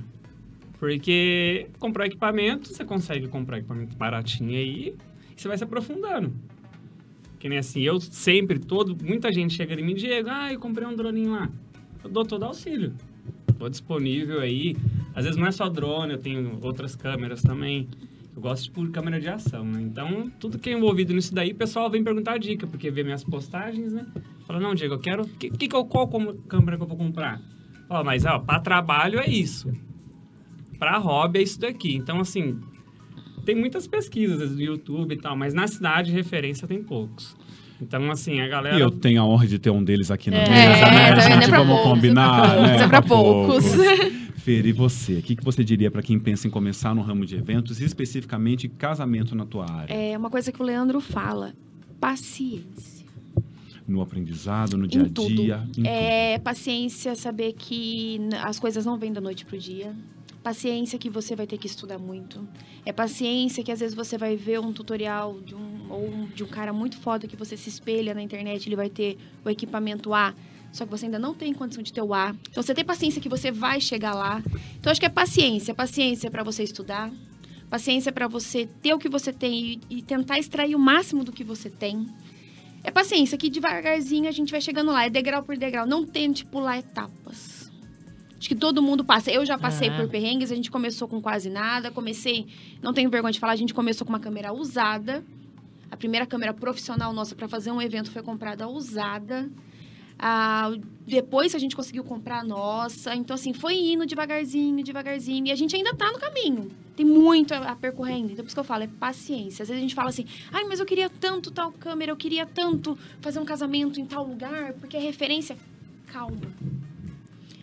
Porque 0.79 1.69
comprar 1.79 2.07
equipamento, 2.07 2.69
você 2.69 2.85
consegue 2.85 3.27
comprar 3.29 3.59
equipamento 3.59 3.97
baratinho 3.97 4.51
aí 4.51 4.95
e 5.37 5.41
você 5.41 5.49
vai 5.49 5.57
se 5.57 5.65
aprofundando. 5.65 6.33
Que 7.39 7.49
nem 7.49 7.59
assim, 7.59 7.83
eu 7.83 8.01
sempre, 8.01 8.59
todo, 8.59 8.97
muita 9.05 9.33
gente 9.33 9.55
chega 9.55 9.79
em 9.79 9.85
mim, 9.85 9.95
Diego, 9.95 10.29
ah, 10.31 10.53
eu 10.53 10.59
comprei 10.59 10.87
um 10.87 10.97
droninho 10.97 11.33
lá. 11.33 11.51
Eu 12.03 12.11
dou 12.11 12.25
todo 12.25 12.45
auxílio. 12.45 12.95
Tô 13.59 13.69
disponível 13.69 14.41
aí. 14.41 14.77
Às 15.15 15.25
vezes 15.25 15.39
não 15.39 15.47
é 15.47 15.51
só 15.51 15.69
drone, 15.69 16.13
eu 16.13 16.19
tenho 16.19 16.59
outras 16.63 16.95
câmeras 16.95 17.43
também. 17.43 17.89
Eu 18.35 18.43
gosto 18.43 18.65
de 18.65 18.71
por 18.71 18.91
câmera 18.91 19.19
de 19.19 19.29
ação, 19.29 19.65
né? 19.65 19.81
Então, 19.81 20.31
tudo 20.39 20.59
que 20.59 20.69
é 20.69 20.75
envolvido 20.75 21.15
nisso 21.15 21.35
daí, 21.35 21.53
o 21.53 21.55
pessoal 21.55 21.91
vem 21.91 22.05
perguntar 22.05 22.39
dica, 22.39 22.67
porque 22.67 22.91
vê 22.91 23.03
minhas 23.03 23.25
postagens, 23.25 23.95
né? 23.95 24.07
Fala, 24.47 24.61
não, 24.61 24.75
Diego, 24.75 24.95
eu 24.95 24.99
quero. 24.99 25.27
Que, 25.27 25.49
que, 25.49 25.67
que 25.67 25.69
qual 25.69 26.09
câmera 26.47 26.77
que 26.77 26.83
eu 26.83 26.87
vou 26.87 26.99
comprar? 26.99 27.41
Ó, 27.89 28.05
mas 28.05 28.27
ó, 28.27 28.39
para 28.39 28.61
trabalho 28.61 29.19
é 29.19 29.29
isso. 29.29 29.73
para 30.79 30.99
hobby 30.99 31.39
é 31.39 31.43
isso 31.43 31.59
daqui. 31.59 31.95
Então, 31.97 32.21
assim, 32.21 32.61
tem 33.47 33.55
muitas 33.55 33.87
pesquisas 33.87 34.51
no 34.51 34.61
YouTube 34.61 35.15
e 35.15 35.17
tal, 35.19 35.35
mas 35.37 35.55
na 35.55 35.67
cidade 35.67 36.13
referência 36.13 36.69
tem 36.69 36.83
poucos. 36.83 37.35
Então, 37.81 38.11
assim, 38.11 38.41
a 38.41 38.49
galera. 38.49 38.77
E 38.77 38.81
eu 38.81 38.91
tenho 38.91 39.21
a 39.23 39.25
honra 39.27 39.47
de 39.47 39.59
ter 39.59 39.71
um 39.71 39.83
deles 39.85 40.11
aqui 40.11 40.31
na 40.31 40.39
É, 40.39 40.49
mesa, 40.49 40.57
né? 40.69 40.81
tá 40.81 40.89
vendo? 40.91 41.19
É 41.21 41.23
gente, 41.41 41.49
pra 41.51 41.59
vamos 41.59 41.75
poucos, 41.77 41.93
combinar, 41.93 42.39
é 42.39 42.89
pra 42.89 43.01
né? 43.01 43.03
poucos, 43.07 43.65
é 43.65 43.79
pra 43.79 43.83
poucos. 43.83 44.35
Fer, 44.43 44.65
e 44.67 44.73
você? 44.73 45.15
O 45.15 45.23
que, 45.23 45.37
que 45.37 45.45
você 45.45 45.63
diria 45.65 45.91
para 45.91 46.03
quem 46.03 46.19
pensa 46.19 46.47
em 46.47 46.51
começar 46.51 46.95
no 46.95 47.03
ramo 47.03 47.27
de 47.27 47.37
eventos, 47.37 47.81
especificamente 47.81 48.69
casamento 48.69 49.35
na 49.35 49.45
tua 49.45 49.71
área? 49.71 49.93
É 49.93 50.17
uma 50.17 50.31
coisa 50.31 50.51
que 50.53 50.61
o 50.63 50.65
Leandro 50.65 51.01
fala: 51.01 51.53
paciência. 52.01 53.05
No 53.87 54.01
aprendizado, 54.01 54.77
no 54.77 54.87
dia 54.89 55.03
a 55.03 55.09
tudo. 55.09 55.35
dia? 55.35 55.63
em 55.65 55.73
tudo. 55.73 55.87
É 55.87 56.39
paciência, 56.39 57.15
saber 57.15 57.53
que 57.53 58.19
as 58.43 58.59
coisas 58.59 58.85
não 58.87 58.99
vêm 58.99 59.13
da 59.13 59.21
noite 59.21 59.45
pro 59.45 59.57
dia. 59.59 59.93
Paciência 60.47 60.97
que 60.97 61.11
você 61.11 61.35
vai 61.35 61.45
ter 61.45 61.59
que 61.59 61.67
estudar 61.67 61.99
muito. 61.99 62.49
É 62.85 62.93
paciência 62.93 63.65
que 63.65 63.73
às 63.73 63.81
vezes 63.81 63.97
você 63.97 64.17
vai 64.17 64.37
ver 64.37 64.61
um 64.61 64.73
tutorial 64.73 65.41
de 65.41 65.57
um 65.57 65.91
ou 65.91 66.29
de 66.33 66.45
um 66.45 66.47
cara 66.47 66.73
muito 66.73 66.97
foda 66.99 67.27
que 67.27 67.35
você 67.35 67.57
se 67.57 67.69
espelha 67.69 68.15
na 68.15 68.23
internet, 68.23 68.69
ele 68.69 68.77
vai 68.77 68.89
ter 68.89 69.19
o 69.45 69.51
equipamento 69.51 70.15
A, 70.15 70.33
só 70.71 70.85
que 70.85 70.91
você 70.93 71.07
ainda 71.07 71.19
não 71.19 71.35
tem 71.35 71.53
condição 71.53 71.83
de 71.83 71.93
ter 71.93 72.01
o 72.01 72.15
A. 72.15 72.33
Então 72.49 72.63
você 72.63 72.73
tem 72.73 72.85
paciência 72.85 73.21
que 73.21 73.29
você 73.29 73.51
vai 73.51 73.81
chegar 73.81 74.15
lá. 74.15 74.41
Então 74.79 74.89
acho 74.89 75.01
que 75.01 75.07
é 75.07 75.09
paciência, 75.09 75.75
paciência 75.75 76.31
para 76.31 76.45
você 76.45 76.63
estudar, 76.63 77.11
paciência 77.69 78.13
para 78.13 78.29
você 78.29 78.69
ter 78.81 78.95
o 78.95 79.01
que 79.01 79.09
você 79.09 79.33
tem 79.33 79.81
e, 79.91 79.99
e 79.99 80.01
tentar 80.01 80.39
extrair 80.39 80.77
o 80.77 80.79
máximo 80.79 81.25
do 81.25 81.33
que 81.33 81.43
você 81.43 81.69
tem. 81.69 82.07
É 82.85 82.93
paciência, 82.93 83.37
que 83.37 83.51
devagarzinho 83.51 84.29
a 84.29 84.33
gente 84.33 84.53
vai 84.53 84.61
chegando 84.61 84.93
lá, 84.93 85.07
é 85.07 85.11
degrau 85.11 85.43
por 85.43 85.57
degrau. 85.57 85.89
Não 85.89 86.07
tente 86.07 86.47
pular 86.47 86.79
etapas. 86.79 87.56
Acho 88.39 88.49
que 88.49 88.55
todo 88.55 88.83
mundo 88.83 89.05
passa. 89.05 89.31
Eu 89.31 89.47
já 89.47 89.59
passei 89.59 89.91
por 89.91 90.09
perrengues, 90.09 90.53
a 90.53 90.55
gente 90.55 90.71
começou 90.71 91.09
com 91.09 91.21
quase 91.21 91.49
nada. 91.49 91.91
Comecei, 91.91 92.47
não 92.83 92.93
tenho 92.93 93.09
vergonha 93.09 93.33
de 93.33 93.41
falar, 93.41 93.53
a 93.53 93.57
gente 93.57 93.73
começou 93.73 94.07
com 94.07 94.13
uma 94.13 94.21
câmera 94.21 94.53
usada. 94.53 95.25
A 95.91 95.97
primeira 95.97 96.27
câmera 96.27 96.53
profissional 96.53 97.13
nossa 97.13 97.35
para 97.35 97.49
fazer 97.49 97.71
um 97.71 97.81
evento 97.81 98.11
foi 98.11 98.23
comprada 98.23 98.69
usada. 98.69 99.49
Ah, 100.19 100.73
depois 101.07 101.55
a 101.55 101.59
gente 101.59 101.77
conseguiu 101.77 102.03
comprar 102.05 102.41
a 102.41 102.45
nossa. 102.45 103.15
Então, 103.15 103.35
assim, 103.35 103.53
foi 103.53 103.75
indo 103.75 104.05
devagarzinho, 104.07 104.83
devagarzinho. 104.83 105.47
E 105.47 105.51
a 105.51 105.55
gente 105.55 105.77
ainda 105.77 105.95
tá 105.95 106.11
no 106.11 106.19
caminho. 106.19 106.69
Tem 106.95 107.05
muito 107.05 107.53
a, 107.53 107.73
a 107.73 107.77
percorrer 107.77 108.15
ainda. 108.15 108.33
Então, 108.33 108.45
por 108.45 108.49
isso 108.49 108.57
que 108.57 108.61
eu 108.61 108.65
falo, 108.65 108.85
é 108.85 108.87
paciência. 108.87 109.63
Às 109.63 109.69
vezes 109.69 109.79
a 109.79 109.83
gente 109.83 109.95
fala 109.95 110.09
assim, 110.09 110.27
ai, 110.51 110.65
mas 110.65 110.81
eu 110.81 110.87
queria 110.87 111.09
tanto 111.09 111.51
tal 111.51 111.71
câmera, 111.73 112.11
eu 112.11 112.17
queria 112.17 112.47
tanto 112.47 112.99
fazer 113.21 113.39
um 113.39 113.45
casamento 113.45 114.01
em 114.01 114.07
tal 114.07 114.27
lugar, 114.27 114.73
porque 114.75 114.97
é 114.97 115.01
referência. 115.01 115.57
Calma. 116.07 116.76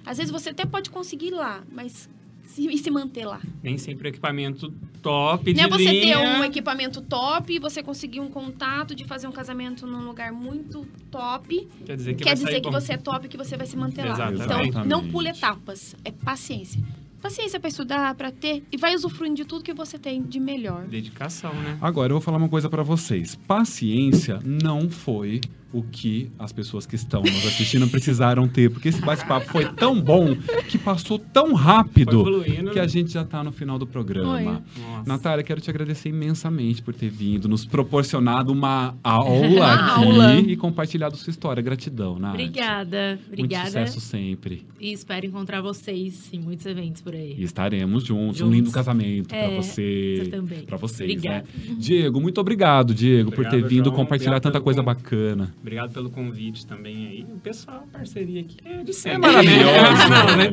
Às 0.05 0.17
vezes 0.17 0.31
você 0.31 0.49
até 0.49 0.65
pode 0.65 0.89
conseguir 0.89 1.27
ir 1.27 1.31
lá, 1.35 1.63
mas 1.71 2.09
se, 2.45 2.67
e 2.67 2.77
se 2.77 2.91
manter 2.91 3.25
lá. 3.25 3.41
Nem 3.61 3.77
sempre 3.77 4.07
o 4.07 4.09
equipamento 4.09 4.71
top 5.01 5.51
de 5.53 5.59
Não 5.59 5.65
é 5.65 5.69
você 5.69 5.85
ter 5.85 5.99
linha. 6.01 6.19
um 6.19 6.43
equipamento 6.43 7.01
top 7.01 7.53
e 7.53 7.59
você 7.59 7.81
conseguir 7.83 8.19
um 8.19 8.29
contato 8.29 8.95
de 8.95 9.05
fazer 9.05 9.27
um 9.27 9.31
casamento 9.31 9.85
num 9.87 10.05
lugar 10.05 10.31
muito 10.31 10.85
top. 11.09 11.67
Quer 11.85 11.95
dizer 11.97 12.15
que 12.15 12.23
Quer 12.23 12.35
dizer 12.35 12.61
que 12.61 12.69
você 12.69 12.93
é 12.93 12.97
top, 12.97 13.27
que 13.27 13.37
você 13.37 13.57
vai 13.57 13.65
se 13.65 13.75
manter 13.75 14.03
lá. 14.05 14.11
Exatamente. 14.31 14.43
Então, 14.45 14.57
não 14.57 14.83
Exatamente. 14.83 15.11
pule 15.11 15.29
etapas. 15.29 15.95
É 16.05 16.11
paciência. 16.11 16.81
Paciência 17.21 17.57
para 17.57 17.69
estudar, 17.69 18.15
para 18.15 18.31
ter. 18.31 18.63
E 18.71 18.75
vai 18.77 18.93
usufruindo 18.93 19.35
de 19.35 19.45
tudo 19.45 19.63
que 19.63 19.73
você 19.73 19.97
tem 19.97 20.21
de 20.21 20.39
melhor. 20.41 20.85
Dedicação, 20.85 21.53
né? 21.53 21.77
Agora 21.81 22.11
eu 22.11 22.15
vou 22.15 22.21
falar 22.21 22.37
uma 22.37 22.49
coisa 22.49 22.69
para 22.69 22.83
vocês. 22.83 23.35
Paciência 23.47 24.39
não 24.43 24.89
foi 24.89 25.39
o 25.73 25.81
que 25.83 26.29
as 26.37 26.51
pessoas 26.51 26.85
que 26.85 26.95
estão 26.95 27.21
nos 27.23 27.45
assistindo 27.47 27.87
precisaram 27.87 28.47
ter, 28.47 28.69
porque 28.69 28.89
esse 28.89 29.01
bate-papo 29.01 29.47
foi 29.49 29.65
tão 29.73 29.99
bom 29.99 30.35
que 30.69 30.77
passou 30.77 31.17
tão 31.17 31.53
rápido 31.53 32.23
que 32.71 32.79
a 32.79 32.85
gente 32.87 33.11
já 33.11 33.25
tá 33.25 33.43
no 33.43 33.51
final 33.51 33.79
do 33.79 33.87
programa. 33.87 34.61
Natália, 35.05 35.43
quero 35.43 35.59
te 35.59 35.69
agradecer 35.69 36.09
imensamente 36.09 36.81
por 36.81 36.93
ter 36.93 37.09
vindo, 37.09 37.47
nos 37.49 37.65
proporcionado 37.65 38.51
uma 38.51 38.95
aula 39.03 39.47
Uma 39.47 39.73
aqui 39.73 40.05
aula. 40.05 40.35
e 40.39 40.55
compartilhado 40.55 41.17
sua 41.17 41.31
história. 41.31 41.61
Gratidão, 41.61 42.19
Nath. 42.19 42.33
Obrigada. 42.35 43.19
Muito 43.27 43.33
Obrigada. 43.39 43.65
sucesso 43.65 43.99
sempre. 43.99 44.65
E 44.79 44.91
espero 44.93 45.25
encontrar 45.25 45.61
vocês 45.61 46.29
em 46.31 46.39
muitos 46.39 46.65
eventos 46.65 47.01
por 47.01 47.13
aí. 47.15 47.35
E 47.37 47.43
estaremos 47.43 48.03
juntos. 48.03 48.41
Um 48.41 48.45
Juntos. 48.45 48.55
lindo 48.57 48.71
casamento 48.71 49.29
pra 49.29 49.37
É, 49.37 49.55
você. 49.55 50.15
Você 50.23 50.29
também. 50.29 50.59
Pra 50.65 50.77
vocês, 50.77 51.09
Obrigada. 51.11 51.45
né? 51.55 51.75
Diego, 51.77 52.21
muito 52.21 52.39
obrigado, 52.39 52.93
Diego, 52.93 53.31
por 53.31 53.43
ter 53.43 53.47
Obrigado, 53.49 53.69
vindo 53.69 53.85
João. 53.85 53.95
compartilhar 53.95 54.31
Obrigado 54.37 54.51
tanta 54.53 54.61
coisa 54.63 54.83
convite. 54.83 55.03
bacana. 55.03 55.53
Obrigado 55.63 55.93
pelo 55.93 56.09
convite 56.09 56.65
também 56.67 57.07
aí. 57.07 57.23
O 57.23 57.39
pessoal, 57.39 57.85
a 57.89 57.97
parceria 57.97 58.41
aqui 58.41 58.57
é 58.65 58.83
de 58.83 58.89
É 58.91 58.93
sempre. 58.93 59.19
maravilhoso, 59.19 59.63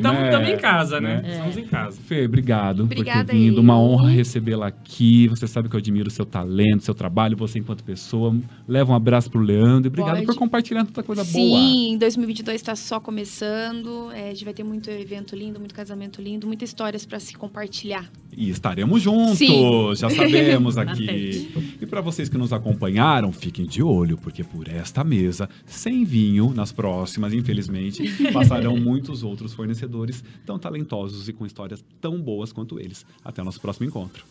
Não, 0.01 0.13
né? 0.13 0.23
Estamos 0.25 0.49
em 0.49 0.57
casa, 0.57 1.01
né? 1.01 1.21
É. 1.25 1.31
Estamos 1.33 1.57
em 1.57 1.65
casa. 1.65 1.99
Fê, 2.07 2.25
obrigado 2.25 2.77
por 2.77 2.93
Obrigada 2.93 3.25
ter 3.25 3.33
vindo. 3.37 3.57
eu. 3.57 3.61
Uma 3.61 3.77
honra 3.77 4.09
recebê-la 4.09 4.67
aqui. 4.67 5.27
Você 5.27 5.45
sabe 5.47 5.67
que 5.67 5.75
eu 5.75 5.79
admiro 5.79 6.07
o 6.07 6.11
seu 6.11 6.25
talento, 6.25 6.83
seu 6.85 6.95
trabalho, 6.95 7.35
você 7.35 7.59
enquanto 7.59 7.83
pessoa. 7.83 8.33
Leva 8.65 8.93
um 8.93 8.95
abraço 8.95 9.29
pro 9.29 9.41
Leandro. 9.41 9.87
e 9.87 9.89
Obrigado 9.89 10.13
Pode. 10.15 10.25
por 10.27 10.35
compartilhar 10.35 10.85
tanta 10.85 11.03
coisa 11.03 11.23
boa. 11.25 11.33
Sim, 11.33 11.97
2022 11.99 12.55
está 12.55 12.73
só 12.75 12.97
começando. 12.99 14.09
É, 14.13 14.29
a 14.29 14.33
gente 14.33 14.45
vai 14.45 14.53
ter 14.53 14.63
muito 14.63 14.89
evento 14.89 15.35
lindo, 15.35 15.59
muito 15.59 15.75
casamento 15.75 16.21
lindo, 16.21 16.47
muitas 16.47 16.69
histórias 16.69 17.05
para 17.05 17.19
se 17.19 17.35
compartilhar. 17.35 18.09
E 18.35 18.49
estaremos 18.49 19.01
juntos, 19.01 19.39
Sim. 19.39 19.93
já 19.95 20.09
sabemos 20.09 20.77
aqui. 20.79 21.51
E 21.81 21.85
para 21.85 21.99
vocês 21.99 22.29
que 22.29 22.37
nos 22.37 22.53
acompanharam, 22.53 23.29
fiquem 23.33 23.65
de 23.65 23.83
olho, 23.83 24.17
porque 24.17 24.41
por 24.41 24.69
esta 24.69 25.00
mesa, 25.03 25.49
sem 25.65 26.03
vinho, 26.03 26.53
nas 26.53 26.71
próximas, 26.71 27.33
infelizmente, 27.33 28.03
passarão 28.31 28.77
muitos 28.77 29.23
outros 29.23 29.53
fornecedores 29.53 30.23
tão 30.45 30.57
talentosos 30.57 31.27
e 31.27 31.33
com 31.33 31.45
histórias 31.45 31.83
tão 31.99 32.21
boas 32.21 32.51
quanto 32.51 32.79
eles. 32.79 33.05
Até 33.23 33.41
o 33.41 33.45
nosso 33.45 33.61
próximo 33.61 33.87
encontro. 33.87 34.25